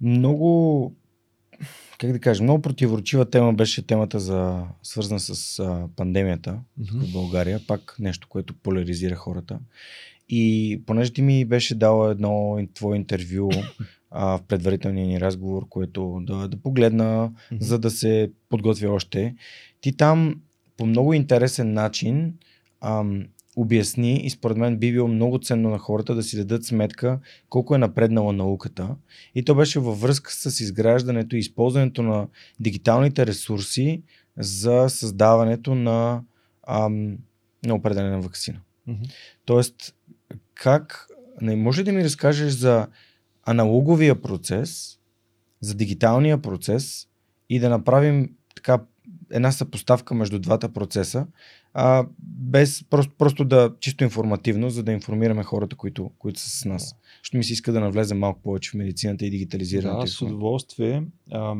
[0.00, 0.94] Много,
[1.98, 7.06] как да кажа, много противоречива тема беше темата за свързана с а, пандемията mm-hmm.
[7.08, 7.60] в България.
[7.66, 9.58] Пак нещо, което поляризира хората.
[10.28, 13.50] И понеже ти ми беше дала едно твое интервю
[14.10, 17.60] а, в предварителния ни разговор, което да, да погледна, mm-hmm.
[17.60, 19.34] за да се подготвя още.
[19.80, 20.40] Ти там
[20.76, 22.34] по много интересен начин
[22.80, 23.24] ам,
[23.56, 27.74] обясни и според мен би било много ценно на хората да си дадат сметка колко
[27.74, 28.96] е напреднала науката.
[29.34, 32.28] И то беше във връзка с изграждането и използването на
[32.60, 34.02] дигиталните ресурси
[34.36, 36.22] за създаването на,
[36.66, 37.18] ам,
[37.66, 38.60] на определена вакцина.
[38.88, 39.10] Mm-hmm.
[39.44, 39.94] Тоест,
[40.54, 41.06] как,
[41.40, 42.86] не може да ми разкажеш за
[43.50, 44.98] аналоговия процес,
[45.60, 47.08] за дигиталния процес
[47.48, 48.80] и да направим така
[49.30, 51.26] една съпоставка между двата процеса,
[51.74, 56.64] а, без просто, просто да чисто информативно, за да информираме хората, които, които са с
[56.64, 56.96] нас.
[57.22, 60.00] Ще ми се иска да навлезем малко повече в медицината и дигитализирането.
[60.00, 61.02] Да, с удоволствие.
[61.30, 61.54] А,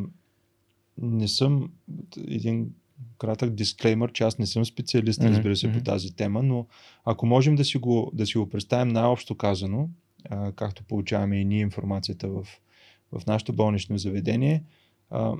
[0.98, 1.70] не съм
[2.28, 2.70] един
[3.18, 6.66] кратък дисклеймър, че аз не съм специалист, разбира се, по тази тема, но
[7.04, 9.88] ако можем да си го, да си го представим най-общо казано,
[10.30, 12.46] а, както получаваме и ние информацията в,
[13.12, 14.64] в нашето болнично заведение,
[15.10, 15.34] а,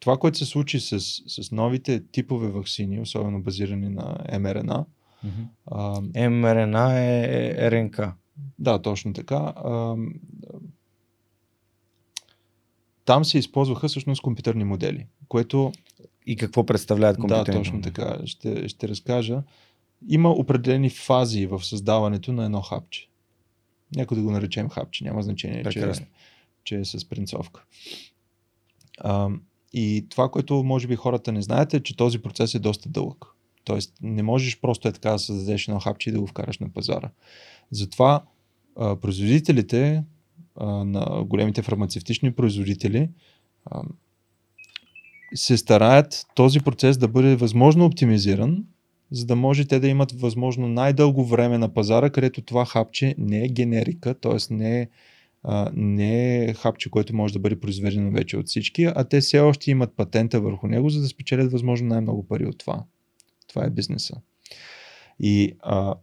[0.00, 4.86] това, което се случи с, с новите типове вакцини, особено базирани на МРНА,
[5.26, 6.28] mm-hmm.
[6.28, 8.00] МРНА е РНК.
[8.58, 9.52] Да, точно така.
[9.56, 9.96] А,
[13.04, 15.72] там се използваха всъщност компютърни модели, което...
[16.26, 18.18] И какво представляват компютърни Да, точно така.
[18.24, 19.42] Ще, ще разкажа.
[20.08, 23.09] Има определени фази в създаването на едно хапче.
[23.96, 25.92] Някой да го наречем хапче, няма значение, че,
[26.64, 27.64] че е с принцовка.
[28.98, 29.28] А,
[29.72, 33.26] и това, което може би хората не знаете, е, че този процес е доста дълъг.
[33.64, 36.68] Тоест не можеш просто е така да създадеш едно хапче и да го вкараш на
[36.68, 37.10] пазара.
[37.70, 38.22] Затова
[38.76, 40.04] а, производителите
[40.56, 43.08] а, на големите фармацевтични производители
[43.64, 43.82] а,
[45.34, 48.64] се стараят този процес да бъде възможно оптимизиран,
[49.10, 53.44] за да може те да имат възможно най-дълго време на пазара, където това хапче не
[53.44, 54.54] е генерика, т.е.
[54.54, 54.88] не е,
[55.72, 59.70] не е хапче, което може да бъде произведено вече от всички, а те все още
[59.70, 62.84] имат патента върху него, за да спечелят възможно най-много пари от това.
[63.48, 64.14] Това е бизнеса.
[65.20, 65.94] И а,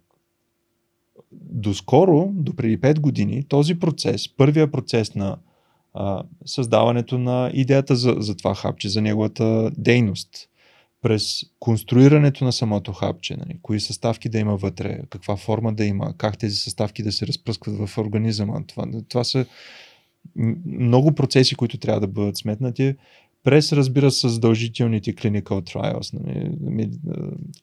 [1.31, 5.37] доскоро, до преди 5 години, този процес, първия процес на
[5.93, 10.49] а, създаването на идеята за, за това хапче, за неговата дейност,
[11.01, 16.13] през конструирането на самото хапче, нали, кои съставки да има вътре, каква форма да има,
[16.17, 18.63] как тези съставки да се разпръскват в организъма.
[18.67, 19.45] Това, това са
[20.65, 22.95] много процеси, които трябва да бъдат сметнати
[23.43, 26.89] през, разбира се, задължителните clinical trials, нали,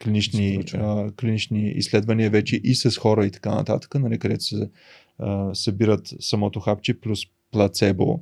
[0.02, 4.70] клинични, а, клинични изследвания вече и с хора и така нататък, нали, където се
[5.18, 7.20] а, събират самото хапче плюс
[7.50, 8.20] плацебо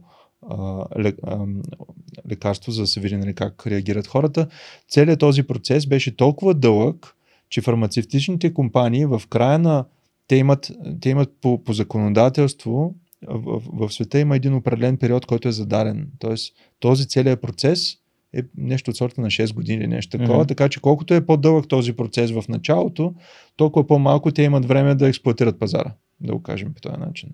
[2.31, 4.47] лекарство, за да се види нали, как реагират хората.
[4.89, 7.16] Целият този процес беше толкова дълъг,
[7.48, 9.85] че фармацевтичните компании в края на
[10.28, 12.94] те имат, те имат по, по законодателство
[13.28, 16.09] в, в, в света има един определен период, който е зададен.
[16.19, 17.97] Тоест, този целият процес
[18.32, 20.48] е нещо от сорта на 6 години или нещо такова, mm-hmm.
[20.48, 23.14] така че колкото е по-дълъг този процес в началото,
[23.56, 27.28] толкова по-малко те имат време да експлуатират пазара, да го кажем по този начин.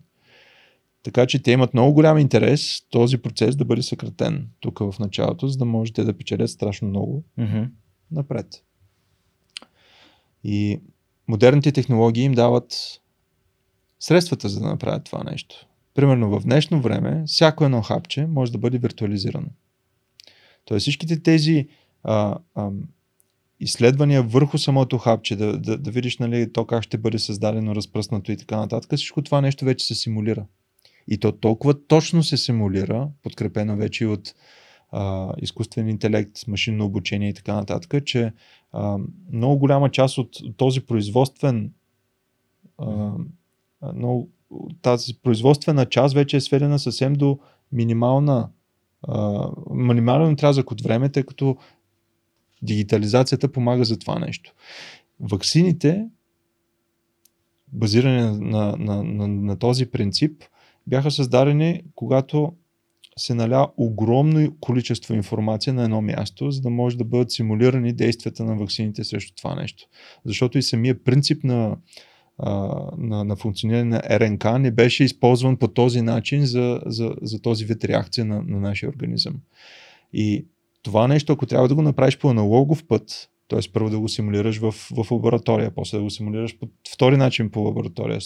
[1.09, 5.49] Така че те имат много голям интерес този процес да бъде съкратен тук в началото,
[5.49, 7.71] за да можете да печелят страшно много mm-hmm.
[8.11, 8.47] напред.
[10.45, 10.81] И
[11.29, 13.01] модерните технологии им дават
[14.01, 15.67] средствата за да направят това нещо.
[15.95, 19.49] Примерно в днешно време, всяко едно хапче може да бъде виртуализирано.
[20.65, 21.69] Тоест всичките тези
[22.03, 22.71] а, а,
[23.61, 28.33] изследвания върху самото хапче, да, да, да видиш нали, то как ще бъде създадено, разпръснато
[28.33, 30.47] и така нататък, всичко това нещо вече се симулира.
[31.09, 34.35] И то толкова точно се симулира, подкрепено вече от
[34.91, 38.33] а, изкуствен интелект, машинно обучение и така нататък, че
[38.73, 38.99] а,
[39.33, 41.73] много голяма част от този производствен
[42.79, 43.13] а,
[43.95, 44.31] много,
[44.83, 47.39] тази производствена част вече е сведена съвсем до
[47.73, 48.51] минимална
[49.03, 51.57] а, минимален отрязък от време, тъй като
[52.63, 54.55] дигитализацията помага за това нещо.
[55.21, 56.09] Ваксините,
[57.73, 60.43] базирани на, на, на, на, на този принцип,
[60.89, 62.53] бяха създадени, когато
[63.17, 68.45] се наля огромно количество информация на едно място, за да може да бъдат симулирани действията
[68.45, 69.85] на ваксините срещу това нещо.
[70.25, 71.77] Защото и самия принцип на
[72.99, 77.65] на, на функциониране на РНК не беше използван по този начин за, за, за този
[77.65, 79.35] вид реакция на, на нашия организъм.
[80.13, 80.47] И
[80.83, 83.73] това нещо, ако трябва да го направиш по аналогов път, т.е.
[83.73, 87.61] първо да го симулираш в, в лаборатория, после да го симулираш по втори начин по
[87.61, 88.21] лаборатория,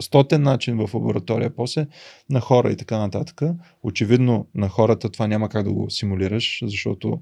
[0.00, 1.86] стотен начин в лаборатория, после
[2.30, 3.42] на хора и така нататък.
[3.82, 7.20] Очевидно на хората това няма как да го симулираш, защото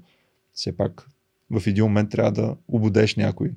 [0.53, 1.09] все пак
[1.51, 3.51] в един момент трябва да обудеш някой.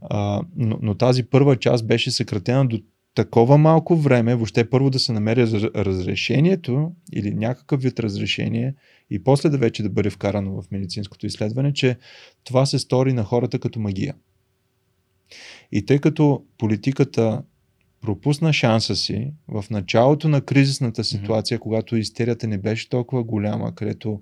[0.00, 2.80] А, но, но тази първа част беше съкратена до
[3.14, 5.42] такова малко време, въобще първо да се намери
[5.76, 8.74] разрешението или някакъв вид разрешение
[9.10, 11.98] и после да вече да бъде вкарано в медицинското изследване, че
[12.44, 14.14] това се стори на хората като магия.
[15.72, 17.42] И тъй като политиката
[18.00, 21.62] пропусна шанса си в началото на кризисната ситуация, mm-hmm.
[21.62, 24.20] когато истерията не беше толкова голяма, където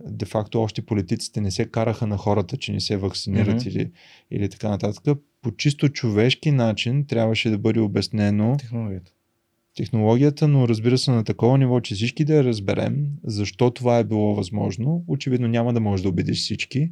[0.00, 3.68] де-факто още политиците не се караха на хората, че не се вакцинират mm-hmm.
[3.68, 3.90] или,
[4.30, 5.18] или така нататък.
[5.42, 9.12] По чисто човешки начин трябваше да бъде обяснено технологията.
[9.76, 14.04] технологията, но разбира се на такова ниво, че всички да я разберем, защо това е
[14.04, 15.04] било възможно.
[15.08, 16.90] Очевидно няма да може да убедиш всички,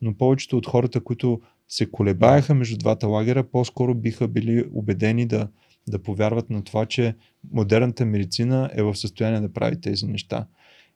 [0.00, 1.40] но повечето от хората, които
[1.72, 5.48] се колебаеха между двата лагера, по-скоро биха били убедени да,
[5.88, 7.16] да повярват на това, че
[7.52, 10.46] модерната медицина е в състояние да прави тези неща.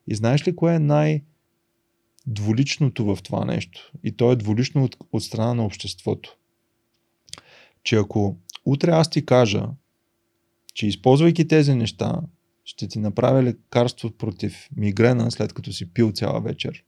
[0.07, 1.23] И знаеш ли кое е най-
[2.27, 3.91] дволичното в това нещо.
[4.03, 6.37] И то е дволично от, от страна на обществото.
[7.83, 9.69] Че ако утре аз ти кажа,
[10.73, 12.21] че използвайки тези неща,
[12.65, 16.83] ще ти направя лекарство против мигрена, след като си пил цяла вечер.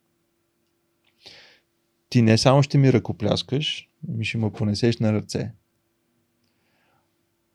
[2.10, 5.52] Ти не само ще ми ръкопляскаш, ми ще ме понесеш на ръце.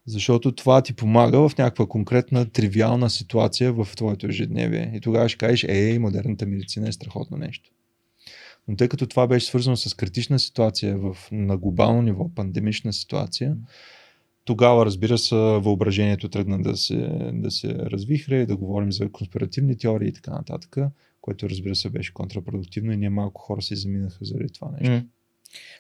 [0.07, 4.93] Защото това ти помага в някаква конкретна, тривиална ситуация в твоето ежедневие.
[4.95, 7.71] И тогава ще кажеш, ей, модерната медицина е страхотно нещо.
[8.69, 13.57] Но тъй като това беше свързано с критична ситуация в, на глобално ниво, пандемична ситуация,
[14.45, 16.97] тогава, разбира се, въображението тръгна да се,
[17.33, 20.77] да се развихре, да говорим за конспиративни теории и така нататък,
[21.25, 24.93] което, разбира се, беше контрапродуктивно и ние малко хора се заминаха заради това нещо.
[24.93, 25.07] Mm.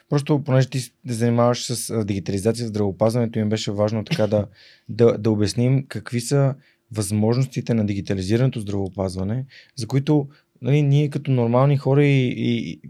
[0.08, 4.46] Просто, понеже ти да занимаваш с дигитализация в здравеопазването, им беше важно така да,
[4.88, 6.54] да, да обясним какви са
[6.92, 9.46] възможностите на дигитализираното здравеопазване,
[9.76, 10.28] за които
[10.62, 12.80] нали, ние като нормални хора и, и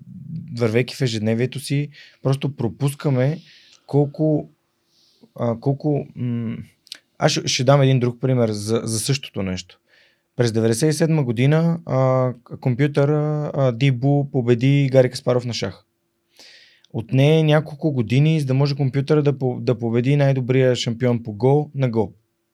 [0.59, 1.89] вървейки в ежедневието си,
[2.22, 3.39] просто пропускаме
[3.86, 4.51] колко.
[5.39, 6.56] А, колко м-
[7.18, 9.81] аз ще, ще дам един друг пример за, за същото нещо.
[10.36, 15.85] През 1997 година а, компютъра а, Дибу победи Гари Каспаров на шах.
[16.93, 21.70] От нея няколко години, за да може компютъра да, да победи най-добрия шампион по гол
[21.74, 22.12] на гол.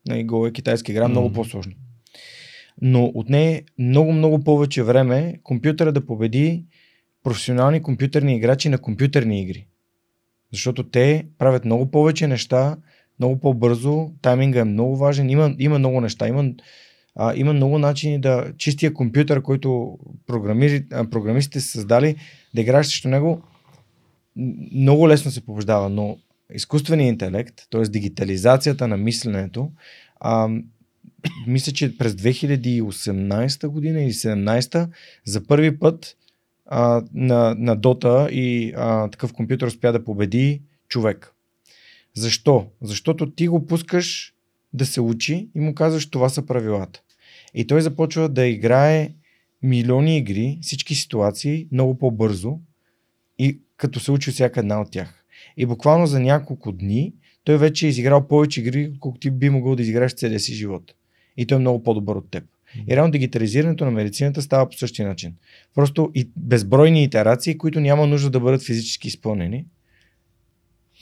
[0.09, 1.09] На гол е китайски игра, mm.
[1.09, 1.73] много по-сложно.
[2.83, 6.65] Но от нея много, много повече време компютъра да победи
[7.25, 9.67] професионални компютърни играчи на компютърни игри.
[10.53, 12.77] Защото те правят много повече неща,
[13.19, 16.53] много по-бързо, тайминга е много важен, има, има много неща, има,
[17.17, 19.99] а, има много начини да чистия компютър, който
[21.11, 22.17] програмистите са създали,
[22.55, 23.43] да играеш срещу него,
[24.75, 26.19] много лесно се побеждава, но
[26.55, 27.83] изкуственият интелект, т.е.
[27.83, 29.71] дигитализацията на мисленето,
[30.21, 30.49] а,
[31.47, 34.89] мисля, че през 2018 година или 2017
[35.25, 36.17] за първи път
[36.67, 41.35] а, на, на Дота и а, такъв компютър успя да победи човек.
[42.15, 42.67] Защо?
[42.83, 44.35] Защото ти го пускаш
[44.73, 47.03] да се учи и му казваш това са правилата.
[47.55, 49.11] И той започва да играе
[49.63, 52.59] милиони игри, всички ситуации много по-бързо
[53.39, 55.25] и като се учи всяка една от тях.
[55.57, 57.15] И буквално за няколко дни
[57.45, 60.95] той вече е изиграл повече игри, колкото ти би могъл да изиграеш целия си живот.
[61.37, 62.45] И той е много по-добър от теб.
[62.89, 65.35] И реално дигитализирането на медицината става по същия начин.
[65.75, 69.65] Просто и безбройни итерации, които няма нужда да бъдат физически изпълнени,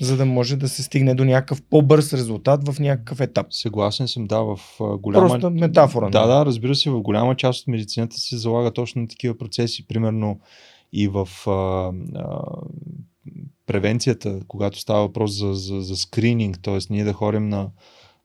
[0.00, 3.46] за да може да се стигне до някакъв по-бърз резултат в някакъв етап.
[3.50, 5.28] Съгласен съм, да, в голяма...
[5.28, 6.10] Просто метафора.
[6.10, 9.86] Да, да, разбира се, в голяма част от медицината се залага точно на такива процеси.
[9.86, 10.40] Примерно
[10.92, 11.92] и в а, а,
[13.66, 16.78] превенцията, когато става въпрос за, за, за скрининг, т.е.
[16.90, 17.70] ние да ходим на,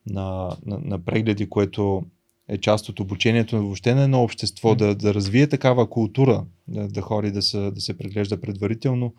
[0.10, 2.04] на, на, на прегледи, което
[2.50, 7.02] е част от обучението въобще на едно общество, да, да развие такава култура, да, да
[7.02, 9.14] хори да се, да се преглежда предварително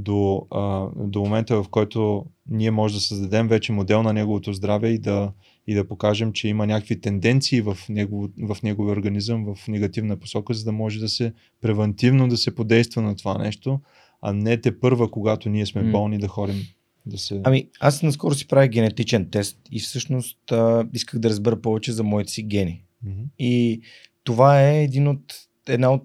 [0.00, 4.88] до, а, до момента, в който ние може да създадем вече модел на неговото здраве
[4.88, 5.32] и да,
[5.66, 10.54] и да покажем, че има някакви тенденции в, негов, в неговия организъм в негативна посока,
[10.54, 13.80] за да може да се превентивно да се подейства на това нещо,
[14.22, 16.62] а не те първа, когато ние сме болни, да ходим
[17.06, 17.40] да се...
[17.44, 22.04] Ами, аз наскоро си правя генетичен тест и всъщност а, исках да разбера повече за
[22.04, 22.84] моите си гени.
[23.06, 23.24] Mm-hmm.
[23.38, 23.80] И
[24.24, 25.34] това е един от,
[25.68, 26.02] една от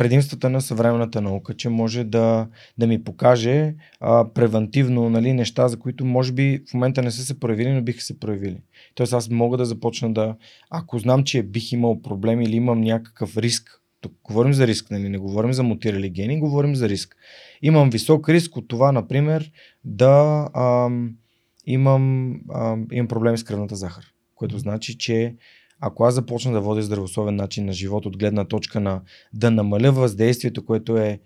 [0.00, 2.48] предимствата на съвременната наука, че може да,
[2.78, 7.22] да ми покаже а, превентивно нали, неща, за които може би в момента не са
[7.22, 8.56] се проявили, но биха се проявили.
[8.94, 10.36] Тоест аз мога да започна да,
[10.70, 15.08] ако знам, че бих имал проблем или имам някакъв риск, тук говорим за риск, нали?
[15.08, 17.16] не говорим за мутирали гени, говорим за риск.
[17.62, 19.50] Имам висок риск от това, например,
[19.84, 21.16] да ам,
[21.66, 24.04] имам, ам, имам проблеми с кръвната захар,
[24.34, 25.34] което значи, че
[25.80, 29.00] ако аз започна да водя здравословен начин на живот от гледна точка на
[29.32, 31.20] да намаля въздействието, което е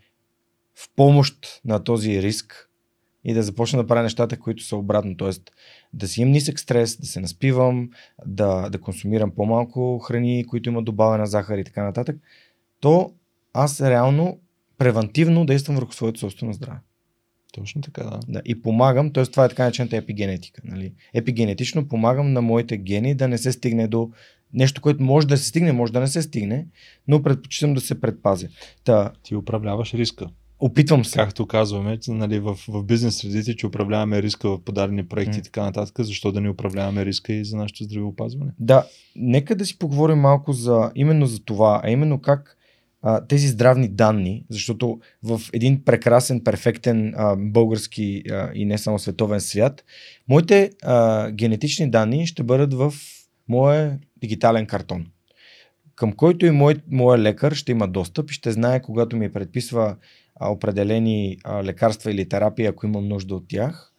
[0.74, 2.70] в помощ на този риск
[3.24, 5.16] и да започна да правя нещата, които са обратно.
[5.16, 5.50] Тоест
[5.92, 7.90] да си имам нисък стрес, да се наспивам,
[8.26, 12.16] да, да консумирам по-малко храни, които имат добавена захар и така нататък,
[12.80, 13.12] то
[13.52, 14.38] аз реално
[14.78, 16.78] превентивно действам върху своето собствено здраве.
[17.52, 18.20] Точно така, да.
[18.28, 19.24] да и помагам, т.е.
[19.26, 20.62] това е така наречената епигенетика.
[20.64, 20.92] Нали?
[21.14, 24.10] Епигенетично помагам на моите гени да не се стигне до
[24.54, 26.66] нещо, което може да се стигне, може да не се стигне,
[27.08, 28.48] но предпочитам да се предпазя.
[28.84, 30.26] Та, Ти управляваш риска.
[30.60, 31.18] Опитвам се.
[31.18, 35.40] Както казваме, нали, в, в бизнес средите, че управляваме риска в подарени проекти mm.
[35.40, 38.50] и така нататък, защо да не управляваме риска и за нашето здравеопазване?
[38.58, 38.86] Да,
[39.16, 42.56] нека да си поговорим малко за именно за това, а именно как
[43.02, 48.98] а, тези здравни данни, защото в един прекрасен, перфектен а, български а, и не само
[48.98, 49.84] световен свят,
[50.28, 52.94] моите а, генетични данни ще бъдат в
[53.48, 55.06] моя дигитален картон.
[55.94, 59.96] към който и мой, моя лекар ще има достъп и ще знае, когато ми предписва
[60.36, 63.92] а, определени а, лекарства или терапии, ако имам нужда от тях,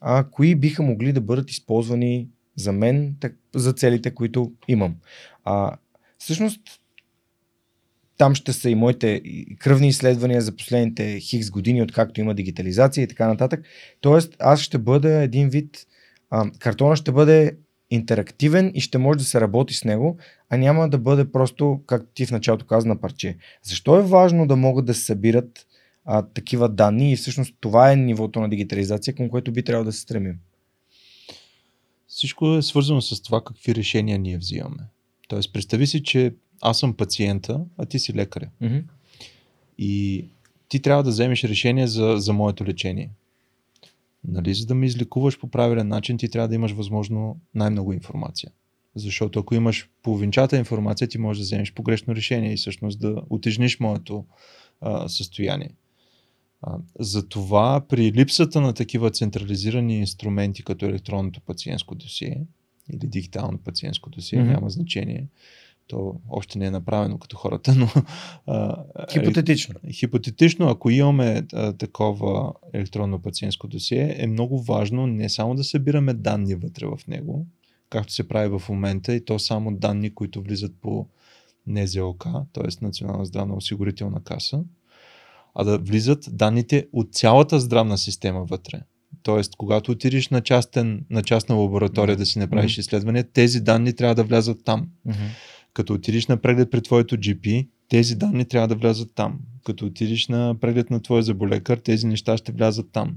[0.00, 4.96] а, кои биха могли да бъдат използвани за мен, так, за целите, които имам.
[5.44, 5.76] А,
[6.18, 6.60] всъщност,
[8.18, 9.22] там ще са и моите
[9.58, 13.64] кръвни изследвания за последните хикс години, откакто има дигитализация и така нататък.
[14.00, 15.86] Тоест, аз ще бъда един вид,
[16.30, 17.56] а, картона ще бъде
[17.90, 20.16] интерактивен и ще може да се работи с него,
[20.50, 23.36] а няма да бъде просто, както ти в началото каза, на парче.
[23.62, 25.66] Защо е важно да могат да се събират
[26.04, 29.92] а, такива данни и всъщност това е нивото на дигитализация, към което би трябвало да
[29.92, 30.38] се стремим?
[32.08, 34.82] Всичко е свързано с това какви решения ние взимаме.
[35.28, 38.48] Тоест, представи си, че аз съм пациента, а ти си лекаря.
[38.62, 38.82] Mm-hmm.
[39.78, 40.24] И
[40.68, 43.10] ти трябва да вземеш решение за, за моето лечение.
[44.28, 48.50] Нали, за да ме излекуваш по правилен начин, ти трябва да имаш възможно най-много информация.
[48.94, 53.80] Защото ако имаш половинчата информация, ти можеш да вземеш погрешно решение и всъщност да отежниш
[53.80, 54.24] моето
[54.80, 55.70] а, състояние.
[56.62, 62.46] А, затова при липсата на такива централизирани инструменти, като електронното пациентско досие
[62.92, 64.50] или дигитално пациентско досие, mm-hmm.
[64.50, 65.28] няма значение,
[65.86, 67.88] то още не е направено като хората, но...
[68.46, 69.74] А, хипотетично.
[69.84, 75.64] Е, хипотетично, ако имаме а, такова електронно пациентско досие, е много важно не само да
[75.64, 77.46] събираме данни вътре в него,
[77.90, 81.06] както се прави в момента, и то само данни, които влизат по
[81.66, 82.84] НЗОК, т.е.
[82.84, 84.64] Национална здравна осигурителна каса,
[85.54, 88.80] а да влизат данните от цялата здравна система вътре.
[89.22, 92.18] Тоест, когато отидеш на, частен, на частна лаборатория mm-hmm.
[92.18, 92.80] да си направиш mm-hmm.
[92.80, 94.88] изследване, тези данни трябва да влязат там.
[95.08, 95.28] Mm-hmm.
[95.76, 99.38] Като отидеш на преглед при твоето GP, тези данни трябва да влязат там.
[99.64, 103.16] Като отидеш на преглед на твоя заболекар, тези неща ще влязат там.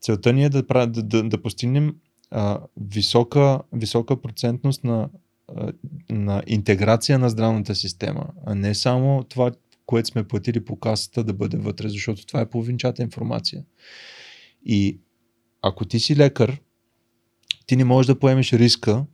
[0.00, 1.96] Целта ни е да, да, да, да постигнем
[2.30, 5.08] а, висока, висока процентност на,
[5.56, 5.72] а,
[6.10, 9.52] на интеграция на здравната система, а не само това,
[9.86, 13.64] което сме платили по касата да бъде вътре, защото това е половинчата информация.
[14.66, 14.98] И
[15.62, 16.60] ако ти си лекар,
[17.66, 19.04] ти не можеш да поемеш риска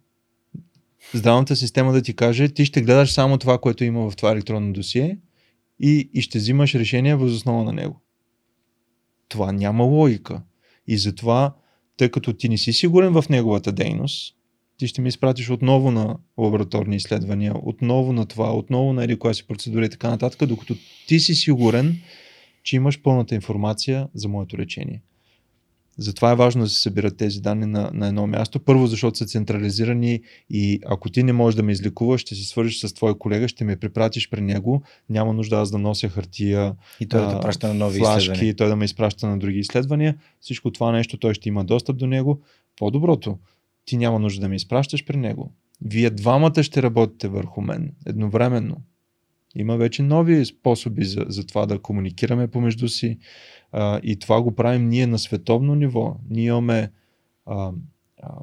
[1.15, 4.73] здравната система да ти каже, ти ще гледаш само това, което има в това електронно
[4.73, 5.19] досие
[5.81, 8.01] и, и ще взимаш решение въз основа на него.
[9.29, 10.43] Това няма логика.
[10.87, 11.55] И затова,
[11.97, 14.37] тъй като ти не си сигурен в неговата дейност,
[14.79, 19.35] ти ще ми изпратиш отново на лабораторни изследвания, отново на това, отново на еди коя
[19.35, 20.75] си процедура и така нататък, докато
[21.09, 21.97] ти си сигурен,
[22.63, 25.03] че имаш пълната информация за моето лечение.
[25.99, 28.61] Затова е важно да се събират тези данни на, на едно място.
[28.61, 30.21] Първо, защото са централизирани
[30.51, 33.65] и ако ти не можеш да ме излекуваш, ще се свържиш с твой колега, ще
[33.65, 34.83] ме препратиш при него.
[35.11, 38.77] Няма нужда аз да нося хартия, и той да праща на нови флашки, той да
[38.77, 40.17] ме изпраща на други изследвания.
[40.41, 42.41] Всичко това нещо той ще има достъп до него.
[42.77, 43.39] По-доброто,
[43.85, 45.53] ти няма нужда да ме изпращаш при него.
[45.85, 48.77] Вие двамата ще работите върху мен едновременно.
[49.57, 53.19] Има вече нови способи за, за това да комуникираме помежду си
[53.73, 56.17] а, и това го правим ние на световно ниво.
[56.31, 56.93] Ние имаме
[57.47, 57.73] а,
[58.23, 58.35] а,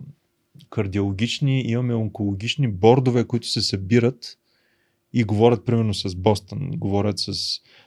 [0.69, 4.38] кардиологични, имаме онкологични бордове, които се събират
[5.14, 7.34] и говорят примерно с Бостън, говорят с,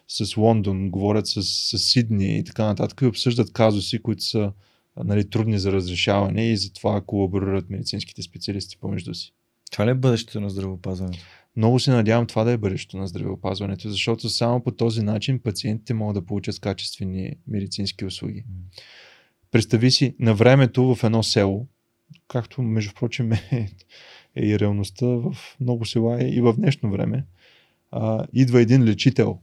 [0.08, 4.52] с Лондон, говорят с, с Сидни и така нататък и обсъждат казуси, които са
[5.04, 9.32] нали, трудни за разрешаване и затова колаборират медицинските специалисти помежду си.
[9.72, 11.18] Това ли е бъдещето на здравеопазването?
[11.56, 15.94] Много се надявам това да е бъдещето на здравеопазването, защото само по този начин пациентите
[15.94, 18.44] могат да получат качествени медицински услуги.
[19.50, 21.66] Представи си на времето в едно село,
[22.28, 23.68] както между прочим е,
[24.36, 27.24] е и реалността в много села и в днешно време,
[27.90, 29.38] а, идва един лечител,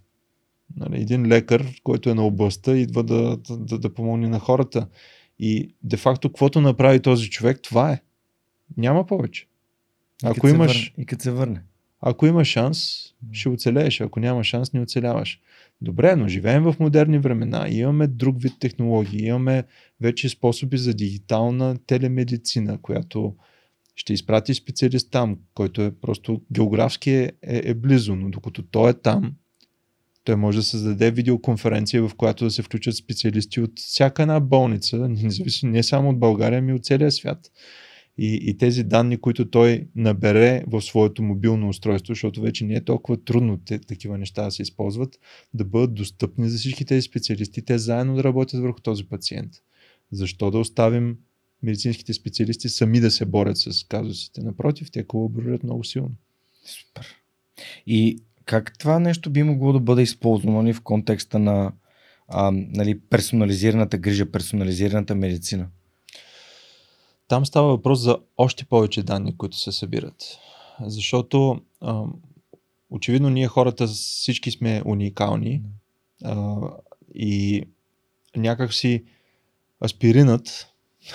[0.76, 4.88] нали, един лекар, който е на областта, идва да, да, да помогне на хората.
[5.40, 8.02] И де-факто, каквото направи този човек, това е.
[8.78, 9.48] Няма повече.
[10.24, 10.72] Ако и имаш.
[10.74, 11.62] Върне, и като се върне.
[12.06, 14.02] Ако има шанс, ще оцелееш.
[14.02, 15.40] Ако няма шанс, не оцеляваш.
[15.82, 17.68] Добре, но живеем в модерни времена.
[17.70, 19.26] Имаме друг вид технологии.
[19.26, 19.64] Имаме
[20.02, 23.36] вече способи за дигитална телемедицина, която
[23.96, 28.90] ще изпрати специалист там, който е просто географски е, е, е близо, но докато той
[28.90, 29.34] е там,
[30.24, 34.98] той може да създаде видеоконференция, в която да се включат специалисти от всяка една болница,
[35.10, 37.52] независимо не само от България, ами от целия свят
[38.18, 42.84] и, и тези данни, които той набере в своето мобилно устройство, защото вече не е
[42.84, 45.20] толкова трудно те, такива неща да се използват,
[45.54, 49.52] да бъдат достъпни за всички тези специалисти, те заедно да работят върху този пациент.
[50.12, 51.18] Защо да оставим
[51.64, 54.42] медицинските специалисти сами да се борят с казусите?
[54.42, 56.12] Напротив, те колаборират много силно.
[56.66, 57.08] Супер.
[57.88, 61.72] И как това нещо би могло да бъде използвано нали, в контекста на
[62.28, 65.68] а, нали, персонализираната грижа, персонализираната медицина?
[67.34, 70.38] Там става въпрос за още повече данни, които се събират.
[70.82, 72.04] Защото а,
[72.90, 75.62] очевидно ние хората всички сме уникални
[76.24, 76.58] а,
[77.16, 77.64] и
[78.36, 79.04] някакси
[79.86, 80.68] аспиринът,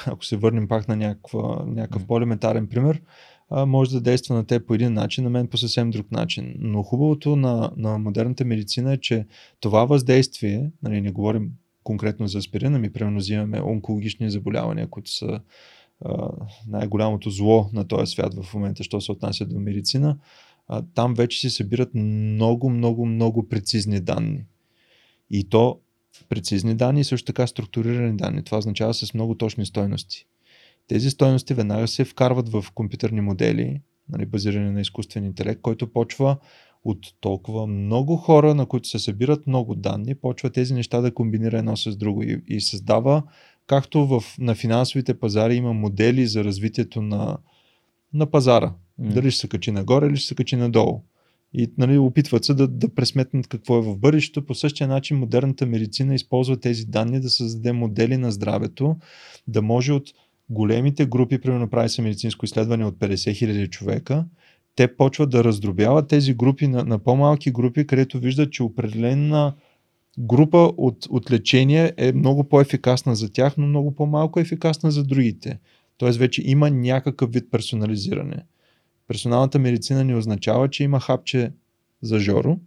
[0.06, 3.02] ако се върнем пак на някаква, някакъв по-елементарен пример,
[3.50, 6.54] а, може да действа на те по един начин, на мен по съвсем друг начин.
[6.58, 9.26] Но хубавото на, на модерната медицина е, че
[9.60, 11.50] това въздействие, нали, не говорим
[11.84, 15.40] конкретно за аспирина, ми примерно взимаме онкологични заболявания, които са
[16.66, 20.18] най-голямото зло на този свят в момента, що се отнася до медицина,
[20.68, 24.44] а, там вече се събират много, много, много прецизни данни.
[25.30, 25.80] И то
[26.28, 28.44] прецизни данни и също така структурирани данни.
[28.44, 30.26] Това означава с много точни стойности.
[30.88, 36.36] Тези стойности веднага се вкарват в компютърни модели, нали, базирани на изкуствен интелект, който почва
[36.84, 41.58] от толкова много хора, на които се събират много данни, почва тези неща да комбинира
[41.58, 43.22] едно с друго и, и създава,
[43.68, 47.38] както в, на финансовите пазари има модели за развитието на,
[48.14, 48.74] на пазара.
[49.00, 49.12] Mm.
[49.12, 51.02] Дали ще се качи нагоре или ще се качи надолу.
[51.54, 54.46] И нали, опитват се да, да пресметнат какво е в бъдещето.
[54.46, 58.96] По същия начин модерната медицина използва тези данни да създаде модели на здравето,
[59.48, 60.08] да може от
[60.50, 64.24] големите групи, примерно прави се медицинско изследване от 50 000 човека,
[64.76, 69.54] те почват да раздробяват тези групи на, на по-малки групи, където виждат, че определена
[70.18, 75.58] група от, от лечение е много по-ефикасна за тях, но много по-малко ефикасна за другите.
[75.96, 78.44] Тоест вече има някакъв вид персонализиране.
[79.08, 81.52] Персоналната медицина не означава, че има хапче
[82.02, 82.58] за Жоро,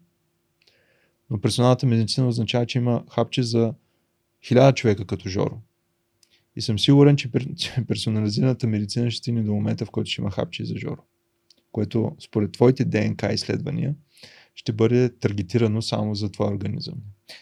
[1.29, 3.73] но персоналната медицина означава, че има хапче за
[4.43, 5.61] хиляда човека като Жоро.
[6.55, 7.31] И съм сигурен, че
[7.87, 11.03] персонализираната медицина ще стигне до момента, в който ще има хапче за Жоро.
[11.71, 13.95] Което според твоите ДНК изследвания
[14.55, 16.95] ще бъде таргетирано само за това организъм.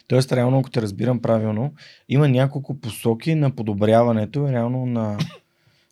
[0.08, 1.74] Тоест, реално, ако те разбирам правилно,
[2.10, 5.18] има няколко посоки на подобряването, реално на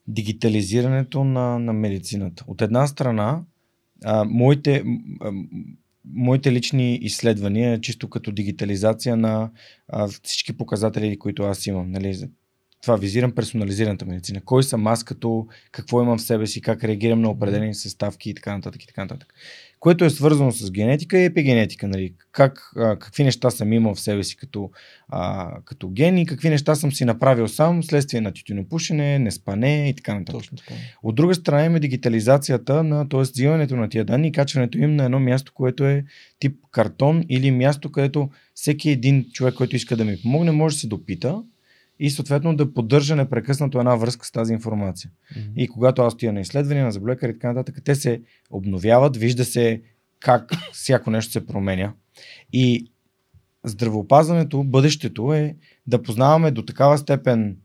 [0.08, 2.44] дигитализирането на, на медицината.
[2.48, 3.42] От една страна,
[4.06, 4.84] а, моите,
[5.22, 5.32] а,
[6.14, 9.50] моите лични изследвания, чисто като дигитализация на
[9.88, 11.92] а, всички показатели, които аз имам.
[11.92, 12.30] Нали,
[12.82, 14.42] това визирам персонализираната медицина.
[14.46, 18.34] Кой съм аз, като какво имам в себе си, как реагирам на определени съставки и
[18.34, 18.84] така нататък.
[18.84, 19.34] И така нататък
[19.80, 21.88] което е свързано с генетика и епигенетика.
[21.88, 22.14] Нали?
[22.32, 24.72] Как, а, какви неща съм имал в себе си като,
[25.10, 29.94] а, като ген и какви неща съм си направил сам следствие на тютюнопушене, неспане и
[29.94, 30.42] така нататък.
[30.42, 30.74] Точно така.
[31.04, 33.22] От друга страна има дигитализацията, на, т.е.
[33.22, 36.06] взимането на тия данни и качването им на едно място, което е
[36.40, 40.80] тип картон или място, където всеки един човек, който иска да ми помогне, може да
[40.80, 41.44] се допита
[42.00, 45.12] и съответно да поддържа непрекъснато една връзка с тази информация.
[45.12, 45.54] Mm-hmm.
[45.56, 49.46] И когато аз стоя на изследвания, на заболекари и така нататък, те се обновяват, вижда
[49.46, 49.82] се
[50.20, 51.94] как всяко нещо се променя.
[52.54, 52.92] И
[53.64, 55.56] здравеопазването, бъдещето е
[55.88, 57.58] да познаваме до такава степен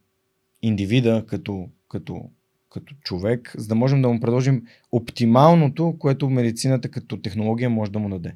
[0.63, 2.31] индивида като, като,
[2.71, 7.99] като човек, за да можем да му предложим оптималното, което медицината като технология може да
[7.99, 8.35] му даде.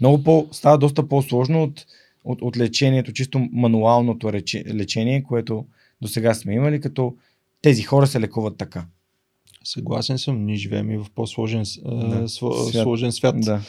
[0.00, 1.86] Много по, става доста по-сложно от
[2.24, 4.32] от, от лечението, чисто мануалното
[4.74, 5.66] лечение, което
[6.02, 7.16] до сега сме имали, като
[7.62, 8.86] тези хора се лекуват така.
[9.64, 12.82] Съгласен съм, ние живеем и в по-сложен да, свят.
[12.82, 13.40] Сложен свят.
[13.40, 13.60] Да.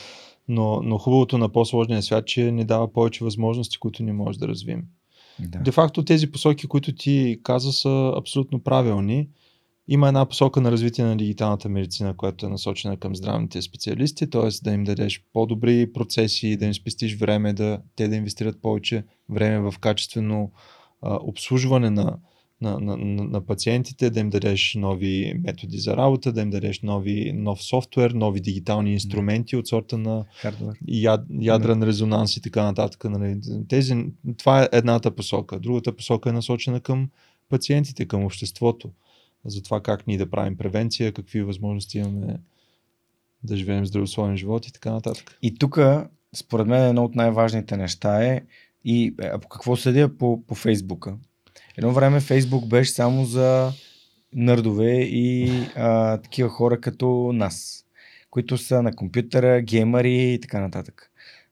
[0.47, 4.47] Но, но хубавото на по-сложния свят, че ни дава повече възможности, които ни може да
[4.47, 4.83] развием.
[5.39, 5.59] Да.
[5.59, 9.27] Де факто тези посоки, които ти каза, са абсолютно правилни
[9.87, 14.49] има една посока на развитие на дигиталната медицина, която е насочена към здравните специалисти, т.е.
[14.63, 19.71] да им дадеш по-добри процеси, да им спестиш време, да те да инвестират повече време
[19.71, 20.51] в качествено
[21.01, 22.17] а, обслужване на,
[22.61, 27.33] на, на, на пациентите, да им дадеш нови методи за работа, да им дадеш нови,
[27.33, 30.25] нов софтуер, нови дигитални инструменти от сорта на
[30.87, 33.03] яд, ядрен резонанс и така нататък.
[33.03, 33.39] Нали.
[33.69, 34.05] Тези,
[34.37, 35.59] това е едната посока.
[35.59, 37.09] Другата посока е насочена към
[37.49, 38.89] пациентите, към обществото
[39.45, 42.39] за това как ние да правим превенция, какви възможности имаме
[43.43, 45.37] да живеем здравословен живот и така нататък.
[45.41, 45.79] И тук,
[46.35, 48.41] според мен, едно от най-важните неща е
[48.85, 51.17] и е, по какво следя по, по Фейсбука.
[51.77, 53.71] Едно време Фейсбук беше само за
[54.33, 57.85] нърдове и а, такива хора като нас,
[58.29, 61.11] които са на компютъра, геймари и така нататък.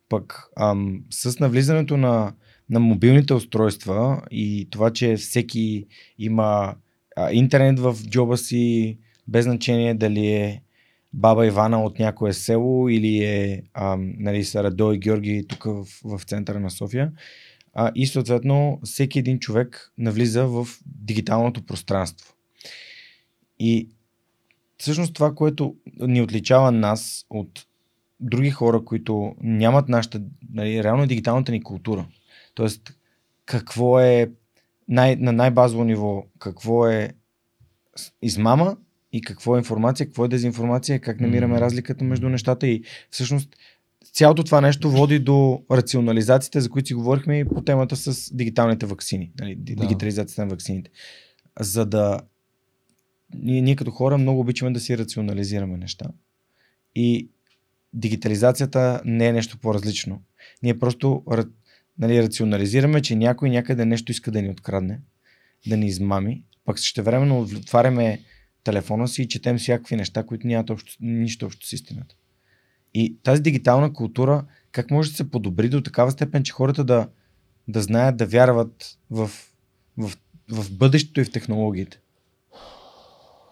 [0.10, 2.34] Пък ам, с навлизането на,
[2.70, 5.86] на мобилните устройства и това, че всеки
[6.20, 6.76] има
[7.32, 8.98] интернет в джоба си,
[9.28, 10.62] без значение дали е
[11.14, 15.86] баба Ивана от някое село или е а, нали, са Радо и Георги тук в,
[16.04, 17.12] в центъра на София.
[17.74, 22.34] А, и съответно всеки един човек навлиза в дигиталното пространство.
[23.60, 23.90] И
[24.78, 27.66] всъщност това, което ни отличава нас от
[28.20, 30.22] други хора, които нямат нашата,
[30.54, 32.08] нали, реално дигиталната ни култура.
[32.54, 32.94] Тоест,
[33.46, 34.32] какво е
[34.90, 37.10] най, на най-базово ниво какво е
[38.22, 38.78] измама
[39.14, 43.50] и какво е информация, какво е дезинформация, как намираме разликата между нещата и всъщност
[44.14, 48.86] цялото това нещо води до рационализациите, за които си говорихме и по темата с дигиталните
[48.86, 49.76] вакцини, нали, да.
[49.76, 50.92] дигитализацията на вакцините.
[51.60, 52.20] За да
[53.34, 56.06] ние, ние като хора много обичаме да си рационализираме неща.
[56.96, 57.30] И
[57.94, 60.22] дигитализацията не е нещо по-различно.
[60.64, 61.24] Ние просто
[62.00, 65.00] нали, рационализираме, че някой някъде нещо иска да ни открадне,
[65.68, 68.20] да ни измами, пък ще времено отваряме
[68.64, 72.16] телефона си и четем всякакви неща, които нямат общо, нищо общо с истината.
[72.94, 77.08] И тази дигитална култура, как може да се подобри до такава степен, че хората да,
[77.68, 79.32] да знаят, да вярват в,
[79.98, 80.12] в,
[80.52, 82.00] в бъдещето и в технологиите?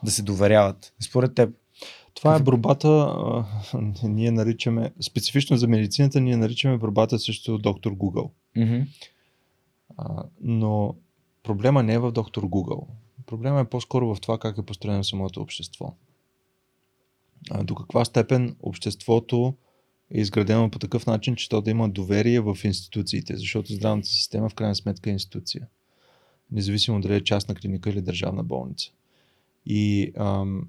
[0.03, 0.93] Да се доверяват.
[0.99, 1.49] Според теб.
[2.17, 3.13] Това е борбата,
[4.03, 8.29] ние наричаме, специфично за медицината, ние наричаме борбата срещу доктор Google.
[8.57, 8.85] Mm-hmm.
[9.97, 10.95] А, но
[11.43, 12.87] проблема не е в доктор Google.
[13.25, 15.93] Проблема е по-скоро в това как е построено самото общество.
[17.51, 19.53] А, до каква степен обществото
[20.11, 24.49] е изградено по такъв начин, че то да има доверие в институциите, защото здравната система
[24.49, 25.67] в крайна сметка е институция.
[26.51, 28.91] Независимо дали е частна клиника или държавна болница.
[29.69, 30.67] И ам,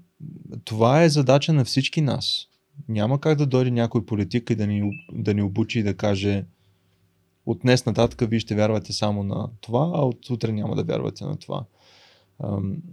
[0.63, 2.45] това е задача на всички нас.
[2.89, 6.45] Няма как да дойде някой политик и да ни, да ни обучи и да каже
[7.45, 11.23] от днес нататък вие ще вярвате само на това, а от утре няма да вярвате
[11.23, 11.65] на това.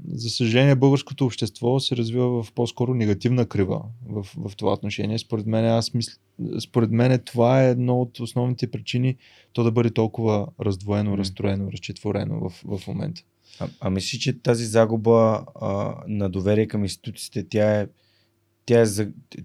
[0.09, 5.19] За съжаление, българското общество се развива в по-скоро негативна крива в, в това отношение.
[5.19, 6.13] Според мен, аз мисля,
[6.61, 9.17] според мен това е едно от основните причини
[9.53, 13.23] то да бъде толкова раздвоено, разстроено, разчетворено в, в момента.
[13.61, 17.87] А, а мислиш, че тази загуба а, на доверие към институциите, тя е,
[18.67, 18.87] тя, е,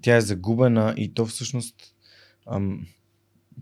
[0.01, 1.75] тя е загубена и то всъщност
[2.51, 2.87] ам,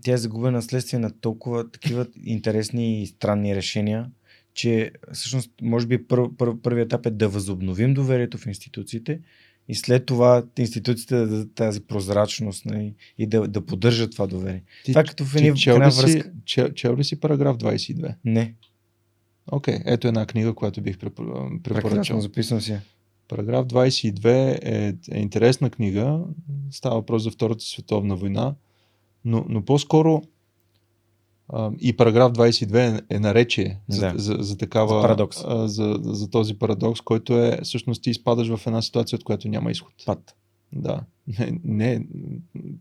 [0.02, 4.10] тя е загубена следствие на толкова такива интересни и странни решения,
[4.54, 9.20] че всъщност може би пър, пър, първият етап е да възобновим доверието в институциите
[9.68, 14.62] и след това институциите да дадат тази прозрачност нали, и да, да поддържат това доверие.
[14.84, 18.14] Ти, това е като в едни чел, ли си, чел, чел ли си параграф 22?
[18.24, 18.54] Не.
[19.52, 21.60] Окей, okay, ето една книга, която бих препоръчал.
[21.62, 22.76] Прекрасно, записвам си.
[23.28, 24.26] Параграф 22
[24.62, 26.20] е, е интересна книга.
[26.70, 28.54] Става въпрос за Втората световна война,
[29.24, 30.22] но, но по-скоро
[31.80, 34.18] и параграф 22 е, е наречие за, да.
[34.18, 35.00] за, за, такава.
[35.00, 35.44] За парадокс.
[35.46, 39.48] А, за, за този парадокс, който е всъщност ти изпадаш в една ситуация, от която
[39.48, 39.92] няма изход.
[40.06, 40.36] Пат.
[40.72, 41.00] Да.
[41.38, 42.06] Не, не.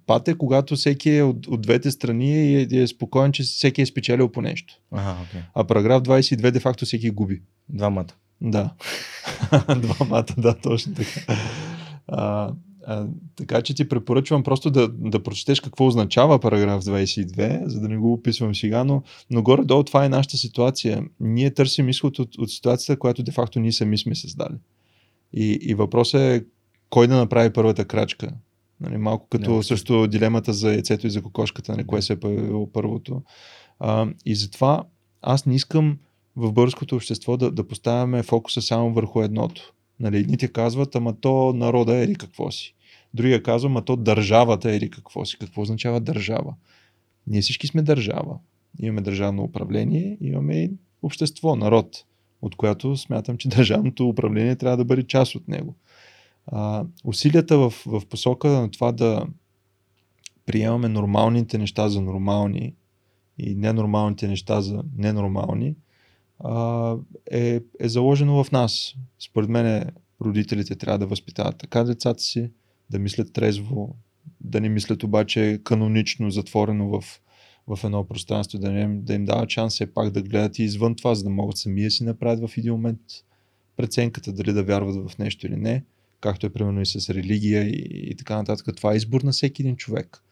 [0.05, 3.81] Пат е когато всеки е от, от двете страни и е, е спокоен, че всеки
[3.81, 4.73] е спечелил по нещо.
[4.91, 5.41] Ага, okay.
[5.53, 7.41] А параграф 22 де факто всеки губи.
[7.69, 8.13] Двамата.
[8.41, 8.73] Да.
[9.77, 11.33] Двамата, да, точно така.
[12.07, 12.53] А,
[12.87, 17.89] а, така че ти препоръчвам просто да, да прочетеш какво означава параграф 22, за да
[17.89, 21.03] не го описвам сега, но, но горе-долу това е нашата ситуация.
[21.19, 24.55] Ние търсим изход от, от ситуацията, която де-факто ние сами сме създали.
[25.33, 26.45] И, и въпросът е
[26.89, 28.33] кой да направи първата крачка.
[28.81, 32.19] Нали, малко като не, също дилемата за яйцето и за кокошката, нали, кое се е
[32.19, 33.21] появило първото.
[33.79, 34.83] А, и затова
[35.21, 35.97] аз не искам
[36.35, 39.73] в българското общество да, да поставяме фокуса само върху едното.
[39.99, 42.75] Нали, едните казват, ама то народа е или какво си.
[43.13, 45.37] Другия казва, ама то държавата е или какво си.
[45.39, 46.53] Какво означава държава?
[47.27, 48.37] Ние всички сме държава.
[48.79, 50.71] Имаме държавно управление, имаме и
[51.01, 52.05] общество, народ,
[52.41, 55.75] от което смятам, че държавното управление трябва да бъде част от него.
[56.51, 59.25] А, усилията в, в посока на това да
[60.45, 62.75] приемаме нормалните неща за нормални
[63.37, 65.75] и ненормалните неща за ненормални–
[66.39, 66.95] а,
[67.31, 68.93] е, е заложено в нас.
[69.19, 72.51] Според мен родителите трябва да възпитават така децата си,
[72.89, 73.95] да мислят трезво,
[74.41, 77.03] да не мислят обаче канонично, затворено в,
[77.67, 80.95] в едно пространство, да, не, да им дава шанс все пак да гледат и извън
[80.95, 83.01] това, за да могат сами да си направят в един момент
[83.77, 85.83] преценката дали да вярват в нещо или не,
[86.21, 88.75] както е примерно и с религия и, и така нататък.
[88.75, 90.23] Това е избор на всеки един човек.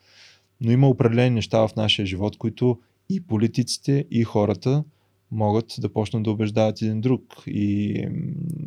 [0.62, 4.84] Но има определени неща в нашия живот, които и политиците, и хората
[5.32, 7.44] могат да почнат да убеждават един друг.
[7.48, 8.02] И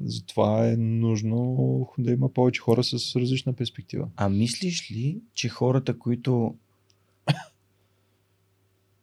[0.05, 4.09] затова е нужно да има повече хора с различна перспектива.
[4.17, 6.55] А мислиш ли, че хората, които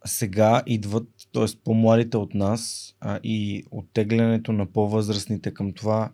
[0.04, 1.46] сега идват, т.е.
[1.64, 6.10] по-младите от нас а, и оттеглянето на по-възрастните към това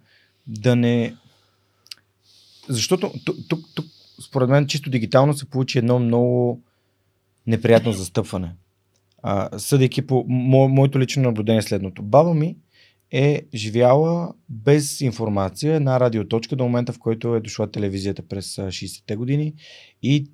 [0.47, 1.17] да не...
[2.69, 3.87] Защото тук, тук, тук
[4.27, 6.63] според мен чисто дигитално се получи едно много
[7.47, 8.55] неприятно застъпване
[9.27, 12.03] а, съдейки по мо, моето лично наблюдение е следното.
[12.03, 12.57] Баба ми
[13.11, 19.17] е живяла без информация една радиоточка до момента, в който е дошла телевизията през 60-те
[19.17, 19.55] години
[20.03, 20.27] и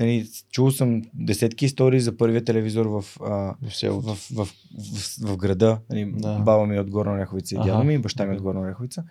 [0.00, 4.14] нали, чул съм десетки истории за първия телевизор в, а, В селото.
[4.14, 5.78] в, в, в, в града.
[5.90, 6.38] Нали, Да.
[6.38, 9.04] Баба ми е от Горна Оряховица и дядо ми, баща ми е от Горна Оряховица.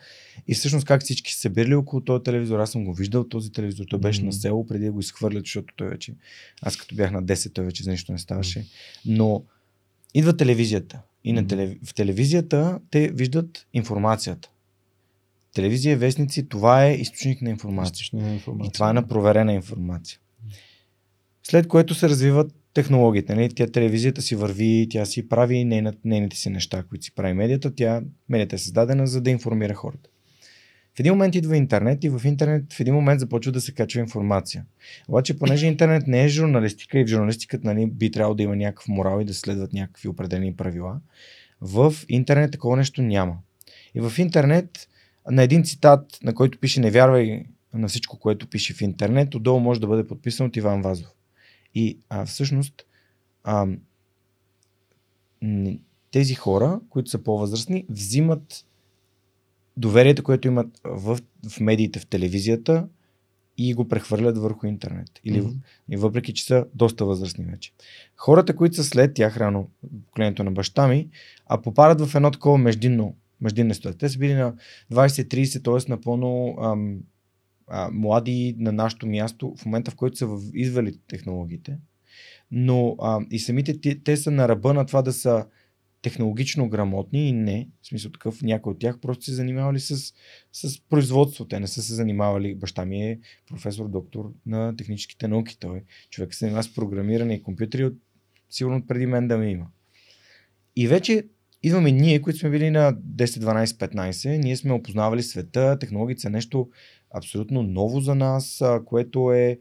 [0.47, 2.59] И всъщност как всички се събирали около този телевизор.
[2.59, 3.85] Аз съм го виждал този телевизор.
[3.89, 4.25] Той беше Мгм.
[4.25, 6.13] на село, преди да го изхвърлят, защото той вече...
[6.61, 8.65] Аз като бях на 10, той вече за нищо не ставаше.
[9.05, 9.43] Но
[10.13, 11.01] идва телевизията.
[11.23, 11.77] И на телев...
[11.85, 14.49] в телевизията те виждат информацията.
[15.53, 17.91] Телевизия, вестници, това е източник на информация.
[17.91, 18.69] Източник на информация.
[18.69, 20.19] И това е на проверена информация.
[21.47, 23.35] След което се развиват технологиите.
[23.35, 23.49] Нали?
[23.49, 27.75] Тя телевизията си върви, тя си прави нейна, нейните си неща, които си прави медията.
[27.75, 30.09] Тя, медията е създадена за да информира хората.
[30.95, 33.99] В един момент идва интернет и в интернет в един момент започва да се качва
[33.99, 34.65] информация.
[35.07, 38.87] Обаче, понеже интернет не е журналистика и в журналистиката нали, би трябвало да има някакъв
[38.87, 40.99] морал и да следват някакви определени правила,
[41.61, 43.37] в интернет такова нещо няма.
[43.95, 44.89] И в интернет
[45.31, 47.43] на един цитат, на който пише не вярвай
[47.73, 51.14] на всичко, което пише в интернет, отдолу може да бъде подписан от Иван Вазов.
[51.75, 52.85] И а, всъщност
[53.43, 53.67] а,
[56.11, 58.65] тези хора, които са по-възрастни, взимат
[59.77, 61.19] доверието, което имат в,
[61.49, 62.87] в медиите, в телевизията
[63.57, 65.09] и го прехвърлят върху интернет.
[65.23, 65.49] Или, Мгм.
[65.89, 67.71] И въпреки, че са доста възрастни вече.
[68.17, 69.69] Хората, които са след тях, рано
[70.05, 71.09] поколението на баща ми,
[71.47, 73.97] а попадат в едно такова междинно, междинна ситуация.
[73.97, 74.53] Те са били на
[74.91, 75.91] 20-30, т.е.
[75.91, 76.99] напълно ам,
[77.67, 81.77] а, млади на нашето място, в момента в който са в- извели технологиите.
[82.51, 85.45] Но а, и самите те, те са на ръба на това да са
[86.01, 87.69] технологично грамотни и не.
[87.81, 90.13] В смисъл такъв, някои от тях просто се занимавали с,
[90.51, 91.45] с производство.
[91.45, 92.55] Те не са се занимавали.
[92.55, 95.59] Баща ми е професор, доктор на техническите науки.
[95.59, 97.93] Той човек се занимава с програмиране и компютри от
[98.49, 99.67] сигурно преди мен да ме има.
[100.75, 101.27] И вече
[101.65, 106.29] идваме ние, които сме били на 10, 12, 15, ние сме опознавали света, технологията са
[106.29, 106.69] нещо
[107.17, 109.59] абсолютно ново за нас, което е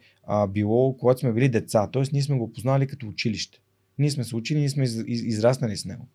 [0.49, 1.91] било, когато сме били деца.
[1.91, 3.61] Тоест, ние сме го познали като училище.
[3.99, 6.09] Ние сме се учили, ние сме из, из, израснали с него.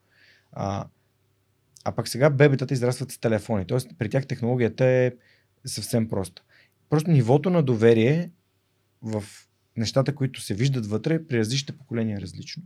[0.52, 0.88] А,
[1.84, 3.66] а пък сега бебетата израстват с телефони.
[3.66, 5.12] Тоест, при тях технологията е
[5.66, 6.42] съвсем проста.
[6.90, 8.32] Просто нивото на доверие
[9.02, 9.24] в
[9.78, 12.64] нещата, които се виждат вътре, при различните поколения е различно.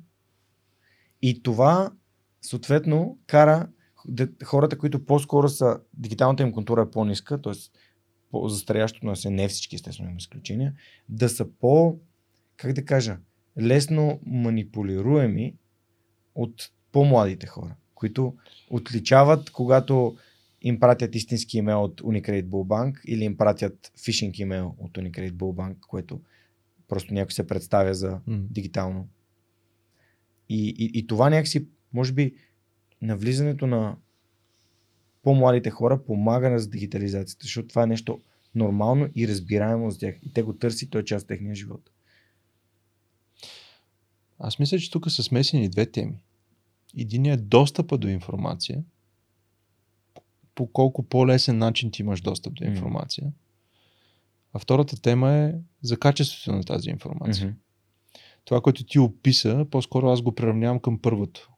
[1.21, 1.91] И това,
[2.43, 3.67] съответно, кара
[4.43, 7.53] хората, които по-скоро са, дигиталната им култура е по-ниска, т.е.
[8.31, 10.73] по-застарящото на се, не всички, естествено има изключения,
[11.09, 11.99] да са по,
[12.57, 13.17] как да кажа,
[13.61, 15.55] лесно манипулируеми
[16.35, 18.35] от по-младите хора, които
[18.69, 20.17] отличават, когато
[20.61, 25.31] им пратят истински имейл от Unicredit Bull Bank или им пратят фишинг имейл от Unicredit
[25.31, 26.21] Bull Bank, което
[26.87, 29.07] просто някой се представя за дигитално.
[30.49, 32.35] И, и, и това някакси, може би,
[33.01, 33.97] навлизането на
[35.23, 38.21] по-младите хора помага за дигитализацията, защото това е нещо
[38.55, 40.15] нормално и разбираемо за тях.
[40.23, 41.89] И те го търсят, той е част от техния живот.
[44.39, 46.23] Аз мисля, че тук са смесени две теми.
[46.97, 48.83] Единият е достъпа до информация.
[50.55, 53.31] По колко по-лесен начин ти имаш достъп до информация.
[54.53, 57.47] А втората тема е за качеството на тази информация.
[57.47, 57.57] Мгм.
[58.45, 61.52] Това, което ти описа, по-скоро аз го приравнявам към първото.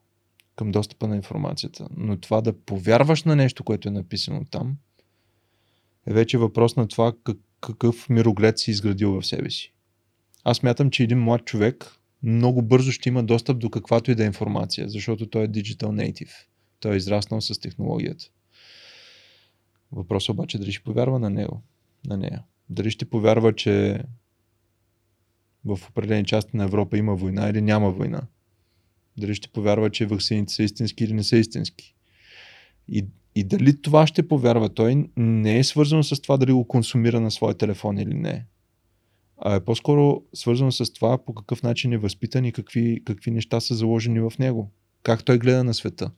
[0.56, 1.88] Към достъпа на информацията.
[1.96, 4.76] Но това да повярваш на нещо, което е написано там,
[6.06, 9.72] е вече въпрос на това как, какъв мироглед си изградил в себе си.
[10.44, 14.22] Аз мятам, че един млад човек много бързо ще има достъп до каквато и да
[14.22, 16.32] е информация, защото той е digital native.
[16.80, 18.24] Той е израснал с технологията.
[19.92, 21.62] Въпросът обаче е дали ще повярва на него,
[22.06, 22.42] на нея.
[22.70, 24.02] Дали ще повярва, че
[25.64, 28.22] в определени части на Европа има война или няма война.
[29.18, 31.94] Дали ще повярва, че ваксините са истински или не са истински.
[32.88, 37.20] И, и дали това ще повярва той не е свързано с това дали го консумира
[37.20, 38.46] на своя телефон или не.
[39.38, 43.60] А е по-скоро свързано с това по какъв начин е възпитан и какви, какви неща
[43.60, 44.70] са заложени в него.
[45.02, 46.10] Как той гледа на света.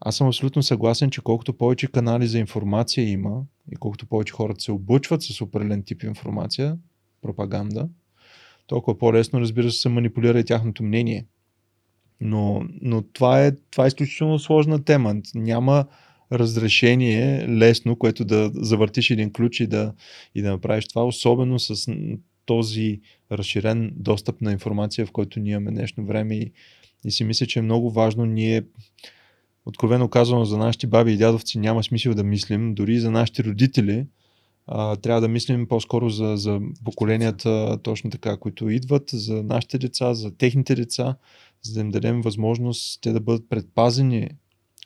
[0.00, 3.42] Аз съм абсолютно съгласен, че колкото повече канали за информация има
[3.72, 6.78] и колкото повече хората се облъчват с определен тип информация,
[7.22, 7.88] пропаганда,
[8.66, 11.26] толкова по-лесно, разбира се, се манипулира и тяхното мнение.
[12.20, 15.14] Но, но това, е, това е изключително сложна тема.
[15.34, 15.84] Няма
[16.32, 19.92] разрешение лесно, което да завъртиш един ключ и да,
[20.34, 21.92] и да направиш това, особено с
[22.46, 23.00] този
[23.32, 26.36] разширен достъп на информация, в който ние имаме днешно време.
[26.36, 26.52] И,
[27.04, 28.24] и си мисля, че е много важно.
[28.24, 28.62] Ние
[29.66, 34.06] откровено казано за нашите баби и дядовци няма смисъл да мислим, дори за нашите родители
[34.66, 40.14] а, трябва да мислим по-скоро за, за поколенията точно така, които идват, за нашите деца,
[40.14, 41.16] за техните деца,
[41.64, 44.30] за да им дадем възможност те да бъдат предпазени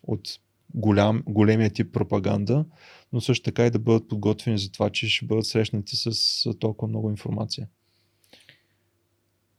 [0.03, 0.29] от
[0.75, 2.65] голям, големия тип пропаганда,
[3.13, 6.13] но също така и да бъдат подготвени за това, че ще бъдат срещнати с
[6.59, 7.69] толкова много информация.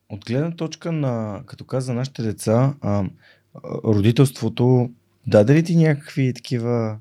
[0.10, 3.10] от гледна точка на, като каза нашите деца, а,
[3.84, 4.90] родителството
[5.28, 7.00] даде ли ти някакви такива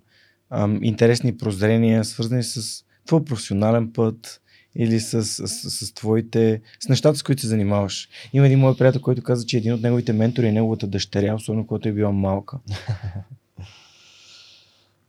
[0.51, 4.43] а, интересни прозрения, свързани с твой професионален път
[4.78, 8.09] или с, с, с, с твоите, с нещата, с които се занимаваш.
[8.32, 11.66] Има един мой приятел, който каза, че един от неговите ментори е неговата дъщеря, особено
[11.66, 12.59] когато е била малка.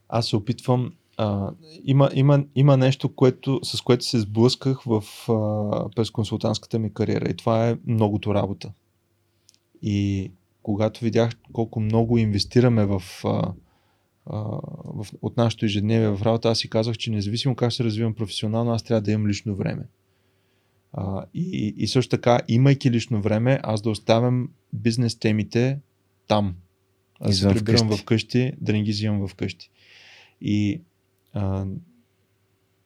[0.10, 0.94] Аз се опитвам.
[1.18, 1.52] А,
[1.86, 7.30] има, има, има нещо, което, с което се сблъсках в, а, през консултантската ми кариера
[7.30, 8.72] и това е многото работа.
[9.82, 10.32] И
[10.64, 13.52] когато видях колко много инвестираме в, а,
[14.30, 18.72] в, от нашото ежедневие в работа, аз си казах, че независимо как се развивам професионално,
[18.72, 19.84] аз трябва да имам лично време.
[20.94, 25.80] А, и, и също така, имайки лично време, аз да оставям бизнес темите
[26.28, 26.56] там.
[27.20, 28.02] Аз се прибирам вкъщи.
[28.02, 29.70] вкъщи, да не ги взимам вкъщи.
[30.42, 30.82] И
[31.34, 31.66] а,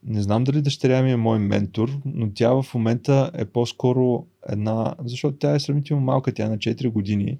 [0.05, 4.95] не знам дали дъщеря ми е мой ментор, но тя в момента е по-скоро една,
[5.05, 7.37] защото тя е сравнително малка, тя е на 4 години,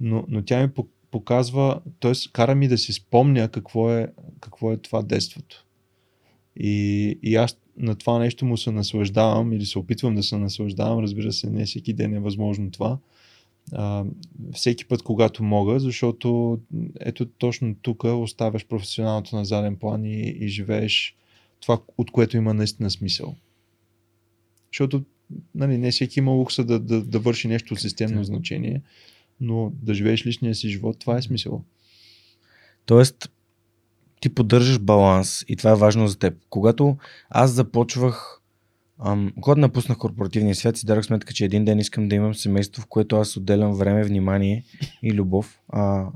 [0.00, 0.68] но, но тя ми
[1.10, 2.12] показва, т.е.
[2.32, 4.08] кара ми да си спомня какво е,
[4.40, 5.66] какво е това детството.
[6.56, 10.98] И, и аз на това нещо му се наслаждавам или се опитвам да се наслаждавам.
[10.98, 12.98] Разбира се, не всеки ден е възможно това.
[13.72, 14.04] А,
[14.52, 16.58] всеки път, когато мога, защото
[17.00, 21.16] ето точно тук оставяш професионалното на заден план и, и живееш
[21.60, 23.36] това, от което има наистина смисъл.
[24.72, 25.04] Защото
[25.54, 28.82] нали, не всеки има лукса да, да, да върши нещо от системно значение
[29.40, 31.64] но да живееш личния си живот, това е смисъл.
[32.86, 33.30] Тоест,
[34.20, 36.34] ти поддържаш баланс и това е важно за теб.
[36.50, 36.96] Когато
[37.30, 38.40] аз започвах,
[39.04, 42.82] ам, когато напуснах корпоративния свят, си дадох сметка, че един ден искам да имам семейство,
[42.82, 44.64] в което аз отделям време, внимание
[45.02, 45.60] и любов.
[45.68, 46.06] А,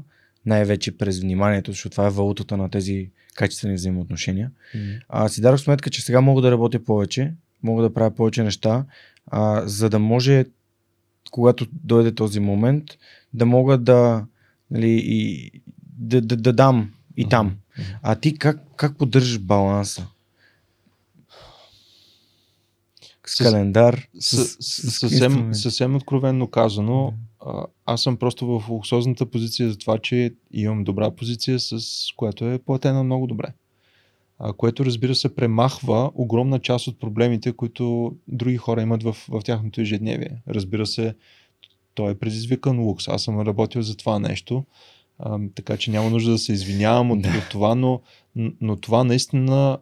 [0.47, 4.51] най-вече през вниманието, защото това е валутата на тези качествени взаимоотношения.
[4.77, 5.01] Mm-hmm.
[5.09, 8.85] А, си дадох сметка, че сега мога да работя повече, мога да правя повече неща,
[9.27, 10.45] а, за да може
[11.33, 12.85] когато дойде този момент,
[13.35, 14.27] да мога да,
[14.71, 15.51] нали, и,
[15.99, 17.57] да, да, да дам и там.
[18.03, 20.07] А ти как, как поддържаш баланса?
[23.27, 24.09] С, с календар?
[24.21, 27.15] С, с, с, съвсем, съвсем откровенно казано,
[27.47, 31.81] а, аз съм просто в луксозната позиция за това, че имам добра позиция, с
[32.17, 33.53] която е платена много добре
[34.57, 39.81] което разбира се премахва огромна част от проблемите, които други хора имат в, в тяхното
[39.81, 40.43] ежедневие.
[40.49, 41.15] Разбира се,
[41.95, 43.09] той е предизвикан лукс.
[43.09, 44.65] Аз съм работил за това нещо,
[45.19, 48.01] а, така че няма нужда да се извинявам от, от това, но,
[48.61, 49.79] но това наистина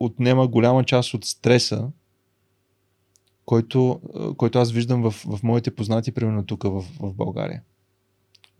[0.00, 1.88] отнема голяма част от стреса,
[3.44, 4.00] който,
[4.36, 7.62] който аз виждам в, в моите познати, примерно тук в, в България.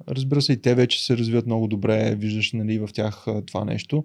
[0.09, 4.05] Разбира се, и те вече се развиват много добре, виждаш нали, в тях това нещо,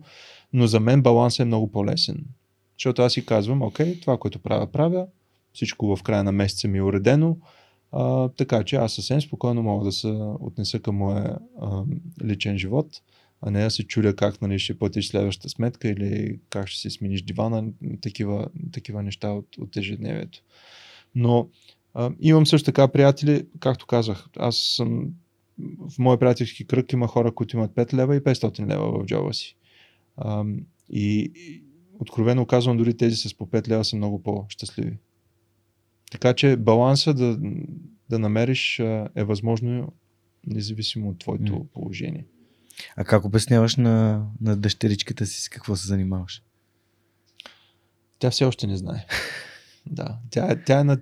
[0.56, 2.26] но за мен балансът е много по-лесен.
[2.78, 5.08] Защото аз си казвам, окей, това, което правя, правя,
[5.54, 7.38] всичко в края на месеца ми е уредено,
[7.92, 10.08] а, така че аз съвсем спокойно мога да се
[10.40, 11.84] отнеса към моя а,
[12.24, 12.88] личен живот,
[13.42, 16.90] а не да се чудя как нали, ще платиш следващата сметка или как ще си
[16.90, 17.64] смениш дивана,
[18.02, 20.40] такива, такива неща от, от ежедневието.
[21.16, 21.50] Но
[21.94, 25.08] а, имам също така приятели, както казах, аз съм
[25.90, 29.34] в моя приятелски кръг има хора, които имат 5 лева и 500 лева в джоба
[29.34, 29.56] си.
[30.18, 30.44] А,
[30.90, 31.64] и, и
[32.00, 34.98] откровено казвам, дори тези с по 5 лева са много по-щастливи.
[36.12, 37.40] Така че баланса да,
[38.10, 38.80] да намериш
[39.16, 39.94] е възможно
[40.48, 41.68] независимо от твоето mm.
[41.68, 42.26] положение.
[42.96, 46.44] А как обясняваш на, на дъщеричката си с какво се занимаваш?
[48.20, 49.06] Тя все още не знае.
[49.86, 51.02] да, тя, тя, е на,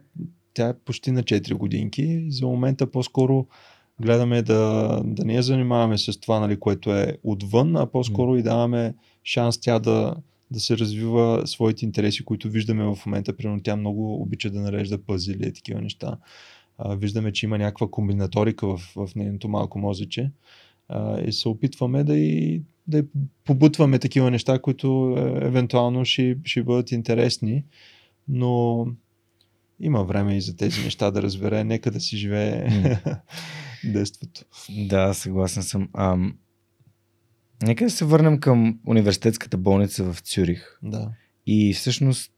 [0.54, 2.26] тя е почти на 4 годинки.
[2.30, 3.48] За момента по-скоро
[4.04, 8.44] гледаме да, да не я занимаваме с това, нали, което е отвън, а по-скоро и
[8.44, 8.94] даваме
[9.24, 10.16] шанс тя да,
[10.52, 13.38] да се развива своите интереси, които виждаме в момента.
[13.38, 16.18] Примерно тя много обича да нарежда пъзели и такива неща.
[16.78, 20.32] А, виждаме, че има някаква комбинаторика в, в нейното малко мозъче
[20.90, 23.04] а, и се опитваме да и, да и
[23.46, 27.64] побутваме такива неща, които е, евентуално ще, ще бъдат интересни,
[28.28, 28.88] но
[29.80, 31.64] има време и за тези неща да разбере.
[31.64, 32.68] Нека да си живее
[33.86, 34.46] детството.
[34.70, 35.90] Да, съгласен съм.
[35.94, 36.38] Ам,
[37.64, 40.78] нека да се върнем към университетската болница в Цюрих.
[40.84, 41.12] Да.
[41.46, 42.32] И всъщност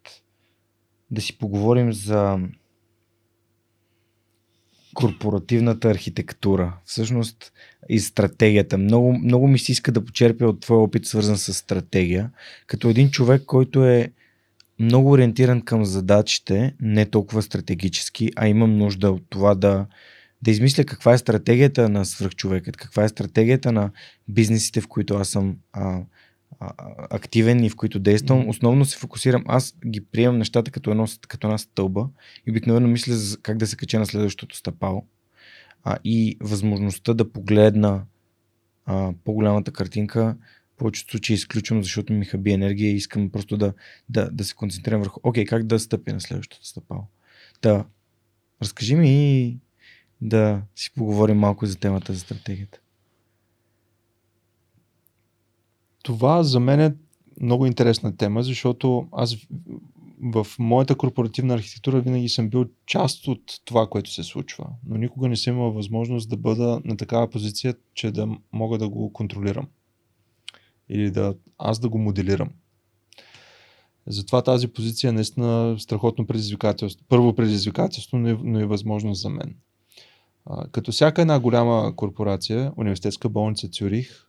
[1.12, 2.40] да си поговорим за
[4.94, 7.54] корпоративната архитектура, всъщност
[7.90, 8.78] и стратегията.
[8.78, 12.32] Много, много ми се иска да почерпя от твоя опит, свързан с стратегия,
[12.68, 14.12] като един човек, който е
[14.80, 19.86] много ориентиран към задачите, не толкова стратегически, а имам нужда от това да,
[20.42, 23.92] да измисля каква е стратегията на свръхчовекът, каква е стратегията на
[24.28, 26.02] бизнесите, в които аз съм а,
[26.60, 26.74] а,
[27.10, 28.50] активен и в които действам.
[28.50, 29.44] Основно се фокусирам.
[29.48, 32.10] Аз ги приемам нещата като, едно, като една стълба
[32.48, 35.06] и обикновено мисля за как да се кача на следващото стъпало.
[35.84, 38.04] А, и възможността да погледна
[38.86, 40.38] а, по-голямата картинка,
[40.74, 43.74] в повечето случаи изключвам, защото ми хаби енергия и искам просто да,
[44.10, 47.04] да, да се концентрирам върху, окей, как да стъпя на следващото стъпало.
[47.62, 47.86] Да,
[48.62, 49.60] разкажи ми
[50.22, 52.80] да си поговорим малко за темата за стратегията.
[56.04, 56.96] Това за мен е
[57.42, 59.38] много интересна тема, защото аз
[60.24, 65.28] в- моята корпоративна архитектура винаги съм бил част от това, което се случва, но никога
[65.28, 69.68] не съм имал възможност да бъда на такава позиция, че да мога да го контролирам
[70.90, 72.50] или да аз да го моделирам.
[74.08, 77.06] Затова тази позиция е наистина страхотно предизвикателство.
[77.10, 79.56] Първо предизвикателство, но и, но и възможност за мен.
[80.72, 84.28] Като всяка една голяма корпорация, университетска болница Цюрих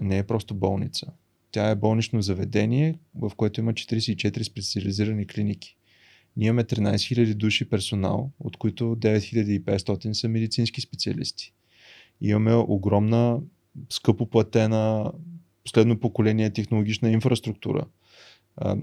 [0.00, 1.06] не е просто болница.
[1.52, 5.76] Тя е болнично заведение, в което има 44 специализирани клиники.
[6.36, 11.52] Ние имаме 13 000 души персонал, от които 9500 са медицински специалисти.
[12.20, 13.40] Имаме огромна,
[13.90, 15.12] скъпо платена,
[15.64, 17.86] последно поколение технологична инфраструктура.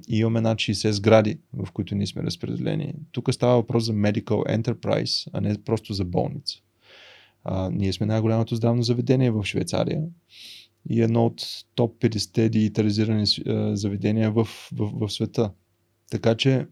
[0.10, 2.94] И имаме над 60 сгради, в които ние сме разпределени.
[3.11, 6.60] Тук става въпрос за medical enterprise, а не просто за болница.
[7.44, 10.03] А, ние сме най-голямото здравно заведение в Швейцария
[10.89, 11.41] и едно от
[11.76, 13.26] топ 50 дигитализирани
[13.73, 15.52] заведения в, в, в света.
[16.11, 16.68] Така че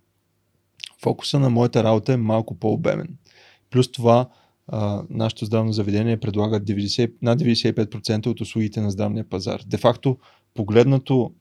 [1.04, 3.18] фокуса на моята работа е малко по-обемен.
[3.70, 4.30] Плюс това,
[4.68, 9.62] а, нашето здравно заведение предлага 90, над 95% от услугите на здравния пазар.
[9.68, 10.18] Де факто,
[10.54, 11.32] погледнато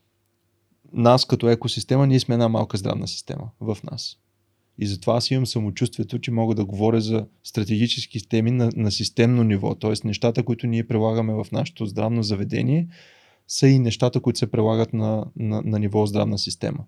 [0.95, 4.17] нас като екосистема, ние сме една малка здравна система в нас.
[4.79, 9.43] И затова аз имам самочувствието, че мога да говоря за стратегически теми на, на системно
[9.43, 9.75] ниво.
[9.75, 9.93] Т.е.
[10.05, 12.89] нещата, които ние прилагаме в нашето здравно заведение,
[13.49, 16.85] са и нещата, които се прилагат на, на, на ниво здравна система.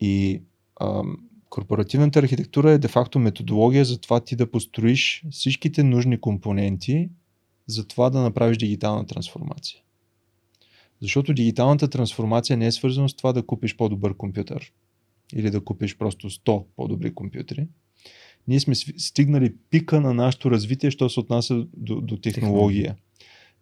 [0.00, 0.42] И
[0.80, 1.16] ам,
[1.48, 7.10] корпоративната архитектура е де-факто методология за това ти да построиш всичките нужни компоненти
[7.66, 9.80] за това да направиш дигитална трансформация.
[11.02, 14.72] Защото дигиталната трансформация не е свързана с това да купиш по-добър компютър
[15.34, 17.66] или да купиш просто 100 по-добри компютри.
[18.48, 22.96] Ние сме стигнали пика на нашето развитие, що се отнася до, до технология.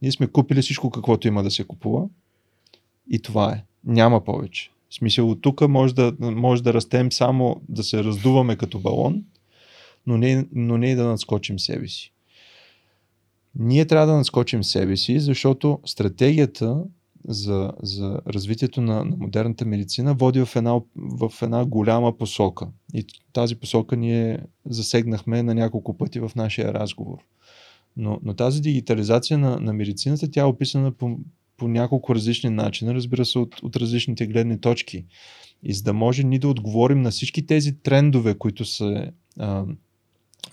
[0.03, 2.09] Ние сме купили всичко, каквото има да се купува.
[3.11, 3.65] И това е.
[3.85, 4.71] Няма повече.
[4.91, 9.25] В смисъл, от тук може да, може да растем само да се раздуваме като балон,
[10.07, 12.13] но не, но не и да надскочим себе си.
[13.55, 16.85] Ние трябва да надскочим себе си, защото стратегията
[17.29, 22.69] за, за развитието на, на модерната медицина води в една, в една голяма посока.
[22.95, 27.19] И тази посока ние засегнахме на няколко пъти в нашия разговор.
[27.97, 31.19] Но, но тази дигитализация на, на медицината, тя е описана по,
[31.57, 35.05] по няколко различни начина, разбира се, от, от различните гледни точки.
[35.63, 39.65] И за да може ние да отговорим на всички тези трендове, които се, а,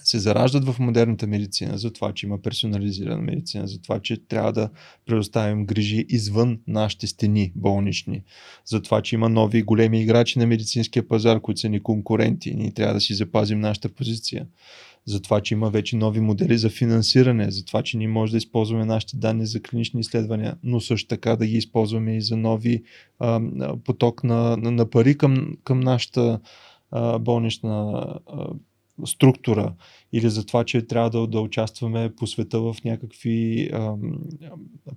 [0.04, 4.54] се зараждат в модерната медицина, за това, че има персонализирана медицина, за това, че трябва
[4.54, 4.70] да
[5.06, 8.24] предоставим грижи извън нашите стени болнични,
[8.66, 12.72] за това, че има нови големи играчи на медицинския пазар, които са ни конкуренти ние
[12.72, 14.48] трябва да си запазим нашата позиция.
[15.06, 18.38] За това, че има вече нови модели за финансиране, за това, че ние може да
[18.38, 22.84] използваме нашите данни за клинични изследвания, но също така да ги използваме и за нови
[23.20, 23.42] а,
[23.84, 26.40] поток на, на, на пари към, към нашата
[26.92, 27.92] а, болнична
[28.28, 28.48] а,
[29.06, 29.74] структура
[30.14, 33.96] или за това, че трябва да, да участваме по света в някакви а, а,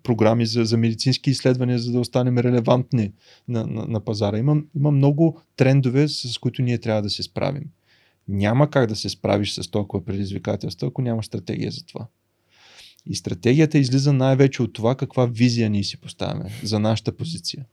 [0.02, 3.12] програми за, за медицински изследвания, за да останем релевантни
[3.48, 4.38] на, на, на пазара.
[4.38, 7.64] Има, има много трендове, с които ние трябва да се справим.
[8.28, 12.06] Няма как да се справиш с толкова предизвикателства, ако няма стратегия за това.
[13.06, 17.64] И стратегията излиза най-вече от това каква визия ние си поставяме за нашата позиция.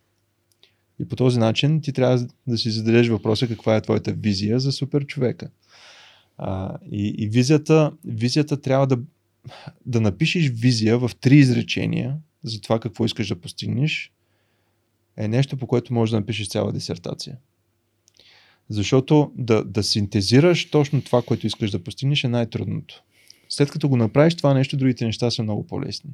[1.00, 4.72] И по този начин ти трябва да си зададеш въпроса каква е твоята визия за
[4.72, 5.50] супер човека.
[6.38, 9.00] А, и, и визията, визията трябва да,
[9.86, 14.12] да напишеш визия в три изречения за това какво искаш да постигнеш,
[15.18, 17.38] е нещо, по което можеш да напишеш цяла дисертация.
[18.70, 23.04] Защото да, да синтезираш точно това, което искаш да постигнеш е най-трудното.
[23.50, 26.10] След като го направиш това нещо, другите неща са много по-лесни.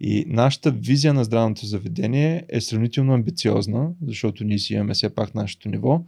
[0.00, 5.34] И нашата визия на здравното заведение е сравнително амбициозна, защото ние си имаме все пак
[5.34, 6.02] нашето ниво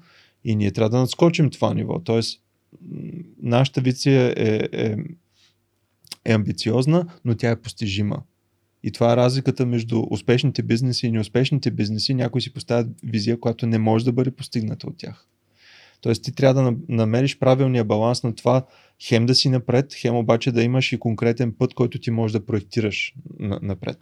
[0.44, 1.98] и ние трябва да надскочим това ниво.
[1.98, 2.42] Тоест,
[3.42, 4.96] нашата визия е, е,
[6.24, 8.22] е амбициозна, но тя е постижима.
[8.82, 12.14] И това е разликата между успешните бизнеси и неуспешните бизнеси.
[12.14, 15.26] Някои си поставят визия, която не може да бъде постигната от тях.
[16.00, 18.66] Тоест ти трябва да на- намериш правилния баланс на това
[19.02, 22.46] хем да си напред, хем обаче да имаш и конкретен път, който ти можеш да
[22.46, 23.98] проектираш на- напред.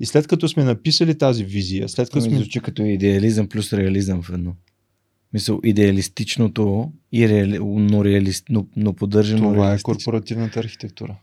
[0.00, 2.36] И след като сме написали тази визия, след като сме...
[2.36, 4.54] звучи като идеализъм плюс реализъм в едно.
[5.32, 7.58] Мисъл, идеалистичното, и реали...
[7.58, 8.44] но, реалист...
[8.50, 11.16] но, но поддържано Това е корпоративната архитектура.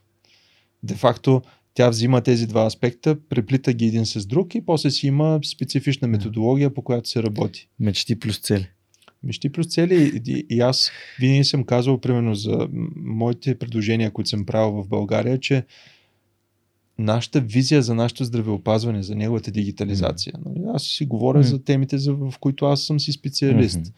[0.84, 1.42] Де факто
[1.74, 6.08] тя взима тези два аспекта, преплита ги един с друг и после си има специфична
[6.08, 7.70] методология, по която се работи.
[7.80, 8.68] Мечти плюс цели.
[9.24, 14.46] Мечти плюс цели и, и аз винаги съм казвал, примерно, за моите предложения, които съм
[14.46, 15.64] правил в България, че
[16.98, 20.34] нашата визия за нашето здравеопазване, за неговата дигитализация.
[20.46, 20.64] Нали?
[20.74, 21.48] Аз си говоря Мгм.
[21.48, 23.80] за темите, за, в които аз съм си специалист.
[23.80, 23.90] Мгм.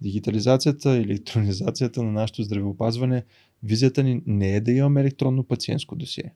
[0.00, 3.24] Дигитализацията, електронизацията на нашето здравеопазване,
[3.62, 6.32] визията ни не е да имаме електронно пациентско досие.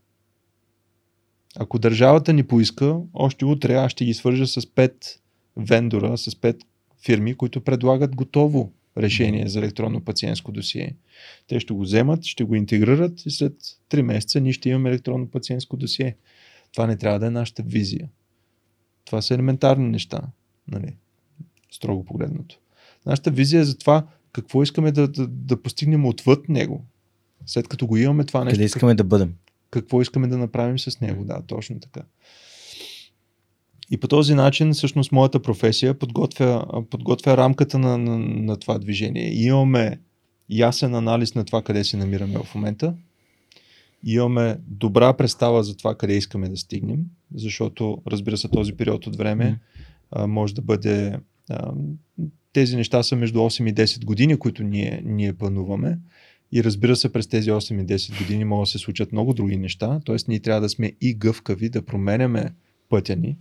[1.57, 5.21] Ако държавата ни поиска, още утре аз ще ги свържа с пет
[5.57, 6.57] вендора, с пет
[7.05, 10.97] фирми, които предлагат готово решение за електронно пациентско досие.
[11.47, 13.53] Те ще го вземат, ще го интегрират и след
[13.91, 16.17] 3 месеца ние ще имаме електронно пациентско досие.
[16.73, 18.09] Това не трябва да е нашата визия.
[19.05, 20.21] Това са елементарни неща,
[20.69, 20.97] нали?
[21.71, 22.59] строго погледнато.
[23.07, 26.85] Нашата визия е за това какво искаме да, да, да постигнем отвъд него.
[27.47, 29.35] След като го имаме това нещо, Къде искаме да бъдем?
[29.71, 31.25] какво искаме да направим с него.
[31.25, 32.03] Да, точно така.
[33.91, 39.29] И по този начин, всъщност, моята професия подготвя, подготвя рамката на, на, на това движение.
[39.33, 39.99] И имаме
[40.51, 42.95] ясен анализ на това къде се намираме в момента.
[44.05, 46.99] Имаме добра представа за това къде искаме да стигнем,
[47.35, 49.59] защото, разбира се, този период от време
[50.11, 51.19] а, може да бъде.
[51.51, 51.73] А,
[52.53, 55.99] тези неща са между 8 и 10 години, които ние, ние плануваме.
[56.53, 59.57] И разбира се, през тези 8 и 10 години могат да се случат много други
[59.57, 60.01] неща.
[60.05, 62.55] Тоест, ние трябва да сме и гъвкави, да променяме
[62.89, 63.37] пътя ни.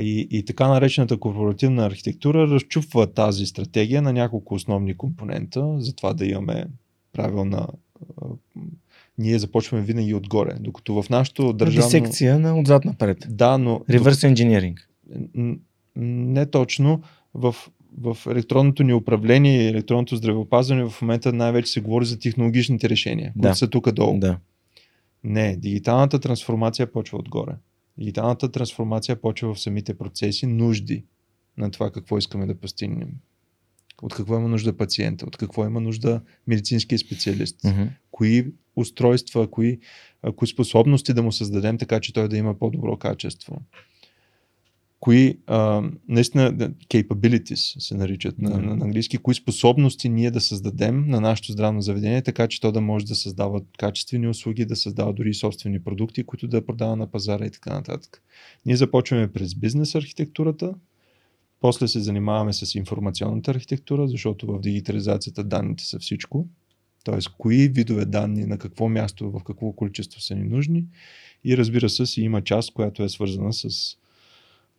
[0.00, 6.12] И, и така наречената корпоративна архитектура разчупва тази стратегия на няколко основни компонента, за това
[6.12, 6.64] да имаме
[7.12, 7.66] правилна.
[9.18, 11.86] Ние започваме винаги отгоре, докато в нашото държавно...
[11.86, 13.26] Дисекция на отзад напред.
[13.28, 14.88] Да, но Реверс инженеринг.
[15.34, 15.56] Н-
[15.96, 17.02] не точно.
[17.34, 17.54] В,
[18.00, 23.32] в електронното ни управление и електронното здравеопазване в момента най-вече се говори за технологичните решения,
[23.32, 23.54] които Да.
[23.54, 24.18] са тук долу.
[24.18, 24.38] Да.
[25.24, 27.52] Не, дигиталната трансформация почва отгоре.
[27.98, 31.04] Дигиталната трансформация почва в самите процеси, нужди
[31.56, 33.08] на това какво искаме да постигнем.
[34.02, 37.82] От какво има нужда пациента, от какво има нужда медицинския специалист, Мгм.
[38.10, 39.78] кои устройства, кои,
[40.36, 43.62] кои способности да му създадем така, че той да има по-добро качество.
[45.02, 46.52] Кои, а, наистина,
[46.90, 51.80] capabilities се наричат на, на, на английски, кои способности ние да създадем на нашето здравно
[51.80, 56.24] заведение, така че то да може да създава качествени услуги, да създава дори собствени продукти,
[56.24, 58.22] които да продава на пазара и така нататък.
[58.66, 60.74] Ние започваме през бизнес архитектурата,
[61.60, 66.46] после се занимаваме с информационната архитектура, защото в дигитализацията данните са всичко.
[67.04, 67.18] Т.е.
[67.38, 70.84] кои видове данни, на какво място, в какво количество са ни нужни.
[71.44, 73.96] И разбира се, си има част, която е свързана с,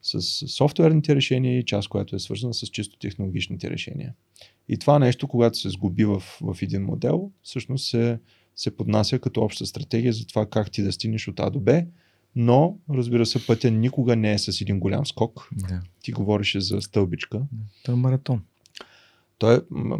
[0.04, 4.14] с софтуерните решения и част, която е свързана с чисто технологичните решения.
[4.70, 8.20] И това нещо, когато се сгуби в, в един модел, всъщност се,
[8.56, 11.84] се поднася като обща стратегия за това как ти да стигнеш от А до Б,
[12.36, 15.50] но, разбира се, пътя никога не е с един голям скок.
[15.52, 15.82] Да.
[16.02, 17.42] Ти говореше за стълбичка.
[17.84, 18.42] Това е маратон.
[19.38, 19.60] Той е,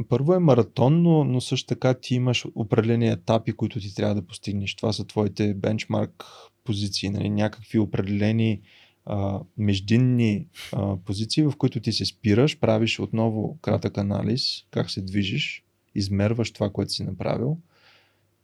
[0.10, 4.28] първо е маратон, но, но също така ти имаш определени етапи, които ти трябва да
[4.28, 4.76] постигнеш.
[4.76, 6.24] Това са твоите бенчмарк
[6.64, 7.30] позиции, нали?
[7.30, 8.62] някакви определени
[9.06, 15.02] а, междинни а, позиции, в които ти се спираш, правиш отново кратък анализ, как се
[15.02, 15.64] движиш,
[15.96, 17.58] измерваш това, което си направил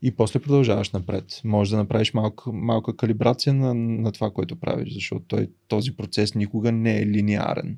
[0.01, 1.41] и после продължаваш напред.
[1.43, 6.35] Може да направиш малка, малка калибрация на, на това, което правиш, защото той, този процес
[6.35, 7.77] никога не е линеарен.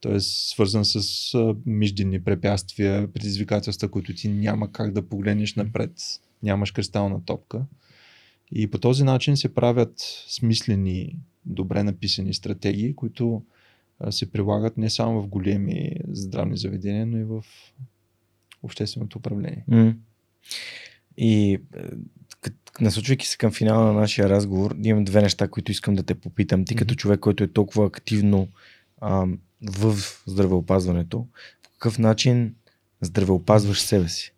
[0.00, 5.90] Той е свързан с а, междинни препятствия, предизвикателства, които ти няма как да погледнеш напред.
[6.42, 7.64] Нямаш кристална топка.
[8.52, 9.94] И по този начин се правят
[10.28, 13.42] смислени, добре написани стратегии, които
[14.10, 17.44] се прилагат не само в големи здравни заведения, но и в
[18.62, 19.64] общественото управление.
[19.68, 19.94] М.
[21.18, 21.58] И е,
[22.80, 26.64] насочвайки се към финала на нашия разговор, имам две неща, които искам да те попитам.
[26.64, 26.98] Ти като Мгм.
[26.98, 28.48] човек, който е толкова активно
[29.00, 29.26] а,
[29.62, 31.26] в здравеопазването,
[31.62, 32.54] по какъв начин
[33.00, 34.32] здравеопазваш себе си?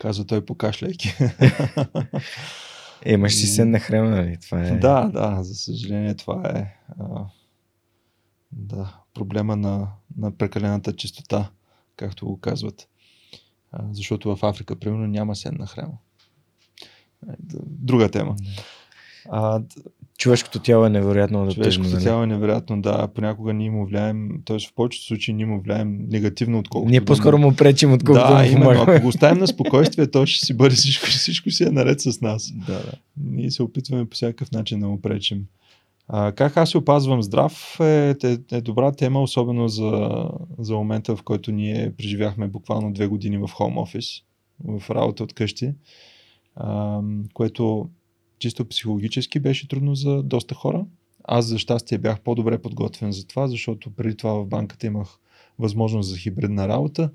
[0.00, 1.14] Казва той покашляйки.
[3.04, 4.36] Е, имаш си сенна храна, нали?
[4.40, 4.78] Това е...
[4.78, 7.24] Да, да, за съжаление това е а,
[8.52, 11.50] да, проблема на, на прекалената чистота,
[11.96, 12.88] както го казват.
[13.72, 15.98] А, защото в Африка, примерно, няма сенна храна.
[17.28, 17.32] Е,
[17.66, 18.36] Друга тема.
[19.30, 19.62] А,
[20.22, 21.64] Човешкото тяло е невероятно адаптивно.
[21.64, 22.04] Човешкото нали?
[22.04, 23.08] тяло е невероятно, да.
[23.14, 24.58] Понякога ние му влияем, т.е.
[24.58, 26.90] в повечето случаи ние му влияем негативно, отколкото.
[26.90, 28.70] Ние по-скоро му пречим, отколкото да, именно.
[28.70, 32.20] Ако го оставим на спокойствие, то ще си бъде всичко, всичко си е наред с
[32.20, 32.52] нас.
[32.66, 32.92] Да, да.
[33.24, 35.44] Ние се опитваме по всякакъв начин да му пречим.
[36.08, 40.10] А, как аз се опазвам здрав е, е, е добра тема, особено за,
[40.58, 44.06] за момента, в който ние преживяхме буквално две години в хоум офис,
[44.64, 45.72] в работа от къщи,
[46.56, 47.00] а,
[47.34, 47.88] което
[48.42, 50.86] чисто психологически беше трудно за доста хора.
[51.24, 55.18] Аз за щастие бях по-добре подготвен за това, защото преди това в банката имах
[55.58, 57.10] възможност за хибридна работа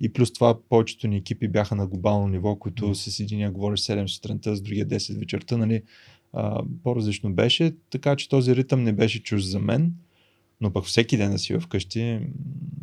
[0.00, 4.06] и плюс това повечето ни екипи бяха на глобално ниво, които с единия говориш 7
[4.06, 5.82] сутринта, с другия 10 вечерта, нали,
[6.32, 9.92] а, по-различно беше, така че този ритъм не беше чуж за мен,
[10.60, 12.20] но пък всеки ден да си вкъщи,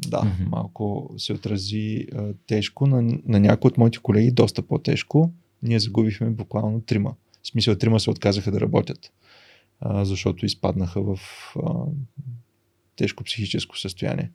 [0.07, 0.49] да, mm-hmm.
[0.49, 5.31] малко се отрази а, тежко на, на някои от моите колеги, доста по-тежко.
[5.63, 7.13] Ние загубихме буквално трима.
[7.43, 9.11] В смисъл, трима се отказаха да работят,
[9.79, 11.19] а, защото изпаднаха в
[11.55, 11.71] а,
[12.95, 14.31] тежко психическо състояние.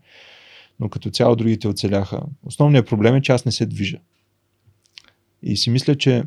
[0.81, 2.23] Но като цяло другите оцеляха.
[2.43, 3.99] Основният проблем е, че аз не се движа.
[5.43, 6.25] И си мисля, че,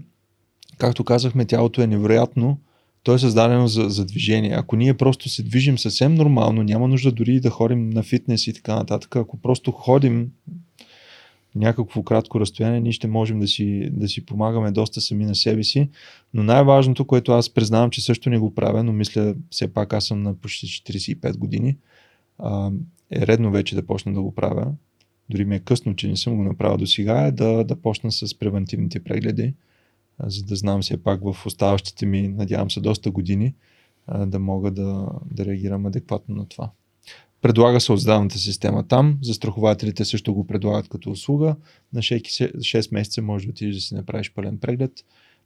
[0.77, 2.59] както казахме, тялото е невероятно
[3.03, 4.51] то е създадено за, за движение.
[4.51, 8.53] Ако ние просто се движим съвсем нормално, няма нужда дори да ходим на фитнес и
[8.53, 9.16] така нататък.
[9.16, 10.32] Ако просто ходим
[11.56, 15.64] някакво кратко разстояние, ние ще можем да си, да си помагаме доста сами на себе
[15.64, 15.90] си.
[16.34, 20.06] Но най-важното, което аз признавам, че също не го правя, но мисля, все пак аз
[20.06, 21.78] съм на почти 45 години,
[22.38, 22.72] а,
[23.11, 24.74] е редно вече да почна да го правя.
[25.30, 28.11] Дори ми е късно, че не съм го направил до сега, е да, да почна
[28.11, 29.53] с превентивните прегледи
[30.24, 33.53] за да знам все пак в оставащите ми, надявам се, доста години,
[34.26, 36.72] да мога да, да реагирам адекватно на това.
[37.42, 41.56] Предлага се от здравната система там, застрахователите също го предлагат като услуга.
[41.93, 44.92] На 6 месеца може да отидеш да си направиш пълен преглед.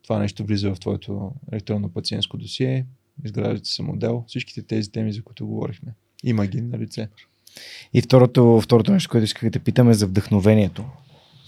[0.04, 2.86] Това нещо влиза в твоето електронно пациентско досие,
[3.26, 5.94] изграждате се модел, всичките тези теми, за които говорихме.
[6.24, 7.10] Има ги на лице.
[7.94, 10.86] И второто, второто нещо, което исках да те питам е за вдъхновението.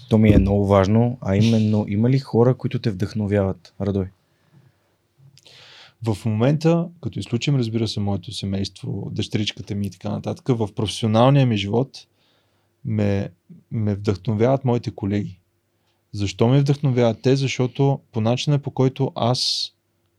[0.10, 4.06] То ми е много важно, а именно има ли хора, които те вдъхновяват, Радой?
[6.04, 11.46] В момента, като изключим, разбира се, моето семейство, дъщеричката ми и така нататък, в професионалния
[11.46, 12.08] ми живот
[12.86, 13.30] ме,
[13.72, 15.40] ме вдъхновяват моите колеги.
[16.12, 17.36] Защо ме вдъхновяват те?
[17.36, 19.72] Защото по начина по който аз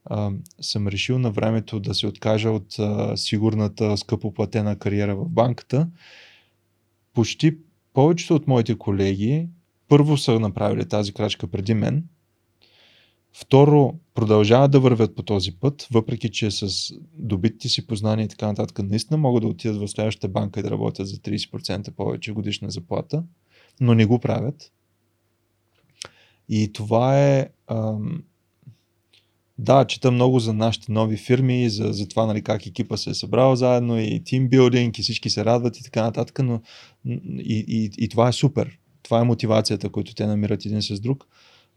[0.05, 0.31] а,
[0.61, 5.89] съм решил на времето да се откажа от а, сигурната, скъпоплатена кариера в банката,
[7.15, 7.57] почти
[7.93, 9.49] повечето от моите колеги
[9.89, 12.05] първо са направили тази крачка преди мен,
[13.39, 18.47] второ продължават да вървят по този път, въпреки че с добитите си познания и така
[18.47, 22.71] нататък наистина могат да отидат в следващата банка и да работят за 30% повече годишна
[22.71, 23.25] заплата,
[23.81, 24.73] но не го правят.
[26.49, 27.49] И това е...
[27.67, 28.23] Ам,
[29.59, 33.15] да, чета много за нашите нови фирми, за, за това нали, как екипа се е
[33.15, 36.61] събрал заедно и тимбилдинг и всички се радват и така нататък, но
[37.05, 41.27] и, и, и това е супер това е мотивацията, която те намират един с друг.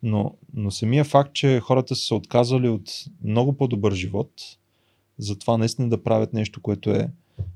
[0.03, 2.91] Но, но самия факт, че хората са се отказали от
[3.23, 4.31] много по-добър живот,
[5.17, 7.09] за това наистина да правят нещо, което е,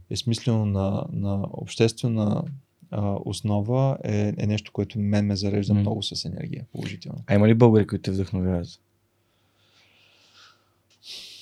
[0.10, 2.44] е смислено на, на обществена
[2.92, 5.80] а, основа, е, е нещо, което мен ме зарежда mm.
[5.80, 7.24] много с енергия, положително.
[7.28, 8.68] А има ли българи, които те вдъхновяват?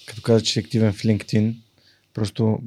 [0.05, 1.55] Като каза, че е активен в LinkedIn,
[2.13, 2.59] просто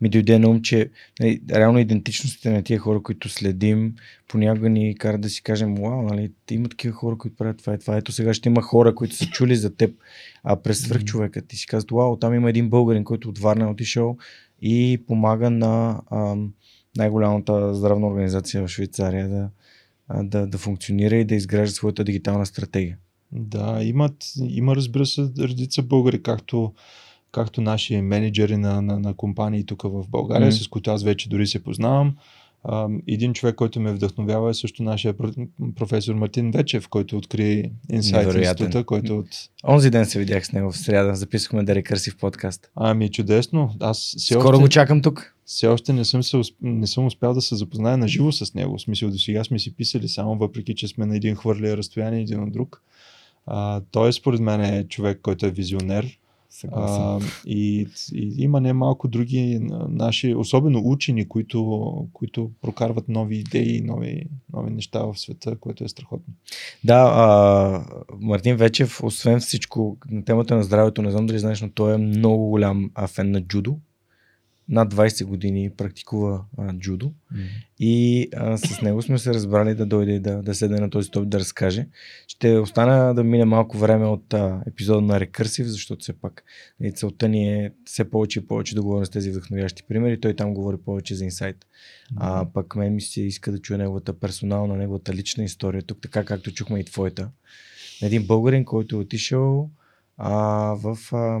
[0.00, 3.94] ми дойде на ум, че нали, реално идентичностите на тия хора, които следим,
[4.28, 7.78] понякога ни карат да си кажем, вау, нали, има такива хора, които правят това и
[7.78, 7.96] това.
[7.96, 9.94] Ето сега ще има хора, които са чули за теб,
[10.44, 13.64] а през свърх човека ти си казват, вау, там има един българин, който от Варна
[13.64, 14.16] е отишъл
[14.62, 16.52] и помага на ам,
[16.96, 19.50] най-голямата здравна организация в Швейцария да,
[20.22, 22.98] да, да функционира и да изгражда своята дигитална стратегия.
[23.32, 24.16] Да, имат,
[24.48, 26.72] има разбира се редица българи, както
[27.32, 30.64] както наши менеджери на, на, на компании тук в България, mm-hmm.
[30.64, 32.16] с които аз вече дори се познавам.
[33.06, 35.14] Един човек, който ме вдъхновява е също нашия
[35.76, 39.26] професор Мартин Вечев, който откри Insight Института, който от...
[39.68, 42.70] Онзи ден се видях с него в среда, записахме да рекърсив подкаст.
[42.76, 43.74] Ами чудесно.
[43.80, 45.34] Аз все Скоро още, го чакам тук.
[45.46, 48.78] Все още не съм, се, не съм успял да се запозная на живо с него.
[48.78, 52.20] В смисъл до сега сме си писали само, въпреки че сме на един хвърли разстояние
[52.20, 52.82] един от друг.
[53.46, 56.18] А, той според мен е човек, който е визионер
[56.72, 64.24] а, и, и има немалко други наши, особено учени, които, които прокарват нови идеи, нови,
[64.52, 66.34] нови неща в света, което е страхотно.
[66.84, 67.84] Да, а,
[68.20, 71.98] Мартин Вечев, освен всичко на темата на здравето, не знам дали знаеш, но той е
[71.98, 73.78] много голям фен на джудо.
[74.68, 77.46] Над 20 години практикува а, джудо mm.
[77.78, 81.28] и а, с него сме се разбрали да дойде да, да седне на този топ
[81.28, 81.86] да разкаже.
[82.26, 86.44] Ще остана да мине малко време от а, епизода на Рекърсив, защото все пак
[86.80, 90.20] и нали, целта ни е все повече и повече да говорим с тези вдъхновящи примери.
[90.20, 91.56] Той там говори повече за инсайт.
[91.56, 92.16] Mm.
[92.16, 96.24] А пък мен ми се иска да чуя неговата персонална, неговата лична история, тук така
[96.24, 97.30] както чухме и твоята.
[98.02, 99.70] Един българин, който е отишъл
[100.16, 100.32] а,
[100.74, 100.98] в...
[101.12, 101.40] А,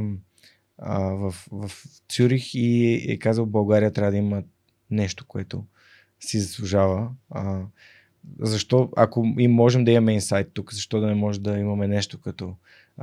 [0.78, 1.70] а, в, в
[2.08, 4.42] Цюрих и е казал България трябва да има
[4.90, 5.64] нещо, което
[6.20, 7.10] си заслужава.
[7.30, 7.60] А,
[8.40, 12.20] защо, ако и можем да имаме инсайт тук, защо да не може да имаме нещо
[12.20, 12.54] като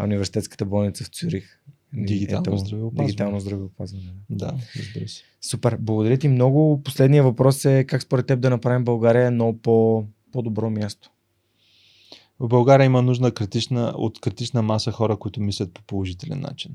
[0.03, 1.59] университетската болница в Цюрих?
[1.93, 3.07] Дигитално здравеопазване.
[3.07, 4.13] Дигитално здравеопазване.
[4.29, 5.23] Да, разбира се.
[5.41, 5.77] Супер.
[5.79, 6.81] Благодаря ти много.
[6.83, 11.11] Последният въпрос е как според теб да направим България едно по, по-добро място?
[12.39, 16.71] В България има нужда критична, от критична маса хора, които мислят по положителен начин.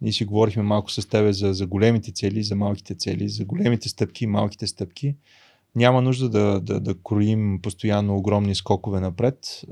[0.00, 3.88] Ние си говорихме малко с тебе за, за големите цели, за малките цели, за големите
[3.88, 5.16] стъпки малките стъпки.
[5.76, 9.62] Няма нужда да, да, да кроим постоянно огромни скокове напред.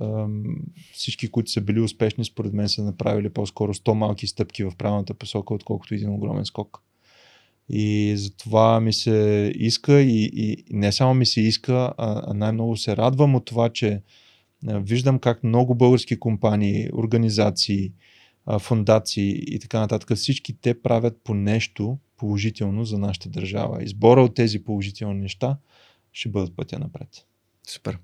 [0.92, 5.14] Всички, които са били успешни, според мен са направили по-скоро 100 малки стъпки в правилната
[5.14, 6.82] посока, отколкото един огромен скок.
[7.68, 12.96] И затова ми се иска и, и не само ми се иска, а най-много се
[12.96, 14.02] радвам от това, че
[14.64, 17.92] виждам как много български компании, организации,
[18.60, 23.82] фундации и така нататък, всички те правят по нещо положително за нашата държава.
[23.82, 25.56] Избора от тези положителни неща
[26.12, 27.08] ще бъдат пътя напред.
[27.68, 27.98] Супер.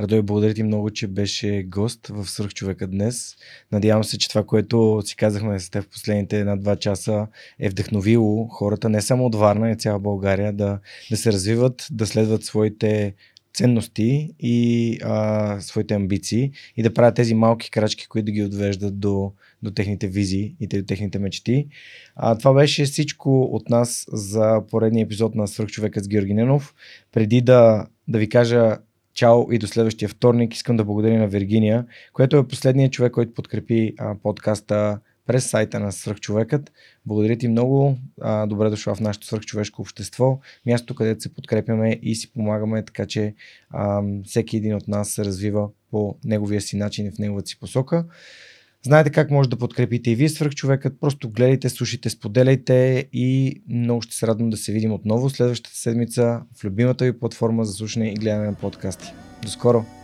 [0.00, 3.36] Радой, благодаря ти много, че беше гост в Свърхчовека днес.
[3.72, 7.26] Надявам се, че това, което си казахме с теб в последните една-два часа
[7.58, 10.78] е вдъхновило хората не само от Варна, и цяла България да,
[11.10, 13.14] да се развиват, да следват своите
[13.54, 19.00] ценности и а, своите амбиции и да правят тези малки крачки, които да ги отвеждат
[19.00, 21.66] до, до техните визии и до техните мечти.
[22.16, 26.74] А, това беше всичко от нас за поредния епизод на Свърхчовекът с Георги Ненов.
[27.12, 28.78] Преди да, да ви кажа
[29.14, 33.34] чао и до следващия вторник, искам да благодаря на Виргиния, което е последният човек, който
[33.34, 36.72] подкрепи а, подкаста през сайта на Свърхчовекът.
[37.06, 37.96] Благодаря ти много.
[38.20, 40.38] А, добре дошла в нашето свърхчовешко общество.
[40.66, 43.34] Място, където се подкрепяме и си помагаме, така че
[43.70, 47.60] а, всеки един от нас се развива по неговия си начин и в неговата си
[47.60, 48.04] посока.
[48.82, 51.00] Знаете как може да подкрепите и вие свърхчовекът.
[51.00, 56.42] Просто гледайте, слушайте, споделяйте и много ще се радвам да се видим отново следващата седмица
[56.60, 59.12] в любимата ви платформа за слушане и гледане на подкасти.
[59.42, 59.99] До скоро!